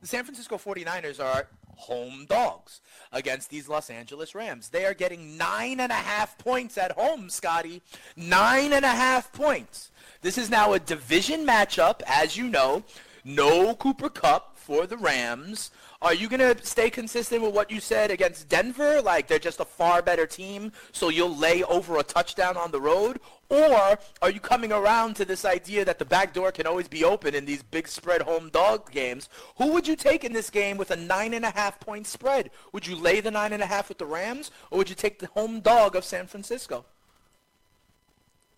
The 0.00 0.06
San 0.06 0.24
Francisco 0.24 0.56
49ers 0.56 1.22
are 1.22 1.48
home 1.76 2.26
dogs 2.28 2.80
against 3.12 3.50
these 3.50 3.68
Los 3.68 3.90
Angeles 3.90 4.34
Rams. 4.34 4.68
They 4.68 4.84
are 4.84 4.94
getting 4.94 5.36
nine 5.36 5.80
and 5.80 5.92
a 5.92 5.96
half 5.96 6.38
points 6.38 6.78
at 6.78 6.92
home, 6.92 7.28
Scotty. 7.28 7.82
Nine 8.16 8.72
and 8.72 8.84
a 8.84 8.88
half 8.88 9.32
points. 9.32 9.90
This 10.22 10.38
is 10.38 10.50
now 10.50 10.72
a 10.72 10.78
division 10.78 11.46
matchup, 11.46 12.00
as 12.06 12.36
you 12.36 12.48
know. 12.48 12.84
No 13.24 13.74
Cooper 13.74 14.08
Kupp 14.08 14.51
for 14.62 14.86
the 14.86 14.96
Rams. 14.96 15.70
Are 16.00 16.14
you 16.14 16.28
going 16.28 16.40
to 16.40 16.64
stay 16.64 16.88
consistent 16.88 17.42
with 17.42 17.52
what 17.54 17.70
you 17.70 17.80
said 17.80 18.10
against 18.10 18.48
Denver? 18.48 19.02
Like 19.02 19.26
they're 19.26 19.38
just 19.38 19.60
a 19.60 19.64
far 19.64 20.00
better 20.02 20.26
team, 20.26 20.72
so 20.92 21.08
you'll 21.08 21.36
lay 21.36 21.62
over 21.64 21.98
a 21.98 22.02
touchdown 22.02 22.56
on 22.56 22.70
the 22.70 22.80
road? 22.80 23.20
Or 23.48 23.98
are 24.22 24.30
you 24.30 24.40
coming 24.40 24.72
around 24.72 25.14
to 25.16 25.24
this 25.24 25.44
idea 25.44 25.84
that 25.84 25.98
the 25.98 26.04
back 26.06 26.32
door 26.32 26.52
can 26.52 26.66
always 26.66 26.88
be 26.88 27.04
open 27.04 27.34
in 27.34 27.44
these 27.44 27.62
big 27.62 27.86
spread 27.86 28.22
home 28.22 28.48
dog 28.50 28.90
games? 28.90 29.28
Who 29.58 29.72
would 29.72 29.86
you 29.86 29.96
take 29.96 30.24
in 30.24 30.32
this 30.32 30.48
game 30.48 30.78
with 30.78 30.90
a 30.90 30.96
nine 30.96 31.34
and 31.34 31.44
a 31.44 31.50
half 31.50 31.78
point 31.78 32.06
spread? 32.06 32.50
Would 32.72 32.86
you 32.86 32.96
lay 32.96 33.20
the 33.20 33.30
nine 33.30 33.52
and 33.52 33.62
a 33.62 33.66
half 33.66 33.88
with 33.90 33.98
the 33.98 34.06
Rams, 34.06 34.50
or 34.70 34.78
would 34.78 34.88
you 34.88 34.94
take 34.94 35.18
the 35.18 35.26
home 35.28 35.60
dog 35.60 35.94
of 35.96 36.04
San 36.04 36.26
Francisco? 36.26 36.84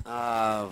Uh, 0.06 0.68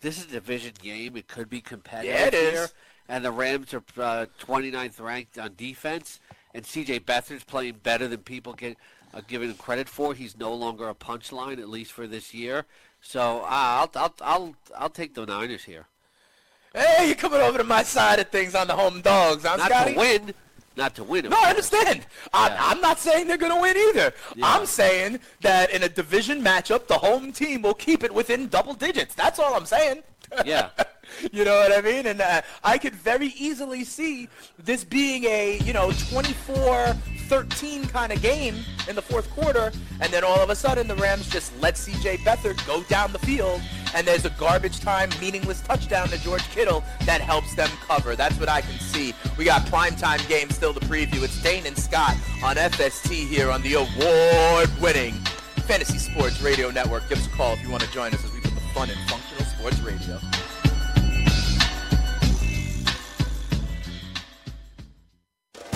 this 0.00 0.18
is 0.18 0.24
a 0.26 0.28
division 0.28 0.72
game. 0.82 1.16
It 1.16 1.28
could 1.28 1.50
be 1.50 1.60
competitive 1.60 2.14
Yeah, 2.14 2.26
it 2.26 2.34
is. 2.34 2.52
here. 2.52 2.68
And 3.08 3.24
the 3.24 3.30
Rams 3.32 3.74
are 3.74 3.82
uh, 3.98 4.26
29th 4.40 5.00
ranked 5.00 5.38
on 5.38 5.52
defense. 5.56 6.20
And 6.54 6.64
C.J. 6.64 7.00
Beathard's 7.00 7.44
playing 7.44 7.80
better 7.82 8.06
than 8.08 8.20
people 8.20 8.52
get 8.52 8.76
uh, 9.12 9.20
giving 9.26 9.50
him 9.50 9.56
credit 9.56 9.88
for. 9.88 10.14
He's 10.14 10.36
no 10.36 10.54
longer 10.54 10.88
a 10.88 10.94
punchline, 10.94 11.58
at 11.58 11.68
least 11.68 11.92
for 11.92 12.06
this 12.06 12.32
year. 12.32 12.64
So 13.00 13.40
uh, 13.40 13.46
I'll, 13.50 13.90
I'll, 13.96 14.14
I'll, 14.22 14.56
I'll 14.78 14.90
take 14.90 15.14
the 15.14 15.26
Niners 15.26 15.64
here. 15.64 15.86
Hey, 16.74 17.06
you're 17.06 17.14
coming 17.16 17.40
over 17.40 17.58
to 17.58 17.64
my 17.64 17.82
side 17.82 18.18
of 18.18 18.28
things 18.30 18.54
on 18.54 18.66
the 18.66 18.74
home 18.74 19.00
dogs. 19.00 19.44
I'm 19.44 19.58
Not 19.58 19.70
Scotty. 19.70 19.92
to 19.92 19.98
win. 19.98 20.34
Not 20.76 20.96
to 20.96 21.04
win. 21.04 21.28
No, 21.28 21.36
I 21.38 21.50
understand. 21.50 22.04
I, 22.32 22.48
Yeah. 22.48 22.56
I'm 22.60 22.80
not 22.80 22.98
saying 22.98 23.28
they're 23.28 23.36
going 23.36 23.54
to 23.54 23.60
win 23.60 23.76
either. 23.76 24.12
Yeah. 24.34 24.46
I'm 24.52 24.66
saying 24.66 25.20
that 25.42 25.70
in 25.70 25.84
a 25.84 25.88
division 25.88 26.42
matchup, 26.42 26.88
the 26.88 26.98
home 26.98 27.30
team 27.30 27.62
will 27.62 27.74
keep 27.74 28.02
it 28.02 28.12
within 28.12 28.48
double 28.48 28.74
digits. 28.74 29.14
That's 29.14 29.38
all 29.38 29.54
I'm 29.54 29.66
saying. 29.66 30.02
Yeah. 30.44 30.70
you 31.32 31.44
know 31.44 31.56
what 31.56 31.72
I 31.72 31.80
mean? 31.80 32.06
And 32.06 32.20
uh, 32.20 32.42
I 32.62 32.78
could 32.78 32.94
very 32.94 33.28
easily 33.38 33.84
see 33.84 34.28
this 34.58 34.84
being 34.84 35.24
a, 35.24 35.58
you 35.58 35.72
know, 35.72 35.90
24-13 35.90 37.88
kind 37.88 38.12
of 38.12 38.20
game 38.22 38.56
in 38.88 38.96
the 38.96 39.02
fourth 39.02 39.30
quarter, 39.30 39.72
and 40.00 40.12
then 40.12 40.24
all 40.24 40.40
of 40.40 40.50
a 40.50 40.56
sudden 40.56 40.86
the 40.86 40.96
Rams 40.96 41.28
just 41.28 41.52
let 41.60 41.76
C.J. 41.76 42.18
Beathard 42.18 42.64
go 42.66 42.82
down 42.84 43.12
the 43.12 43.18
field, 43.20 43.60
and 43.94 44.06
there's 44.06 44.24
a 44.24 44.30
garbage 44.30 44.80
time, 44.80 45.10
meaningless 45.20 45.60
touchdown 45.62 46.08
to 46.08 46.18
George 46.22 46.44
Kittle 46.50 46.82
that 47.06 47.20
helps 47.20 47.54
them 47.54 47.70
cover. 47.86 48.16
That's 48.16 48.38
what 48.38 48.48
I 48.48 48.60
can 48.60 48.78
see. 48.78 49.14
We 49.38 49.44
got 49.44 49.62
primetime 49.66 50.26
game 50.28 50.50
still 50.50 50.74
to 50.74 50.80
preview. 50.80 51.22
It's 51.22 51.40
Dane 51.42 51.66
and 51.66 51.76
Scott 51.76 52.14
on 52.42 52.56
FST 52.56 53.26
here 53.28 53.50
on 53.50 53.62
the 53.62 53.74
award-winning 53.74 55.14
Fantasy 55.66 55.98
Sports 55.98 56.42
Radio 56.42 56.70
Network. 56.70 57.08
Give 57.08 57.18
us 57.18 57.26
a 57.26 57.30
call 57.30 57.54
if 57.54 57.62
you 57.62 57.70
want 57.70 57.82
to 57.82 57.90
join 57.90 58.12
us 58.12 58.22
as 58.22 58.32
we 58.32 58.40
put 58.40 58.54
the 58.54 58.60
fun 58.74 58.90
in 58.90 58.96
functional 59.08 59.44
sports 59.44 59.80
radio. 59.80 60.20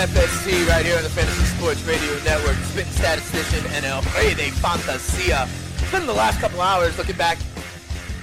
FST 0.00 0.66
right 0.66 0.86
here 0.86 0.96
on 0.96 1.02
the 1.02 1.10
Fantasy 1.10 1.44
Sports 1.44 1.82
Radio 1.82 2.10
Network. 2.24 2.56
Spitting 2.64 2.90
statistician 2.92 3.70
and 3.74 3.84
El 3.84 4.00
Rey 4.16 4.32
de 4.32 4.48
Fantasia. 4.52 5.46
Spending 5.76 6.06
the 6.06 6.14
last 6.14 6.40
couple 6.40 6.62
hours 6.62 6.96
looking 6.96 7.18
back 7.18 7.36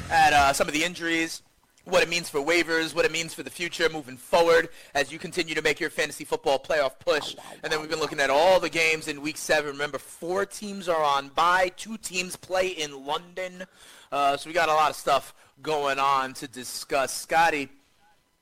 at 0.10 0.34
uh, 0.34 0.52
some 0.54 0.68
of 0.68 0.74
the 0.74 0.84
injuries, 0.84 1.44
what 1.86 2.02
it 2.02 2.10
means 2.10 2.32
for 2.32 2.40
waivers, 2.40 2.96
what 2.96 3.06
it 3.06 3.12
means 3.12 3.36
for 3.36 3.44
the 3.44 3.52
future 3.52 3.90
moving 3.90 4.18
forward 4.18 4.70
as 4.96 5.12
you 5.12 5.20
continue 5.20 5.54
to 5.54 5.62
make 5.62 5.80
your 5.80 5.92
fantasy 5.92 6.26
football 6.26 6.58
playoff 6.58 6.98
push. 6.98 7.36
And 7.62 7.72
then 7.72 7.80
we've 7.80 7.92
been 7.92 8.00
looking 8.00 8.20
at 8.22 8.32
all 8.32 8.60
the 8.60 8.72
games 8.72 9.08
in 9.08 9.22
Week 9.22 9.38
7. 9.38 9.70
Remember, 9.70 10.00
four 10.00 10.48
teams 10.48 10.90
are 10.90 11.04
on 11.04 11.28
bye. 11.28 11.72
Two 11.78 11.98
teams 11.98 12.36
play 12.36 12.70
in 12.70 13.06
London. 13.06 13.66
Uh, 14.12 14.36
so 14.36 14.50
we 14.50 14.54
got 14.56 14.70
a 14.70 14.74
lot 14.74 14.90
of 14.90 14.96
stuff 14.96 15.36
going 15.62 16.00
on 16.00 16.34
to 16.34 16.48
discuss. 16.48 17.14
Scotty, 17.14 17.70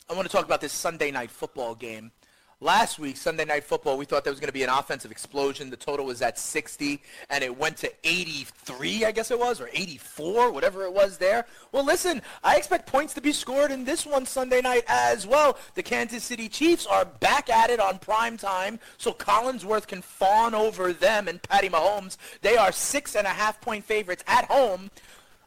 I 0.10 0.14
want 0.14 0.26
to 0.26 0.32
talk 0.32 0.46
about 0.46 0.62
this 0.62 0.72
Sunday 0.72 1.12
night 1.12 1.32
football 1.32 1.76
game. 1.76 2.14
Last 2.62 3.00
week, 3.00 3.18
Sunday 3.18 3.44
night 3.44 3.66
football, 3.66 3.98
we 3.98 4.06
thought 4.06 4.24
there 4.24 4.32
was 4.32 4.40
going 4.40 4.48
to 4.48 4.54
be 4.54 4.64
an 4.64 4.70
offensive 4.70 5.12
explosion. 5.12 5.70
The 5.70 5.76
total 5.76 6.06
was 6.06 6.22
at 6.22 6.40
60, 6.40 7.02
and 7.30 7.44
it 7.44 7.58
went 7.58 7.76
to 7.80 7.92
83, 8.06 9.04
I 9.04 9.12
guess 9.12 9.30
it 9.30 9.38
was, 9.38 9.60
or 9.60 9.70
84, 9.74 10.54
whatever 10.54 10.86
it 10.86 10.94
was 10.94 11.18
there. 11.18 11.48
Well, 11.74 11.84
listen, 11.84 12.22
I 12.46 12.56
expect 12.56 12.88
points 12.88 13.14
to 13.16 13.22
be 13.22 13.34
scored 13.34 13.72
in 13.72 13.84
this 13.84 14.06
one 14.06 14.26
Sunday 14.26 14.62
night 14.62 14.86
as 14.88 15.28
well. 15.28 15.58
The 15.74 15.84
Kansas 15.84 16.24
City 16.24 16.48
Chiefs 16.48 16.86
are 16.86 17.04
back 17.04 17.50
at 17.50 17.70
it 17.70 17.82
on 17.82 18.00
prime 18.00 18.38
time, 18.38 18.80
so 18.98 19.12
Collinsworth 19.12 19.86
can 19.86 20.02
fawn 20.02 20.56
over 20.56 20.94
them 20.94 21.28
and 21.28 21.44
Patty 21.44 21.68
Mahomes. 21.68 22.16
They 22.40 22.56
are 22.56 22.72
six 22.72 23.18
and 23.18 23.28
a 23.28 23.32
half 23.32 23.60
point 23.60 23.84
favorites 23.84 24.24
at 24.28 24.46
home 24.46 24.92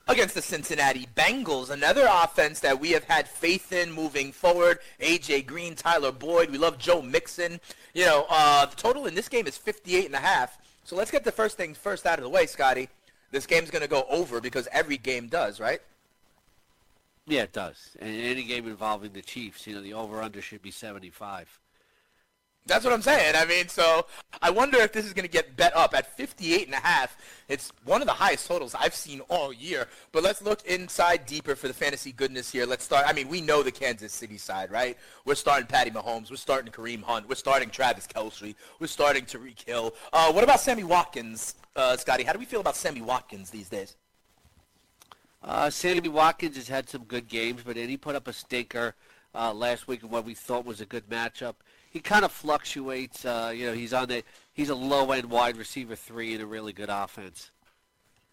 against 0.09 0.34
the 0.34 0.42
Cincinnati 0.42 1.06
Bengals, 1.14 1.70
another 1.70 2.09
offense 2.11 2.61
that 2.61 2.80
we 2.80 2.90
have 2.92 3.04
had 3.04 3.28
faith 3.28 3.72
in 3.72 3.92
moving 3.92 4.32
forward. 4.32 4.78
AJ 5.00 5.46
Green, 5.46 5.74
Tyler 5.74 6.12
Boyd, 6.12 6.50
we 6.50 6.59
love 6.59 6.78
Joe 6.78 7.02
Mixon. 7.02 7.61
You 7.94 8.06
know, 8.06 8.26
uh, 8.30 8.66
the 8.66 8.76
total 8.76 9.06
in 9.06 9.14
this 9.14 9.28
game 9.28 9.46
is 9.46 9.56
58 9.56 10.06
and 10.06 10.14
a 10.14 10.18
half. 10.18 10.59
So 10.84 10.96
let's 10.96 11.11
get 11.11 11.24
the 11.24 11.32
first 11.32 11.56
thing 11.56 11.74
first 11.74 12.06
out 12.06 12.18
of 12.18 12.24
the 12.24 12.30
way, 12.30 12.46
Scotty. 12.46 12.88
This 13.30 13.46
game's 13.46 13.70
going 13.70 13.82
to 13.82 13.88
go 13.88 14.06
over 14.09 14.40
because 14.40 14.66
every 14.72 14.96
game 14.96 15.28
does, 15.28 15.61
right? 15.61 15.80
Yeah, 17.26 17.42
it 17.42 17.52
does. 17.52 17.94
And 18.00 18.09
any 18.09 18.42
game 18.44 18.66
involving 18.66 19.12
the 19.12 19.20
Chiefs, 19.20 19.66
you 19.66 19.74
know, 19.74 19.82
the 19.82 19.92
over-under 19.92 20.40
should 20.40 20.62
be 20.62 20.70
75. 20.70 21.61
That's 22.69 22.85
what 22.85 22.93
I'm 22.93 23.03
saying. 23.03 23.35
I 23.35 23.47
mean, 23.47 23.66
so 23.69 24.07
I 24.43 24.51
wonder 24.51 24.77
if 24.79 24.93
this 24.93 25.07
is 25.07 25.14
going 25.14 25.25
to 25.25 25.31
get 25.31 25.57
bet 25.57 25.75
up 25.75 25.95
at 25.95 26.14
58 26.16 26.66
and 26.66 26.75
a 26.75 26.79
half. 26.79 27.16
It's 27.49 27.73
one 27.85 28.03
of 28.03 28.07
the 28.07 28.12
highest 28.12 28.47
totals 28.47 28.75
I've 28.79 28.95
seen 28.95 29.21
all 29.29 29.55
year. 29.55 29.89
But 30.12 30.23
let's 30.23 30.43
look 30.43 30.64
inside 30.66 31.25
deeper 31.25 31.57
for 31.57 31.66
the 31.66 31.75
fantasy 31.75 32.12
goodness 32.12 32.53
here. 32.53 32.66
Let's 32.66 32.85
start. 32.85 33.07
I 33.09 33.14
mean, 33.14 33.29
we 33.29 33.41
know 33.41 33.62
the 33.62 33.73
Kansas 33.73 34.12
City 34.12 34.37
side, 34.37 34.71
right? 34.71 34.99
We're 35.25 35.35
starting 35.35 35.66
Patty 35.66 35.91
Mahomes. 35.91 36.31
We're 36.31 36.37
starting 36.37 36.71
Kareem 36.71 37.03
Hunt. 37.03 37.27
We're 37.27 37.37
starting 37.37 37.71
Travis 37.71 38.07
Kelce. 38.07 38.55
We're 38.79 38.87
starting 38.87 39.25
Tyreek 39.25 39.66
Hill. 39.66 39.95
Uh, 40.12 40.31
what 40.31 40.45
about 40.45 40.61
Sammy 40.61 40.85
Watkins, 40.85 41.55
uh, 41.75 41.97
Scotty? 41.97 42.23
How 42.23 42.35
do 42.35 42.39
we 42.39 42.45
feel 42.45 42.61
about 42.61 42.77
Sammy 42.77 43.01
Watkins 43.01 43.49
these 43.49 43.71
days? 43.71 43.97
Uh, 45.43 45.71
Sammy 45.71 46.09
Watkins 46.09 46.57
has 46.57 46.69
had 46.69 46.91
some 46.91 47.05
good 47.05 47.29
games, 47.29 47.62
but 47.64 47.77
then 47.77 47.89
he 47.89 47.97
put 47.97 48.14
up 48.14 48.29
a 48.29 48.33
stinker 48.33 48.95
uh, 49.35 49.55
last 49.55 49.89
week 49.89 50.03
in 50.03 50.11
what 50.11 50.27
we 50.27 50.35
thought 50.35 50.66
was 50.66 50.83
a 50.83 50.87
good 50.87 51.09
matchup 51.09 51.55
he 51.91 52.01
kind 52.01 52.24
of 52.24 52.32
fluctuates. 52.32 53.24
Uh, 53.24 53.53
you 53.55 53.66
know, 53.66 53.72
he's 53.72 53.93
on 53.93 54.09
the 54.09 54.22
he's 54.53 54.68
a 54.68 54.74
low 54.74 55.11
end 55.12 55.30
wide 55.30 55.57
receiver 55.57 55.97
three 55.97 56.34
in 56.34 56.41
a 56.41 56.47
really 56.47 56.72
good 56.72 56.91
offense. 56.91 57.51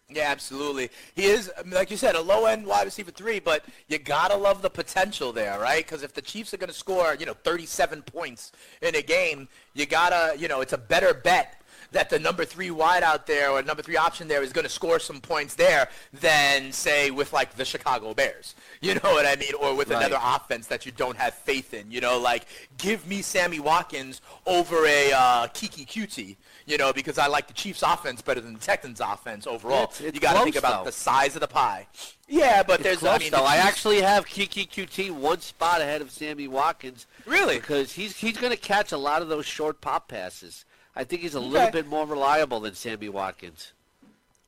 Yeah, 0.08 0.30
absolutely. 0.30 0.90
He 1.16 1.24
is, 1.24 1.50
like 1.66 1.90
you 1.90 1.96
said, 1.96 2.14
a 2.14 2.20
low-end 2.20 2.64
wide 2.64 2.84
receiver 2.84 3.10
three, 3.10 3.40
but 3.40 3.64
you 3.88 3.98
gotta 3.98 4.36
love 4.36 4.62
the 4.62 4.70
potential 4.70 5.32
there, 5.32 5.58
right? 5.58 5.84
Because 5.84 6.04
if 6.04 6.14
the 6.14 6.22
Chiefs 6.22 6.54
are 6.54 6.58
gonna 6.58 6.72
score, 6.72 7.16
you 7.18 7.26
know, 7.26 7.34
37 7.34 8.02
points 8.02 8.52
in 8.82 8.94
a 8.94 9.02
game, 9.02 9.48
you 9.74 9.84
gotta, 9.84 10.38
you 10.38 10.46
know, 10.46 10.60
it's 10.60 10.72
a 10.72 10.78
better 10.78 11.12
bet 11.12 11.60
that 11.92 12.10
the 12.10 12.18
number 12.18 12.44
three 12.44 12.70
wide 12.70 13.02
out 13.02 13.26
there 13.26 13.50
or 13.50 13.62
number 13.62 13.82
three 13.82 13.96
option 13.96 14.28
there 14.28 14.42
is 14.42 14.52
going 14.52 14.64
to 14.64 14.70
score 14.70 14.98
some 14.98 15.20
points 15.20 15.54
there 15.54 15.88
than 16.12 16.72
say 16.72 17.10
with 17.10 17.32
like 17.32 17.54
the 17.56 17.64
Chicago 17.64 18.14
Bears. 18.14 18.54
You 18.80 18.94
know 18.94 19.00
what 19.12 19.26
I 19.26 19.36
mean? 19.36 19.54
Or 19.60 19.74
with 19.74 19.88
Right. 19.90 19.98
another 20.04 20.18
offense 20.22 20.66
that 20.68 20.84
you 20.86 20.92
don't 20.92 21.16
have 21.16 21.34
faith 21.34 21.72
in. 21.74 21.90
You 21.90 22.00
know, 22.00 22.18
like 22.18 22.46
give 22.78 23.06
me 23.06 23.22
Sammy 23.22 23.60
Watkins 23.60 24.20
over 24.46 24.84
a 24.86 25.12
uh, 25.12 25.46
Keke 25.48 25.86
Coutee. 25.86 26.36
You 26.68 26.76
know, 26.78 26.92
because 26.92 27.16
I 27.16 27.28
like 27.28 27.46
the 27.46 27.52
Chiefs' 27.54 27.82
offense 27.82 28.20
better 28.22 28.40
than 28.40 28.54
the 28.54 28.58
Texans' 28.58 29.00
offense 29.00 29.46
overall. 29.46 29.84
It's- 29.84 30.00
it's 30.00 30.14
you 30.16 30.20
got 30.20 30.32
to 30.36 30.42
think 30.42 30.56
about 30.56 30.80
though. 30.84 30.90
the 30.90 30.96
size 30.96 31.36
of 31.36 31.40
the 31.40 31.46
pie. 31.46 31.86
Yeah, 32.26 32.64
but 32.64 32.80
It's 32.80 32.82
there's 32.82 32.98
close, 32.98 33.12
I 33.14 33.18
mean, 33.18 33.30
though. 33.30 33.44
I 33.44 33.56
actually 33.58 34.00
have 34.00 34.26
Keke 34.26 34.68
Coutee 34.68 35.12
one 35.12 35.40
spot 35.40 35.80
ahead 35.80 36.02
of 36.02 36.10
Sammy 36.10 36.48
Watkins. 36.48 37.06
Really? 37.24 37.60
Because 37.60 37.92
he's 37.92 38.16
he's 38.16 38.36
going 38.36 38.50
to 38.50 38.58
catch 38.58 38.90
a 38.90 38.96
lot 38.98 39.22
of 39.22 39.28
those 39.28 39.46
short 39.46 39.80
pop 39.80 40.08
passes. 40.08 40.64
I 40.96 41.04
think 41.04 41.22
he's 41.22 41.34
a 41.34 41.40
little 41.40 41.70
bit 41.70 41.86
more 41.86 42.06
reliable 42.06 42.60
than 42.60 42.74
Sammy 42.74 43.08
Watkins. 43.10 43.72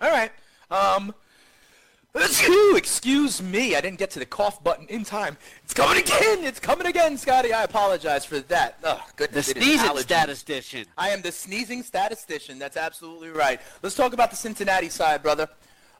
All 0.00 0.10
right. 0.10 0.32
Um, 0.70 1.14
excuse 2.74 3.42
me. 3.42 3.76
I 3.76 3.80
didn't 3.80 3.98
get 3.98 4.10
to 4.12 4.18
the 4.18 4.26
cough 4.26 4.62
button 4.64 4.86
in 4.88 5.04
time. 5.04 5.36
It's 5.64 5.74
coming 5.74 5.98
again. 6.02 6.44
It's 6.44 6.58
coming 6.58 6.86
again, 6.86 7.16
Scotty. 7.18 7.52
I 7.52 7.64
apologize 7.64 8.24
for 8.24 8.40
that. 8.40 8.78
Oh, 8.82 9.04
The 9.16 9.26
goodness. 9.26 9.48
is 9.48 9.54
sneezing 9.62 9.96
statistician. 9.98 10.86
I 10.96 11.10
am 11.10 11.20
the 11.20 11.32
sneezing 11.32 11.82
statistician. 11.82 12.58
That's 12.58 12.76
absolutely 12.76 13.28
right. 13.28 13.60
Let's 13.82 13.94
talk 13.94 14.14
about 14.14 14.30
the 14.30 14.36
Cincinnati 14.36 14.88
side, 14.88 15.22
brother. 15.22 15.48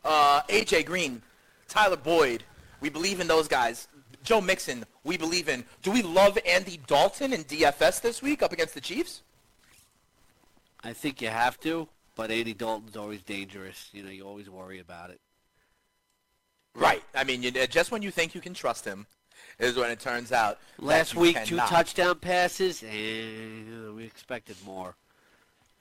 Uh, 0.05 0.41
AJ 0.49 0.87
Green, 0.87 1.21
Tyler 1.69 1.97
Boyd. 1.97 2.43
We 2.81 2.89
believe 2.89 3.21
in 3.21 3.27
those 3.27 3.49
guys. 3.49 3.89
Joe 4.25 4.41
Mixon, 4.41 4.85
we 5.05 5.17
believe 5.17 5.49
in. 5.49 5.65
Do 5.83 5.91
we 5.91 6.03
love 6.03 6.39
Andy 6.47 6.81
Dalton 6.87 7.33
in 7.33 7.45
DFS 7.45 8.01
this 8.01 8.23
week 8.23 8.43
up 8.43 8.53
against 8.53 8.75
the 8.75 8.81
Chiefs? 8.81 9.23
I 10.83 10.93
think 10.93 11.21
you 11.21 11.29
have 11.29 11.59
to, 11.61 11.89
but 12.15 12.31
Andy 12.31 12.55
Dalton's 12.55 12.97
always 12.97 13.23
dangerous. 13.23 13.89
You 13.93 14.03
know, 14.03 14.11
you 14.11 14.25
always 14.25 14.49
worry 14.49 14.79
about 14.79 15.11
it. 15.11 15.21
Right. 16.75 17.03
I 17.15 17.25
mean, 17.25 17.43
you, 17.43 17.51
uh, 17.61 17.67
just 17.67 17.91
when 17.91 18.03
you 18.03 18.11
think 18.11 18.35
you 18.35 18.41
can 18.41 18.55
trust 18.55 18.85
him 18.85 19.07
is 19.59 19.77
when 19.77 19.91
it 19.91 20.01
turns 20.01 20.33
out. 20.33 20.59
Last 20.79 21.15
week, 21.15 21.43
two 21.45 21.57
touchdown 21.57 22.19
passes, 22.21 22.83
and 22.83 23.97
we 23.97 24.05
expected 24.05 24.57
more. 24.65 24.95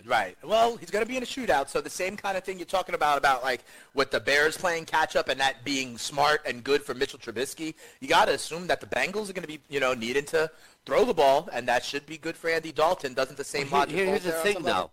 Right. 0.05 0.37
Well, 0.43 0.77
he's 0.77 0.91
going 0.91 1.03
to 1.03 1.09
be 1.09 1.17
in 1.17 1.23
a 1.23 1.25
shootout, 1.25 1.69
so 1.69 1.81
the 1.81 1.89
same 1.89 2.15
kind 2.15 2.37
of 2.37 2.43
thing 2.43 2.59
you're 2.59 2.65
talking 2.65 2.93
about, 2.95 3.17
about 3.17 3.43
like 3.43 3.63
with 3.93 4.11
the 4.11 4.19
Bears 4.19 4.55
playing 4.55 4.85
catch 4.85 5.15
up 5.15 5.27
and 5.27 5.39
that 5.39 5.63
being 5.65 5.97
smart 5.97 6.41
and 6.45 6.63
good 6.63 6.83
for 6.83 6.93
Mitchell 6.93 7.19
Trubisky. 7.19 7.73
You 7.99 8.07
got 8.07 8.25
to 8.25 8.33
assume 8.33 8.67
that 8.67 8.79
the 8.79 8.87
Bengals 8.87 9.29
are 9.29 9.33
going 9.33 9.41
to 9.41 9.47
be, 9.47 9.59
you 9.69 9.79
know, 9.79 9.93
needing 9.93 10.25
to 10.25 10.51
throw 10.85 11.03
the 11.03 11.15
ball, 11.15 11.49
and 11.51 11.67
that 11.67 11.83
should 11.83 12.05
be 12.05 12.17
good 12.17 12.37
for 12.37 12.49
Andy 12.49 12.71
Dalton. 12.71 13.15
Doesn't 13.15 13.37
the 13.37 13.43
same 13.43 13.69
Well, 13.71 13.81
logic 13.81 13.95
here- 13.95 14.05
here's 14.05 14.23
the 14.23 14.31
thing, 14.33 14.61
though. 14.61 14.91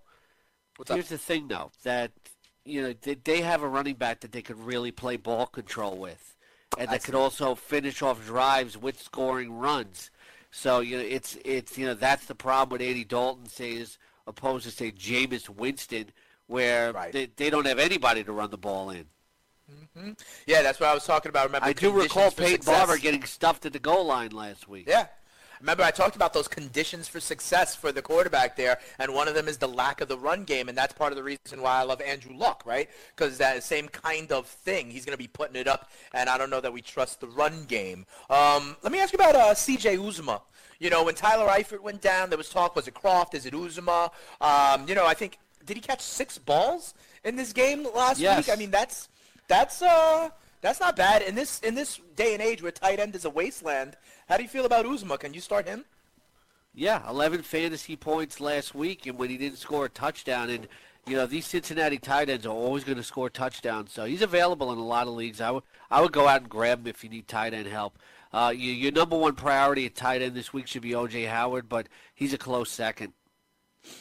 What's 0.76 0.90
up? 0.90 0.96
Here's 0.96 1.11
the 1.11 1.18
thing, 1.18 1.48
though, 1.48 1.70
that 1.84 2.11
you 2.64 2.82
know 2.82 2.94
they, 3.02 3.14
they 3.14 3.40
have 3.42 3.62
a 3.62 3.68
running 3.68 3.94
back 3.94 4.20
that 4.20 4.32
they 4.32 4.42
could 4.42 4.59
really 4.59 4.90
play 4.90 5.16
ball 5.16 5.46
control 5.46 5.96
with, 5.98 6.34
and 6.78 6.88
that 6.90 7.05
could 7.05 7.14
also 7.14 7.55
finish 7.55 8.00
off 8.02 8.24
drives 8.24 8.76
with 8.76 9.00
scoring 9.00 9.52
runs. 9.59 10.11
So 10.50 10.80
you 10.80 10.96
know 10.96 11.05
it's 11.05 11.36
it's 11.44 11.76
you 11.78 11.86
know 11.86 11.94
that's 11.94 12.24
the 12.26 12.34
problem 12.34 12.70
with 12.78 12.88
Andy 12.88 13.05
Dalton, 13.05 13.46
say, 13.46 13.76
as 13.80 13.98
opposed 14.27 14.64
to 14.64 14.70
say 14.70 14.91
Jameis 14.93 15.49
Winston, 15.49 16.11
where 16.47 16.93
Right. 16.93 17.12
they, 17.12 17.27
they 17.37 17.51
don't 17.51 17.66
have 17.66 17.79
anybody 17.79 18.25
to 18.25 18.33
run 18.33 18.51
the 18.51 18.59
ball 18.59 18.91
in. 18.91 19.07
Yeah, 20.47 20.62
that's 20.62 20.81
what 20.81 20.89
I 20.91 20.95
was 20.95 21.07
talking 21.07 21.31
about. 21.31 21.47
Remember, 21.47 21.66
I 21.66 21.72
do 21.72 21.91
recall 21.91 22.31
Peyton. 22.31 22.66
Barber 22.66 22.99
getting 22.99 23.25
stuffed 23.25 23.64
at 23.64 23.72
the 23.72 23.79
goal 23.79 24.05
line 24.05 24.31
last 24.31 24.68
week. 24.68 24.87
Yeah. 24.89 25.07
Remember, 25.61 25.85
I 25.85 25.93
talked 25.93 26.16
about 26.16 26.35
those 26.35 26.49
conditions 26.49 27.09
for 27.09 27.20
success 27.20 27.75
for 27.75 27.91
the 27.93 28.03
quarterback 28.03 28.57
there, 28.57 28.79
and 28.99 29.14
one 29.14 29.29
of 29.29 29.35
them 29.35 29.49
is 29.49 29.57
the 29.57 29.68
lack 29.68 30.01
of 30.03 30.09
the 30.09 30.18
run 30.18 30.45
game, 30.45 30.68
and 30.68 30.77
that's 30.77 30.93
part 30.93 31.12
of 31.12 31.16
the 31.16 31.22
reason 31.22 31.62
why 31.62 31.79
I 31.79 31.85
love 31.85 32.03
Andrew 32.03 32.37
Luck, 32.37 32.64
right? 32.66 32.91
Because 33.16 33.39
that 33.39 33.62
same 33.62 33.89
kind 33.89 34.31
of 34.33 34.47
thing, 34.47 34.91
he's 34.91 35.07
going 35.07 35.16
to 35.16 35.22
be 35.22 35.29
putting 35.29 35.57
it 35.57 35.66
up, 35.68 35.91
and 36.12 36.29
I 36.29 36.37
don't 36.37 36.51
know 36.51 36.61
that 36.61 36.72
we 36.72 36.83
trust 36.83 37.20
the 37.20 37.29
run 37.29 37.64
game. 37.64 38.05
Um, 38.29 38.77
let 38.83 38.93
me 38.93 38.99
ask 39.01 39.12
you 39.12 39.16
about 39.16 39.37
uh, 39.37 39.55
C.J. 39.55 39.97
Uzomah. 39.97 40.43
You 40.81 40.91
know, 40.91 41.05
when 41.05 41.14
Tyler 41.14 41.47
Eifert 41.49 41.81
went 41.81 42.01
down, 42.01 42.29
there 42.31 42.39
was 42.39 42.49
talk, 42.49 42.75
was 42.77 42.89
it 42.89 42.95
Croft, 42.95 43.35
is 43.35 43.47
it 43.47 43.55
Uzomah? 43.55 44.11
Um, 44.41 44.89
you 44.89 44.95
know, 44.95 45.07
I 45.07 45.14
think, 45.14 45.39
did 45.64 45.77
he 45.77 45.81
catch 45.81 46.01
six 46.01 46.39
balls 46.39 46.95
in 47.25 47.37
this 47.37 47.53
game 47.53 47.87
last 47.95 48.20
Yes. 48.20 48.47
week? 48.47 48.55
I 48.55 48.59
mean, 48.59 48.70
that's, 48.70 49.09
that's, 49.49 49.83
uh... 49.83 50.31
That's 50.61 50.81
not 50.81 50.97
bad 50.97 51.20
in 51.20 51.35
this 51.35 51.61
in 51.61 51.75
this 51.75 52.01
day 52.16 52.33
and 52.33 52.43
age 52.43 52.62
where 52.62 52.72
tight 52.72 52.99
end 52.99 53.14
is 53.14 53.27
a 53.27 53.29
wasteland. 53.29 53.99
How 54.31 54.39
do 54.39 54.43
you 54.43 54.49
feel 54.49 54.64
about 54.64 54.87
Uzomah? 54.87 55.18
Can 55.18 55.35
you 55.35 55.43
start 55.43 55.68
him? 55.68 55.85
Yeah, 56.75 57.07
11 57.07 57.43
fantasy 57.43 57.97
points 57.97 58.41
last 58.41 58.75
week, 58.75 59.05
and 59.05 59.18
when 59.18 59.29
he 59.29 59.37
didn't 59.37 59.59
score 59.59 59.85
a 59.85 59.89
touchdown, 59.91 60.49
and 60.49 60.66
you 61.07 61.16
know 61.16 61.27
these 61.27 61.47
Cincinnati 61.47 61.99
tight 61.99 62.31
ends 62.31 62.47
are 62.47 62.55
always 62.55 62.83
going 62.83 62.97
to 62.97 63.03
score 63.05 63.29
touchdowns, 63.29 63.93
so 63.93 64.07
he's 64.07 64.22
available 64.22 64.72
in 64.72 64.79
a 64.79 64.83
lot 64.87 65.07
of 65.07 65.12
leagues. 65.12 65.39
I 65.43 65.51
would 65.51 65.64
I 65.91 66.01
would 66.01 66.12
go 66.12 66.27
out 66.29 66.41
and 66.41 66.49
grab 66.49 66.81
him 66.81 66.87
if 66.87 67.05
you 67.05 67.11
need 67.11 67.29
tight 67.29 67.53
end 67.53 67.66
help. 67.66 67.99
Uh, 68.35 68.51
you, 68.51 68.72
your 68.72 68.91
number 68.91 69.16
one 69.16 69.37
priority 69.37 69.87
at 69.87 69.95
tight 69.95 70.20
end 70.20 70.35
this 70.35 70.53
week 70.53 70.66
should 70.66 70.82
be 70.82 70.93
O.J. 70.93 71.22
Howard, 71.22 71.68
but 71.68 71.87
he's 72.16 72.32
a 72.32 72.39
close 72.39 72.68
second. 72.68 73.12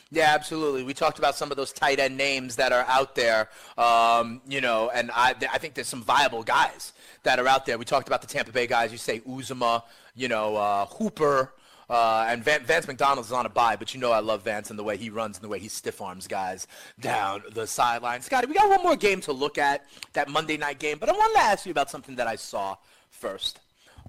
Yeah, 0.09 0.34
absolutely. 0.34 0.81
We 0.81 0.95
talked 0.95 1.19
about 1.19 1.36
some 1.36 1.51
of 1.51 1.57
those 1.57 1.71
tight 1.71 1.99
end 1.99 2.17
names 2.17 2.55
that 2.55 2.71
are 2.71 2.84
out 2.88 3.13
there, 3.13 3.49
um, 3.77 4.41
you 4.47 4.59
know, 4.59 4.89
and 4.89 5.11
I, 5.13 5.36
I 5.51 5.59
think 5.59 5.75
there's 5.75 5.88
some 5.88 6.01
viable 6.01 6.41
guys 6.41 6.93
that 7.21 7.38
are 7.38 7.47
out 7.47 7.67
there. 7.67 7.77
We 7.77 7.86
talked 7.86 8.07
about 8.07 8.21
the 8.21 8.27
Tampa 8.27 8.51
Bay 8.51 8.65
guys. 8.65 8.91
You 8.91 8.97
say 8.97 9.19
Uzomah, 9.19 9.84
you 10.15 10.29
know, 10.29 10.55
uh, 10.55 10.86
Hooper, 10.88 11.53
uh, 11.88 12.25
and 12.27 12.43
Van, 12.43 12.63
Vance 12.63 12.88
McDonald's 12.88 13.29
is 13.29 13.34
on 13.34 13.45
a 13.45 13.49
bye, 13.49 13.75
but 13.75 13.93
you 13.93 13.99
know 13.99 14.11
I 14.11 14.19
love 14.19 14.41
Vance 14.41 14.71
and 14.71 14.79
the 14.79 14.84
way 14.84 14.97
he 14.97 15.11
runs 15.11 15.38
and 15.38 15.43
the 15.43 15.49
way 15.49 15.59
he 15.59 15.67
stiff 15.67 16.01
arms 16.01 16.25
guys 16.25 16.65
down 16.99 17.43
the 17.51 17.67
sideline. 17.67 18.21
Scotty, 18.21 18.47
we 18.47 18.55
got 18.55 18.67
one 18.67 18.81
more 18.81 18.95
game 18.95 19.21
to 19.21 19.31
look 19.31 19.59
at, 19.59 19.86
that 20.13 20.27
Monday 20.27 20.57
night 20.57 20.79
game, 20.79 20.97
but 20.97 21.07
I 21.07 21.11
wanted 21.11 21.36
to 21.36 21.41
ask 21.41 21.67
you 21.67 21.71
about 21.71 21.91
something 21.91 22.15
that 22.15 22.25
I 22.25 22.36
saw 22.36 22.77
first. 23.11 23.59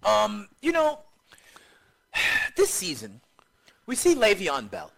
Um, 0.05 0.49
you 0.61 0.73
know, 0.73 1.01
this 2.57 2.71
season, 2.71 3.21
we 3.87 3.97
see 3.97 4.15
Le'Veon 4.15 4.71
Bell 4.71 4.91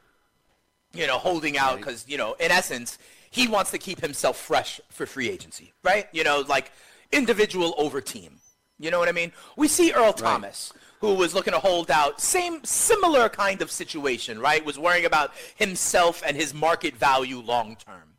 you 0.97 1.07
know, 1.07 1.19
holding 1.19 1.59
out 1.59 1.77
because, 1.77 2.05
you 2.09 2.17
know, 2.17 2.35
in 2.41 2.51
essence, 2.51 2.99
he 3.31 3.47
wants 3.47 3.71
to 3.73 3.79
keep 3.79 4.01
himself 4.01 4.37
fresh 4.37 4.81
for 4.89 5.07
free 5.07 5.29
agency, 5.29 5.73
right? 5.83 6.09
You 6.13 6.25
know, 6.25 6.45
like 6.49 6.73
individual 7.13 7.75
over 7.77 8.01
team. 8.01 8.39
You 8.79 8.91
know 8.91 8.99
what 8.99 9.09
I 9.09 9.13
mean? 9.13 9.33
We 9.57 9.69
see 9.69 9.93
Earl 9.93 10.13
Thomas, 10.13 10.73
who 11.01 11.15
was 11.15 11.35
looking 11.35 11.53
to 11.53 11.59
hold 11.59 11.91
out, 11.91 12.21
same, 12.21 12.65
similar 12.65 13.29
kind 13.29 13.63
of 13.63 13.71
situation, 13.71 14.39
right? 14.39 14.65
Was 14.65 14.79
worrying 14.79 15.05
about 15.05 15.33
himself 15.57 16.23
and 16.27 16.37
his 16.37 16.53
market 16.53 16.97
value 16.97 17.41
long 17.41 17.77
term. 17.77 18.15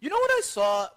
You 0.00 0.10
know 0.10 0.18
what 0.18 0.30
I 0.30 0.40
saw 0.42 0.88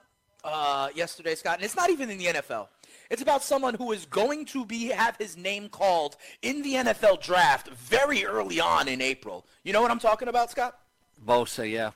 uh, 0.43 0.89
yesterday, 0.93 1.35
Scott? 1.35 1.55
And 1.55 1.63
it's 1.63 1.75
not 1.75 1.89
even 1.89 2.09
in 2.09 2.17
the 2.17 2.25
NFL. 2.25 2.67
It's 3.09 3.21
about 3.21 3.43
someone 3.43 3.75
who 3.75 3.91
is 3.91 4.05
going 4.05 4.45
to 4.47 4.65
be 4.65 4.87
have 4.87 5.15
his 5.17 5.37
name 5.37 5.69
called 5.69 6.17
in 6.41 6.61
the 6.61 6.73
NFL 6.73 7.21
draft 7.21 7.69
very 7.69 8.25
early 8.25 8.59
on 8.59 8.87
in 8.87 9.01
April. 9.01 9.45
You 9.63 9.73
know 9.73 9.81
what 9.81 9.91
I'm 9.91 9.99
talking 9.99 10.27
about, 10.27 10.51
Scott? 10.51 10.77
Bosa, 11.25 11.69
yeah. 11.69 11.91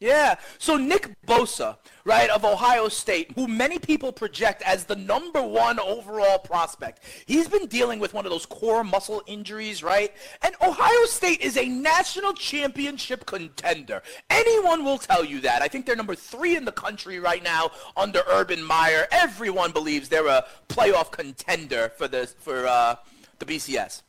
Yeah. 0.00 0.36
So 0.56 0.78
Nick 0.78 1.14
Bosa, 1.26 1.76
right, 2.06 2.30
of 2.30 2.42
Ohio 2.42 2.88
State, 2.88 3.32
who 3.32 3.46
many 3.46 3.78
people 3.78 4.12
project 4.12 4.62
as 4.62 4.84
the 4.84 4.96
number 4.96 5.42
one 5.42 5.78
overall 5.78 6.38
prospect, 6.38 7.02
he's 7.26 7.48
been 7.48 7.66
dealing 7.66 7.98
with 8.00 8.14
one 8.14 8.24
of 8.24 8.32
those 8.32 8.46
core 8.46 8.82
muscle 8.82 9.22
injuries, 9.26 9.82
right? 9.82 10.14
And 10.40 10.54
Ohio 10.62 11.04
State 11.04 11.42
is 11.42 11.58
a 11.58 11.68
national 11.68 12.32
championship 12.32 13.26
contender. 13.26 14.02
Anyone 14.30 14.84
will 14.84 14.96
tell 14.96 15.22
you 15.22 15.38
that. 15.42 15.60
I 15.60 15.68
think 15.68 15.84
they're 15.84 15.96
number 15.96 16.14
three 16.14 16.56
in 16.56 16.64
the 16.64 16.72
country 16.72 17.20
right 17.20 17.42
now 17.42 17.70
under 17.94 18.22
Urban 18.26 18.64
Meyer. 18.64 19.06
Everyone 19.10 19.70
believes 19.70 20.08
they're 20.08 20.26
a 20.26 20.46
playoff 20.70 21.10
contender 21.10 21.92
for 21.98 22.08
the 22.08 22.26
for 22.38 22.66
uh, 22.66 22.96
the 23.38 23.44
BCS. 23.44 24.00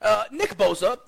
Uh, 0.00 0.24
Nick 0.30 0.56
Bosa, 0.56 0.98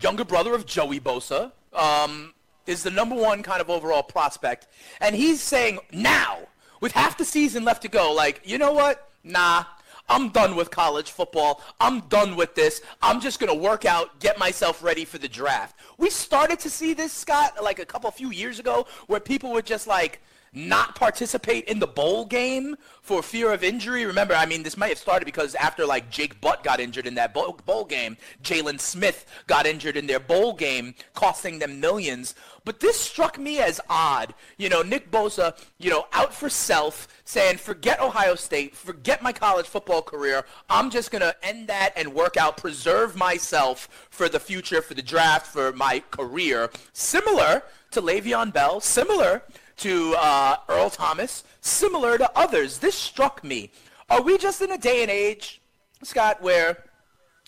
younger 0.00 0.24
brother 0.24 0.54
of 0.54 0.66
Joey 0.66 1.00
Bosa, 1.00 1.50
um, 1.72 2.32
is 2.70 2.82
the 2.82 2.90
number 2.90 3.14
one 3.14 3.42
kind 3.42 3.60
of 3.60 3.68
overall 3.68 4.02
prospect. 4.02 4.68
And 5.00 5.14
he's 5.14 5.40
saying 5.42 5.80
now, 5.92 6.38
with 6.80 6.92
half 6.92 7.18
the 7.18 7.24
season 7.24 7.64
left 7.64 7.82
to 7.82 7.88
go, 7.88 8.12
like, 8.12 8.40
you 8.44 8.56
know 8.56 8.72
what? 8.72 9.10
Nah, 9.22 9.64
I'm 10.08 10.30
done 10.30 10.56
with 10.56 10.70
college 10.70 11.10
football. 11.10 11.62
I'm 11.78 12.00
done 12.08 12.36
with 12.36 12.54
this. 12.54 12.80
I'm 13.02 13.20
just 13.20 13.38
going 13.38 13.52
to 13.52 13.58
work 13.58 13.84
out, 13.84 14.18
get 14.18 14.38
myself 14.38 14.82
ready 14.82 15.04
for 15.04 15.18
the 15.18 15.28
draft. 15.28 15.76
We 15.98 16.10
started 16.10 16.58
to 16.60 16.70
see 16.70 16.94
this, 16.94 17.12
Scott, 17.12 17.62
like 17.62 17.78
a 17.78 17.84
couple 17.84 18.10
few 18.10 18.30
years 18.30 18.58
ago, 18.58 18.86
where 19.06 19.20
people 19.20 19.52
were 19.52 19.62
just 19.62 19.86
like, 19.86 20.20
not 20.52 20.94
participate 20.96 21.64
in 21.66 21.78
the 21.78 21.86
bowl 21.86 22.24
game 22.24 22.76
for 23.02 23.22
fear 23.22 23.52
of 23.52 23.62
injury. 23.62 24.04
Remember, 24.04 24.34
I 24.34 24.46
mean, 24.46 24.62
this 24.62 24.76
might 24.76 24.88
have 24.88 24.98
started 24.98 25.24
because 25.24 25.54
after 25.54 25.86
like 25.86 26.10
Jake 26.10 26.40
Butt 26.40 26.64
got 26.64 26.80
injured 26.80 27.06
in 27.06 27.14
that 27.14 27.32
bowl, 27.32 27.58
bowl 27.64 27.84
game, 27.84 28.16
Jaylon 28.42 28.80
Smith 28.80 29.26
got 29.46 29.66
injured 29.66 29.96
in 29.96 30.06
their 30.06 30.20
bowl 30.20 30.52
game, 30.52 30.94
costing 31.14 31.58
them 31.58 31.80
millions. 31.80 32.34
But 32.64 32.80
this 32.80 32.98
struck 32.98 33.38
me 33.38 33.58
as 33.58 33.80
odd. 33.88 34.34
You 34.58 34.68
know, 34.68 34.82
Nick 34.82 35.10
Bosa, 35.10 35.56
you 35.78 35.90
know, 35.90 36.06
out 36.12 36.34
for 36.34 36.48
self, 36.48 37.08
saying, 37.24 37.56
forget 37.58 38.00
Ohio 38.00 38.34
State, 38.34 38.76
forget 38.76 39.22
my 39.22 39.32
college 39.32 39.66
football 39.66 40.02
career. 40.02 40.44
I'm 40.68 40.90
just 40.90 41.10
going 41.10 41.22
to 41.22 41.34
end 41.42 41.68
that 41.68 41.92
and 41.96 42.14
work 42.14 42.36
out, 42.36 42.56
preserve 42.56 43.16
myself 43.16 44.08
for 44.10 44.28
the 44.28 44.40
future, 44.40 44.82
for 44.82 44.94
the 44.94 45.02
draft, 45.02 45.46
for 45.46 45.72
my 45.72 46.02
career. 46.10 46.70
Similar 46.92 47.62
to 47.92 48.02
Le'Veon 48.02 48.52
Bell, 48.52 48.80
similar 48.80 49.42
to 49.80 50.14
uh, 50.18 50.56
Earl 50.68 50.90
Thomas, 50.90 51.44
similar 51.60 52.18
to 52.18 52.30
others. 52.38 52.78
This 52.78 52.94
struck 52.94 53.42
me. 53.42 53.70
Are 54.08 54.22
we 54.22 54.38
just 54.38 54.60
in 54.60 54.70
a 54.72 54.78
day 54.78 55.02
and 55.02 55.10
age, 55.10 55.60
Scott, 56.02 56.42
where 56.42 56.84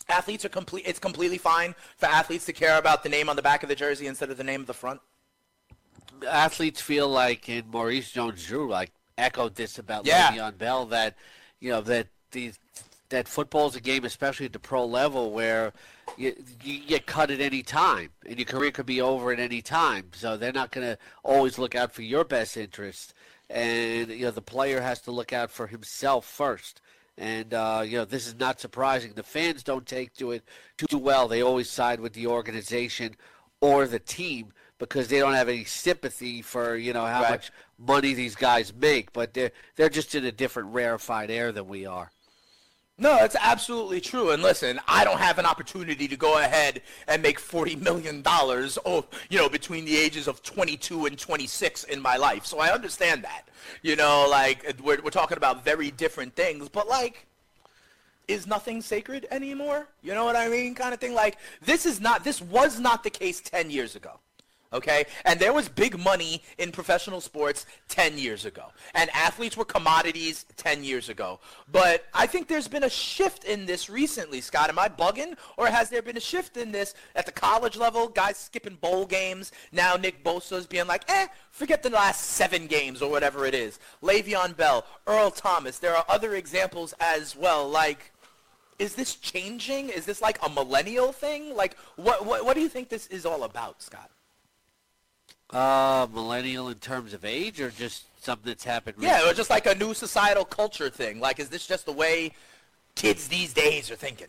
athletes 0.09 0.45
are 0.45 0.49
complete? 0.49 0.85
It's 0.87 0.99
completely 0.99 1.39
fine 1.39 1.75
for 1.97 2.07
athletes 2.07 2.47
to 2.47 2.53
care 2.53 2.79
about 2.79 3.03
the 3.03 3.09
name 3.09 3.29
on 3.29 3.37
the 3.37 3.43
back 3.43 3.63
of 3.63 3.69
the 3.69 3.75
jersey 3.75 4.07
instead 4.07 4.31
of 4.31 4.37
the 4.37 4.45
name 4.45 4.61
of 4.61 4.67
the 4.67 4.75
front. 4.75 5.01
Athletes 6.29 6.81
feel 6.81 7.09
like, 7.09 7.49
and 7.49 7.69
Maurice 7.69 8.11
Jones-Drew 8.13 8.69
like 8.69 8.93
echoed 9.19 9.55
this 9.55 9.79
about 9.79 10.07
Yeah. 10.07 10.31
Le'Veon 10.31 10.57
Bell 10.57 10.87
that 10.87 11.17
you 11.61 11.71
know 11.71 11.81
that 11.83 12.09
these 12.31 12.59
that 13.13 13.29
football 13.29 13.69
is 13.69 13.77
a 13.77 13.81
game, 13.81 14.05
especially 14.05 14.47
at 14.47 14.53
the 14.53 14.59
pro 14.59 14.85
level, 14.85 15.31
where 15.31 15.73
you, 16.17 16.35
you 16.65 16.81
get 16.81 17.07
cut 17.07 17.31
at 17.31 17.41
any 17.41 17.63
time, 17.63 18.11
and 18.27 18.37
your 18.39 18.47
career 18.47 18.71
could 18.73 18.87
be 18.87 19.01
over 19.01 19.33
at 19.33 19.39
any 19.39 19.63
time. 19.63 20.07
So 20.13 20.37
they're 20.37 20.53
not 20.53 20.73
going 20.73 20.87
to 20.87 20.99
always 21.23 21.59
look 21.59 21.75
out 21.75 21.93
for 21.93 22.03
your 22.03 22.25
best 22.25 22.57
interest, 22.57 23.15
and 23.49 24.11
you 24.11 24.25
know 24.27 24.31
the 24.31 24.43
player 24.43 24.81
has 24.81 25.01
to 25.03 25.11
look 25.11 25.33
out 25.33 25.51
for 25.51 25.67
himself 25.69 26.25
first. 26.27 26.81
And 27.19 27.53
uh, 27.55 27.83
you 27.87 27.99
know 27.99 28.05
this 28.05 28.27
is 28.27 28.35
not 28.39 28.59
surprising. 28.61 29.13
The 29.15 29.23
fans 29.23 29.63
don't 29.63 29.87
take 29.87 30.15
to 30.15 30.33
it 30.33 30.43
too 30.77 30.99
well. 30.99 31.29
They 31.29 31.43
always 31.43 31.71
side 31.71 32.01
with 32.01 32.15
the 32.15 32.27
organization 32.27 33.15
or 33.61 33.87
the 33.87 33.99
team 34.01 34.53
because 34.79 35.09
they 35.09 35.19
don't 35.21 35.35
have 35.35 35.49
any 35.49 35.65
sympathy 35.65 36.43
for 36.43 36.77
you 36.77 36.93
know 36.93 37.05
how 37.07 37.23
Right. 37.23 37.31
much 37.31 37.53
money 37.79 38.15
these 38.15 38.35
guys 38.35 38.73
make. 38.75 39.13
But 39.13 39.35
they're 39.35 39.53
they're 39.77 39.91
just 39.91 40.15
in 40.15 40.25
a 40.25 40.33
different 40.33 40.71
rarefied 40.73 41.31
air 41.31 41.53
than 41.53 41.69
we 41.69 41.85
are. 41.85 42.11
No, 43.03 43.17
that's 43.17 43.35
absolutely 43.41 44.01
true. 44.01 44.31
And 44.31 44.45
listen, 44.45 44.79
I 44.87 45.03
don't 45.03 45.19
have 45.19 45.41
an 45.41 45.45
opportunity 45.45 46.07
to 46.07 46.17
go 46.17 46.39
ahead 46.39 46.83
and 47.09 47.21
make 47.21 47.41
forty 47.41 47.75
million 47.75 48.23
dollars, 48.23 48.79
oh, 48.87 49.07
you 49.29 49.39
know, 49.39 49.49
between 49.49 49.85
the 49.85 49.97
ages 49.97 50.29
of 50.29 50.41
twenty-two 50.45 51.07
and 51.07 51.19
twenty-six 51.19 51.83
in 51.83 52.01
my 52.01 52.17
life. 52.17 52.47
So 52.47 52.61
I 52.61 52.73
understand 52.73 53.25
that. 53.25 53.49
You 53.83 53.97
know, 53.97 54.29
like 54.31 54.65
uh, 54.69 54.73
we're 54.85 55.03
we're 55.03 55.11
talking 55.11 55.37
about 55.37 55.65
very 55.65 55.91
different 55.91 56.37
things, 56.37 56.69
but 56.69 56.89
like. 56.89 57.27
Is 58.29 58.47
nothing 58.47 58.81
sacred 58.83 59.27
anymore? 59.33 59.89
You 60.01 60.15
know 60.15 60.25
what 60.25 60.37
I 60.37 60.49
mean? 60.49 60.77
Kind 60.77 60.95
of 60.95 61.01
thing. 61.01 61.13
Like, 61.13 61.39
this 61.61 61.85
is 61.85 62.01
not, 62.01 62.23
this 62.23 62.41
was 62.41 62.79
not 62.79 63.03
the 63.03 63.11
case 63.11 63.41
10 63.41 63.69
years 63.69 63.97
ago. 63.97 64.21
Okay? 64.73 65.05
And 65.25 65.39
there 65.39 65.53
was 65.53 65.69
big 65.69 65.99
money 65.99 66.43
in 66.59 66.73
professional 66.73 67.21
sports 67.21 67.67
10 67.89 68.19
years 68.19 68.45
ago. 68.45 68.65
And 68.95 69.11
athletes 69.15 69.57
were 69.57 69.65
commodities 69.65 70.45
10 70.57 70.85
years 70.85 71.09
ago. 71.09 71.41
But 71.71 72.07
I 72.15 72.27
think 72.27 72.49
there's 72.49 72.69
been 72.69 72.85
a 72.85 72.91
shift 72.91 73.45
in 73.45 73.67
this 73.67 73.89
recently, 73.91 74.41
Scott. 74.41 74.69
Am 74.69 74.79
I 74.79 74.89
bugging? 74.89 75.37
Or 75.57 75.67
has 75.67 75.91
there 75.91 76.03
been 76.03 76.17
a 76.17 76.21
shift 76.21 76.57
in 76.57 76.73
this 76.73 76.95
at 77.15 77.27
the 77.27 77.33
college 77.33 77.77
level? 77.77 78.09
Guys 78.09 78.37
skipping 78.37 78.77
bowl 78.81 79.07
games. 79.07 79.53
Now 79.73 79.97
Nick 79.97 80.25
Bosa's 80.25 80.67
being 80.67 80.87
like, 80.87 81.05
eh, 81.11 81.27
forget 81.51 81.83
the 81.83 81.91
last 81.91 82.31
seven 82.31 82.67
games 82.67 83.03
or 83.03 83.11
whatever 83.11 83.47
it 83.47 83.55
is. 83.55 83.79
Le'Veon 84.03 84.57
Bell, 84.57 84.85
Earl 85.07 85.31
Thomas. 85.31 85.79
There 85.79 85.97
are 85.97 86.05
other 86.09 86.35
examples 86.35 86.95
as 87.01 87.37
well, 87.37 87.69
like 87.69 88.13
is 88.79 88.97
this 88.97 89.15
changing? 89.15 89.91
Is 89.91 90.07
this 90.07 90.21
like 90.21 90.39
a 90.45 90.49
millennial 90.49 91.13
thing? 91.13 91.55
Like, 91.55 91.77
what, 91.95 92.27
what, 92.27 92.45
what 92.45 92.55
do 92.55 92.61
you 92.61 92.69
think 92.69 92.89
this 92.89 93.07
is 93.07 93.25
all 93.25 93.45
about, 93.45 93.81
Scott? 93.81 94.11
Uh, 95.53 96.07
millennial 96.13 96.69
in 96.69 96.77
terms 96.77 97.13
of 97.13 97.25
age, 97.25 97.61
or 97.61 97.71
just 97.71 98.05
something 98.25 98.51
that's 98.51 98.65
happened? 98.65 98.97
Recently? 98.97 99.21
Yeah, 99.25 99.31
or 99.31 99.35
just 99.35 99.51
like 99.51 99.67
a 99.67 99.75
new 99.75 99.93
societal 99.93 100.45
culture 100.47 100.89
thing. 100.89 101.21
Like, 101.21 101.39
is 101.39 101.51
this 101.51 101.67
just 101.67 101.85
the 101.85 101.93
way 101.93 102.33
kids 102.95 103.29
these 103.29 103.53
days 103.53 103.91
are 103.91 103.97
thinking? 103.97 104.29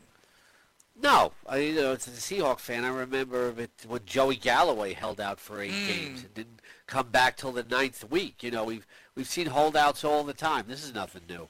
No, 1.02 1.32
I, 1.48 1.58
you 1.58 1.76
know, 1.76 1.94
as 1.94 2.08
a 2.08 2.12
Seahawk 2.12 2.60
fan, 2.60 2.84
I 2.84 2.90
remember 2.90 3.54
it 3.58 3.72
when 3.88 4.02
Joey 4.06 4.36
Galloway 4.36 4.94
held 4.94 5.20
out 5.20 5.40
for 5.40 5.62
eight 5.62 5.72
games 5.88 6.24
and 6.24 6.34
didn't 6.34 6.60
come 6.88 7.08
back 7.08 7.38
till 7.38 7.52
the 7.52 7.64
ninth 7.64 8.10
week. 8.12 8.44
You 8.44 8.52
know, 8.52 8.64
we've 8.66 8.86
we've 9.16 9.28
seen 9.28 9.48
holdouts 9.48 10.04
all 10.04 10.24
the 10.24 10.34
time. 10.34 10.66
This 10.68 10.84
is 10.84 10.94
nothing 10.94 11.22
new. 11.28 11.48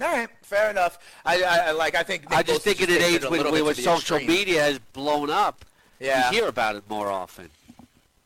All 0.00 0.12
right, 0.12 0.28
fair 0.42 0.70
enough. 0.70 0.98
I, 1.24 1.42
I, 1.42 1.70
like. 1.70 1.94
I 1.94 2.02
think. 2.02 2.24
I 2.30 2.42
just 2.42 2.62
think 2.62 2.80
in 2.80 2.90
an 2.90 3.00
age 3.00 3.22
when, 3.22 3.42
when, 3.42 3.52
bit 3.52 3.64
when 3.64 3.74
to 3.74 3.80
the 3.80 3.82
social 3.82 4.16
extreme. 4.16 4.26
media 4.26 4.62
has 4.62 4.78
blown 4.92 5.30
up, 5.30 5.64
Yeah. 5.98 6.30
you 6.30 6.40
hear 6.40 6.48
about 6.48 6.76
it 6.76 6.84
more 6.88 7.10
often. 7.10 7.50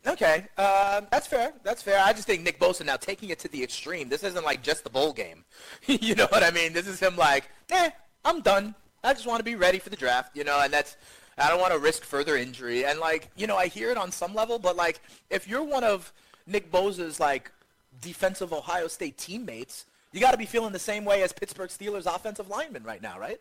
Okay, 0.09 0.47
uh, 0.57 1.03
that's 1.11 1.27
fair. 1.27 1.53
That's 1.63 1.83
fair. 1.83 2.01
I 2.03 2.15
just 2.15 2.27
think 2.27 2.43
Nick 2.43 2.59
Bosa 2.59 2.85
now 2.85 2.97
taking 2.97 3.29
it 3.29 3.39
to 3.41 3.49
the 3.49 3.63
extreme. 3.63 4.09
This 4.09 4.25
isn't 4.25 4.45
like 4.45 4.63
just 4.63 4.83
the 4.83 4.91
bowl 4.91 5.13
game. 5.13 5.45
you 5.87 6.15
know 6.15 6.27
what 6.31 6.43
I 6.43 6.51
mean? 6.51 6.73
This 6.73 6.87
is 6.87 6.99
him 6.99 7.15
like, 7.15 7.51
eh, 7.71 7.91
I'm 8.25 8.41
done. 8.41 8.75
I 9.05 9.13
just 9.13 9.27
want 9.27 9.41
to 9.41 9.45
be 9.45 9.55
ready 9.55 9.79
for 9.79 9.91
the 9.91 9.97
draft. 9.97 10.35
You 10.35 10.45
know, 10.45 10.61
and 10.63 10.73
that's. 10.73 10.97
I 11.37 11.49
don't 11.51 11.61
want 11.61 11.73
to 11.73 11.79
risk 11.79 12.03
further 12.03 12.37
injury. 12.37 12.85
And 12.85 12.99
like, 12.99 13.31
you 13.37 13.47
know, 13.47 13.57
I 13.57 13.69
hear 13.69 13.91
it 13.91 13.97
on 13.97 14.11
some 14.11 14.35
level, 14.35 14.59
but 14.59 14.75
like, 14.75 15.01
if 15.31 15.47
you're 15.47 15.63
one 15.63 15.85
of 15.85 16.13
Nick 16.47 16.73
Bosa's 16.73 17.21
like 17.21 17.53
defensive 18.01 18.53
Ohio 18.53 18.89
State 18.89 19.19
teammates, 19.19 19.87
you 20.13 20.21
got 20.21 20.33
to 20.33 20.39
be 20.39 20.47
feeling 20.47 20.73
the 20.73 20.81
same 20.81 21.05
way 21.05 21.23
as 21.23 21.33
Pittsburgh 21.33 21.71
Steelers 21.71 22.13
offensive 22.13 22.49
lineman 22.49 22.83
right 22.83 23.01
now, 23.01 23.21
right? 23.21 23.39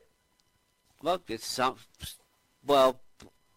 Look, 1.01 1.23
it's 1.29 1.47
some. 1.47 1.77
Well, 2.65 2.99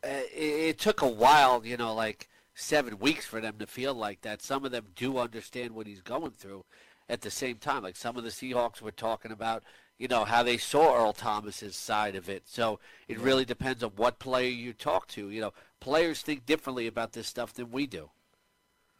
it, 0.02 0.30
it 0.32 0.78
took 0.78 1.02
a 1.02 1.08
while, 1.08 1.66
you 1.66 1.76
know, 1.76 1.92
like 1.94 2.29
seven 2.60 2.98
weeks 2.98 3.26
for 3.26 3.40
them 3.40 3.56
to 3.58 3.66
feel 3.66 3.94
like 3.94 4.20
that. 4.22 4.42
Some 4.42 4.64
of 4.64 4.72
them 4.72 4.86
do 4.94 5.18
understand 5.18 5.74
what 5.74 5.86
he's 5.86 6.02
going 6.02 6.32
through. 6.32 6.64
At 7.08 7.22
the 7.22 7.30
same 7.30 7.56
time, 7.56 7.82
like 7.82 7.96
some 7.96 8.16
of 8.16 8.22
the 8.22 8.30
Seahawks 8.30 8.80
were 8.80 8.92
talking 8.92 9.32
about, 9.32 9.64
you 9.98 10.06
know, 10.06 10.24
how 10.24 10.44
they 10.44 10.56
saw 10.56 10.96
Earl 10.96 11.12
Thomas's 11.12 11.74
side 11.74 12.14
of 12.14 12.28
it. 12.28 12.44
So 12.46 12.78
it 13.08 13.18
really 13.18 13.44
depends 13.44 13.82
on 13.82 13.90
what 13.96 14.20
player 14.20 14.48
you 14.48 14.72
talk 14.72 15.08
to. 15.08 15.28
You 15.30 15.40
know, 15.40 15.52
players 15.80 16.22
think 16.22 16.46
differently 16.46 16.86
about 16.86 17.12
this 17.12 17.26
stuff 17.26 17.52
than 17.52 17.72
we 17.72 17.86
do. 17.86 18.10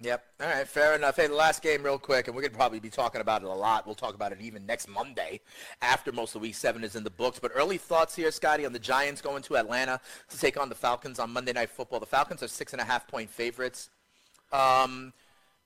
Yep. 0.02 0.24
All 0.40 0.46
right, 0.46 0.66
fair 0.66 0.94
enough. 0.94 1.16
Hey, 1.16 1.26
the 1.26 1.34
last 1.34 1.62
game 1.62 1.82
real 1.82 1.98
quick, 1.98 2.26
and 2.26 2.34
we're 2.34 2.40
going 2.40 2.52
to 2.52 2.56
probably 2.56 2.80
be 2.80 2.88
talking 2.88 3.20
about 3.20 3.42
it 3.42 3.48
a 3.48 3.52
lot. 3.52 3.84
We'll 3.84 3.94
talk 3.94 4.14
about 4.14 4.32
it 4.32 4.38
even 4.40 4.64
next 4.64 4.88
Monday 4.88 5.40
after 5.82 6.10
most 6.10 6.34
of 6.34 6.40
week 6.40 6.54
seven 6.54 6.82
is 6.84 6.96
in 6.96 7.04
the 7.04 7.10
books. 7.10 7.38
But 7.38 7.52
early 7.54 7.76
thoughts 7.76 8.16
here, 8.16 8.30
Scotty, 8.30 8.64
on 8.64 8.72
the 8.72 8.78
Giants 8.78 9.20
going 9.20 9.42
to 9.42 9.58
Atlanta 9.58 10.00
to 10.30 10.38
take 10.38 10.58
on 10.58 10.70
the 10.70 10.74
Falcons 10.74 11.18
on 11.18 11.30
Monday 11.30 11.52
Night 11.52 11.68
Football. 11.68 12.00
The 12.00 12.06
Falcons 12.06 12.42
are 12.42 12.48
six 12.48 12.72
and 12.72 12.80
a 12.80 12.84
half 12.84 13.06
point 13.08 13.28
favorites. 13.28 13.90
Um, 14.52 15.12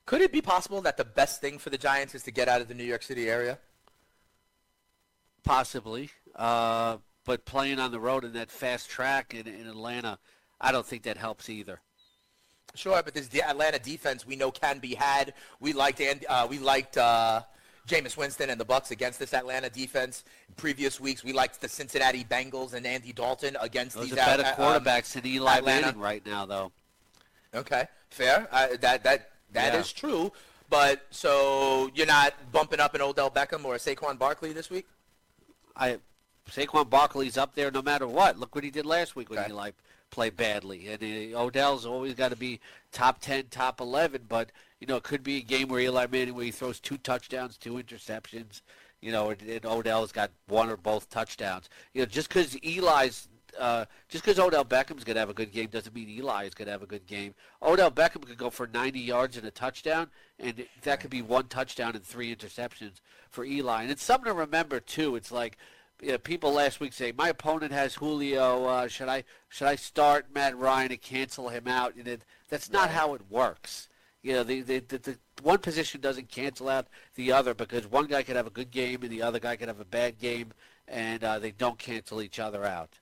could 0.05 0.19
it 0.19 0.33
be 0.33 0.41
possible 0.41 0.81
that 0.81 0.97
the 0.97 1.05
best 1.05 1.39
thing 1.39 1.57
for 1.57 1.69
the 1.69 1.77
Giants 1.77 2.13
is 2.13 2.23
to 2.23 2.31
get 2.31 2.49
out 2.49 2.59
of 2.59 2.67
the 2.67 2.73
New 2.73 2.83
York 2.83 3.03
City 3.03 3.29
area? 3.29 3.57
Possibly. 5.45 6.09
Uh, 6.35 6.97
but 7.23 7.45
playing 7.45 7.79
on 7.79 7.91
the 7.91 8.01
road 8.01 8.25
in 8.25 8.33
that 8.33 8.51
fast 8.51 8.89
track 8.89 9.33
in, 9.33 9.47
in 9.47 9.65
Atlanta, 9.65 10.19
I 10.59 10.73
don't 10.73 10.85
think 10.85 11.03
that 11.03 11.15
helps 11.15 11.49
either. 11.49 11.79
Sure, 12.75 13.01
but 13.03 13.13
this 13.13 13.29
Atlanta 13.41 13.79
defense 13.79 14.25
we 14.25 14.35
know 14.35 14.51
can 14.51 14.79
be 14.79 14.93
had. 14.95 15.33
We 15.59 15.73
liked 15.73 16.01
Andy, 16.01 16.27
uh, 16.27 16.45
we 16.47 16.59
liked 16.59 16.97
uh, 16.97 17.41
Jameis 17.87 18.17
Winston 18.17 18.49
and 18.49 18.59
the 18.59 18.65
Bucs 18.65 18.91
against 18.91 19.19
this 19.19 19.33
Atlanta 19.33 19.69
defense. 19.69 20.23
In 20.49 20.55
previous 20.55 20.99
weeks, 20.99 21.23
we 21.23 21.33
liked 21.33 21.61
the 21.61 21.69
Cincinnati 21.69 22.23
Bengals 22.23 22.73
and 22.73 22.85
Andy 22.85 23.13
Dalton 23.13 23.55
against 23.61 23.95
Those 23.95 24.09
these 24.09 24.13
are 24.13 24.25
better 24.37 24.43
uh, 24.43 24.49
um, 24.49 24.55
quarterbacks 24.83 25.13
than 25.13 25.25
Eli 25.25 25.57
Atlanta. 25.57 25.85
Manning 25.87 26.01
right 26.01 26.25
now, 26.25 26.45
though. 26.45 26.71
Okay, 27.53 27.87
fair. 28.09 28.47
Uh, 28.51 28.67
that 28.81 29.03
that 29.03 29.29
that 29.53 29.75
is 29.75 29.93
Yeah. 29.95 29.99
true. 29.99 30.31
But 30.69 31.05
so 31.11 31.89
you're 31.93 32.07
not 32.07 32.33
bumping 32.51 32.79
up 32.79 32.95
an 32.95 33.01
Odell 33.01 33.29
Beckham 33.29 33.63
or 33.63 33.75
a 33.75 33.77
Saquon 33.77 34.17
Barkley 34.17 34.51
this 34.51 34.69
week? 34.69 34.87
I 35.75 35.99
Saquon 36.49 36.89
Barkley's 36.89 37.37
up 37.37 37.55
there 37.55 37.69
no 37.71 37.81
matter 37.81 38.07
what. 38.07 38.39
Look 38.39 38.55
what 38.55 38.63
he 38.63 38.71
did 38.71 38.85
last 38.85 39.15
week 39.15 39.29
when 39.29 39.39
Okay. 39.39 39.51
Eli 39.51 39.71
played 40.15 40.37
badly. 40.37 40.87
And 40.87 41.35
uh, 41.35 41.37
Odell's 41.39 41.85
always 41.85 42.13
got 42.13 42.29
to 42.29 42.37
be 42.37 42.61
top 42.93 43.19
10, 43.19 43.47
top 43.51 43.81
11. 43.81 44.23
But, 44.29 44.51
you 44.79 44.87
know, 44.87 44.95
it 44.95 45.03
could 45.03 45.23
be 45.23 45.37
a 45.37 45.41
game 45.41 45.67
where 45.67 45.81
Eli 45.81 46.07
Manning, 46.09 46.33
where 46.33 46.45
he 46.45 46.51
throws 46.51 46.79
two 46.79 46.97
touchdowns, 46.97 47.57
two 47.57 47.73
interceptions, 47.73 48.61
you 49.01 49.11
know, 49.11 49.31
and, 49.31 49.41
and 49.41 49.65
Odell's 49.65 50.13
got 50.13 50.31
one 50.47 50.69
or 50.69 50.77
both 50.77 51.09
touchdowns. 51.09 51.69
You 51.93 52.01
know, 52.01 52.05
just 52.05 52.29
because 52.29 52.55
Eli's 52.63 53.27
uh, 53.59 53.85
just 54.09 54.23
because 54.23 54.39
Odell 54.39 54.65
Beckham's 54.65 55.03
going 55.03 55.15
to 55.15 55.19
have 55.19 55.29
a 55.29 55.33
good 55.33 55.51
game 55.51 55.67
doesn't 55.67 55.95
mean 55.95 56.09
Eli 56.09 56.45
is 56.45 56.53
going 56.53 56.65
to 56.65 56.73
have 56.73 56.83
a 56.83 56.87
good 56.87 57.05
game. 57.07 57.33
Odell 57.61 57.91
Beckham 57.91 58.25
could 58.25 58.37
go 58.37 58.49
for 58.49 58.67
90 58.67 58.99
yards 58.99 59.37
and 59.37 59.45
a 59.45 59.51
touchdown, 59.51 60.09
and 60.39 60.65
that 60.81 60.99
could 60.99 61.09
be 61.09 61.21
one 61.21 61.47
touchdown 61.47 61.95
and 61.95 62.03
three 62.03 62.35
interceptions 62.35 62.99
for 63.29 63.45
Eli. 63.45 63.83
And 63.83 63.91
it's 63.91 64.03
something 64.03 64.31
to 64.31 64.37
remember 64.37 64.81
too. 64.81 65.15
It's 65.15 65.31
like 65.31 65.57
you 66.01 66.11
know, 66.11 66.17
people 66.17 66.51
last 66.51 66.79
week 66.79 66.93
say 66.93 67.11
my 67.11 67.29
opponent 67.29 67.71
has 67.71 67.95
Julio. 67.95 68.65
Uh, 68.65 68.87
should 68.87 69.07
I 69.07 69.23
should 69.49 69.67
I 69.67 69.75
start 69.75 70.27
Matt 70.33 70.57
Ryan 70.57 70.91
and 70.91 71.01
cancel 71.01 71.49
him 71.49 71.67
out? 71.67 71.95
And 71.95 72.07
it, 72.07 72.21
that's 72.49 72.71
not 72.71 72.89
how 72.89 73.13
it 73.13 73.21
works. 73.29 73.89
You 74.21 74.33
know, 74.33 74.43
the, 74.43 74.61
the, 74.61 74.79
the, 74.79 74.97
the 74.97 75.17
one 75.43 75.59
position 75.59 76.01
doesn't 76.01 76.29
cancel 76.29 76.67
out 76.67 76.87
the 77.13 77.31
other 77.31 77.53
because 77.53 77.85
one 77.85 78.07
guy 78.07 78.23
could 78.23 78.35
have 78.35 78.47
a 78.47 78.51
good 78.51 78.71
game 78.71 79.03
and 79.03 79.11
the 79.11 79.21
other 79.21 79.39
guy 79.39 79.55
could 79.55 79.67
have 79.67 79.79
a 79.79 79.85
bad 79.85 80.17
game, 80.17 80.51
and 80.87 81.23
uh, 81.23 81.37
they 81.37 81.51
don't 81.51 81.77
cancel 81.77 82.21
each 82.21 82.39
other 82.39 82.65
out. 82.65 82.97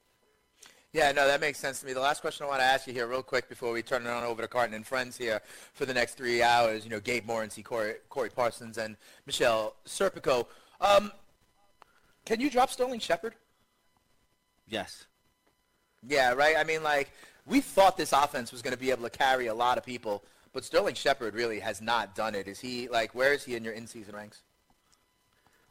Yeah, 0.91 1.11
no, 1.11 1.25
that 1.25 1.41
makes 1.41 1.57
sense 1.57 1.79
to 1.79 1.87
me. 1.87 1.93
The 1.93 2.01
last 2.01 2.21
question 2.21 2.45
I 2.45 2.49
want 2.49 2.59
to 2.59 2.65
ask 2.65 2.85
you 2.85 2.93
here, 2.93 3.07
real 3.07 3.23
quick, 3.23 3.49
before 3.49 3.71
we 3.71 3.81
turn 3.81 4.05
it 4.05 4.09
on 4.09 4.23
over 4.23 4.43
to 4.43 4.47
Carton 4.47 4.75
and 4.75 4.85
friends 4.85 5.17
here 5.17 5.41
for 5.73 5.87
the 5.87 5.93
next 5.93 6.15
three 6.15 6.43
hours, 6.43 6.83
you 6.83 6.91
know, 6.91 6.99
Gabe 6.99 7.25
Morency, 7.25 7.63
Corey, 7.63 7.95
Corey 8.09 8.29
Parsons, 8.29 8.77
and 8.77 8.95
Michelle 9.25 9.75
Serpico. 9.87 10.45
Um, 10.81 11.11
can 12.25 12.39
you 12.39 12.49
drop 12.49 12.69
Sterling 12.69 12.99
Shepard? 12.99 13.35
Yes. 14.67 15.05
Yeah, 16.07 16.33
right. 16.33 16.55
I 16.57 16.63
mean, 16.63 16.83
like 16.83 17.11
we 17.45 17.61
thought 17.61 17.97
this 17.97 18.13
offense 18.13 18.51
was 18.51 18.61
going 18.61 18.73
to 18.73 18.79
be 18.79 18.91
able 18.91 19.03
to 19.03 19.09
carry 19.09 19.47
a 19.47 19.53
lot 19.53 19.77
of 19.77 19.85
people, 19.85 20.23
but 20.53 20.63
Sterling 20.63 20.95
Shepard 20.95 21.33
really 21.33 21.59
has 21.59 21.81
not 21.81 22.15
done 22.15 22.35
it. 22.35 22.47
Is 22.47 22.59
he 22.59 22.87
like 22.87 23.13
where 23.13 23.33
is 23.33 23.43
he 23.43 23.55
in 23.55 23.63
your 23.63 23.73
in-season 23.73 24.15
ranks? 24.15 24.41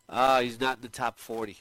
Uh, 0.09 0.41
he's 0.41 0.61
not 0.61 0.77
in 0.77 0.83
the 0.83 0.89
top 0.89 1.19
40. 1.19 1.57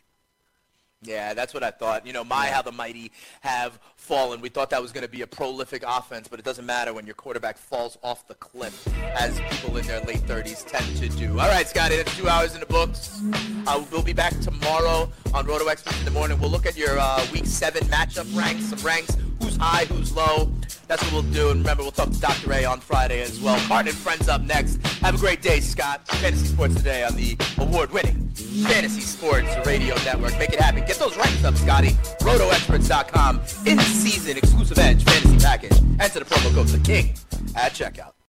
Yeah, 1.04 1.34
that's 1.34 1.54
what 1.54 1.64
I 1.64 1.72
thought. 1.72 2.06
You 2.06 2.14
know, 2.14 2.24
my 2.24 2.48
how 2.48 2.62
the 2.62 2.72
mighty 2.72 3.12
have 3.42 3.80
fallen. 3.96 4.40
We 4.40 4.50
thought 4.50 4.70
that 4.70 4.82
was 4.82 4.92
going 4.92 5.04
to 5.04 5.10
be 5.10 5.24
a 5.24 5.28
prolific 5.28 5.84
offense, 5.86 6.28
but 6.28 6.38
it 6.40 6.46
doesn't 6.46 6.66
matter 6.66 6.94
when 6.94 7.08
your 7.08 7.16
quarterback 7.16 7.58
falls 7.58 7.98
off 8.04 8.28
the 8.28 8.36
cliff, 8.36 8.88
as 9.16 9.40
people 9.50 9.78
in 9.78 9.88
their 9.88 10.02
late 10.02 10.22
30s 10.22 10.64
tend 10.68 10.96
to 10.98 11.10
do. 11.10 11.40
All 11.40 11.48
right, 11.48 11.68
Scotty, 11.68 11.96
that's 11.96 12.16
two 12.16 12.30
hours 12.30 12.54
in 12.54 12.60
the 12.60 12.68
books. 12.68 13.20
Uh, 13.66 13.84
we'll 13.92 14.04
be 14.04 14.14
back 14.14 14.40
tomorrow 14.42 15.12
on 15.34 15.46
Roto 15.48 15.68
Experts 15.68 15.98
in 15.98 16.06
the 16.06 16.12
morning. 16.12 16.40
We'll 16.40 16.52
look 16.52 16.68
at 16.68 16.78
your 16.78 17.00
uh, 17.00 17.26
Week 17.32 17.48
7 17.48 17.82
matchup 17.88 18.36
ranks, 18.38 18.66
some 18.66 18.80
ranks, 18.86 19.18
who's 19.42 19.58
high, 19.58 19.86
who's 19.86 20.16
low. 20.16 20.52
That's 20.88 21.04
what 21.04 21.14
we'll 21.14 21.32
do. 21.34 21.50
And 21.50 21.62
remember, 21.62 21.84
we'll 21.84 21.92
talk 21.92 22.12
to 22.12 22.20
Dr. 22.20 22.52
A 22.54 22.66
on 22.66 22.80
Friday 22.80 23.22
as 23.22 23.40
well. 23.40 23.58
Martin 23.68 23.90
and 23.90 23.98
friends 23.98 24.28
up 24.28 24.42
next. 24.42 24.76
Have 25.02 25.16
a 25.16 25.18
great 25.18 25.42
day, 25.42 25.60
Scott. 25.60 26.06
Fantasy 26.08 26.48
Sports 26.48 26.76
Today 26.76 27.04
on 27.04 27.16
the 27.16 27.38
award-winning 27.60 28.30
Fantasy 28.68 29.02
Sports 29.02 29.48
Radio 29.66 29.96
Network. 30.04 30.38
Make 30.38 30.54
it 30.54 30.60
happen. 30.60 30.86
Get 30.86 30.98
those 30.98 31.16
ranks 31.18 31.44
up, 31.44 31.56
Scotty. 31.56 31.92
RotoExperts.com. 32.22 33.40
In-season 33.66 34.38
exclusive 34.38 34.80
edge 34.80 35.04
fantasy 35.04 35.38
package. 35.38 35.78
Enter 36.00 36.20
the 36.20 36.26
promo 36.26 36.54
code 36.54 36.68
The 36.68 36.80
King 36.80 37.14
at 37.56 37.74
checkout. 37.74 38.14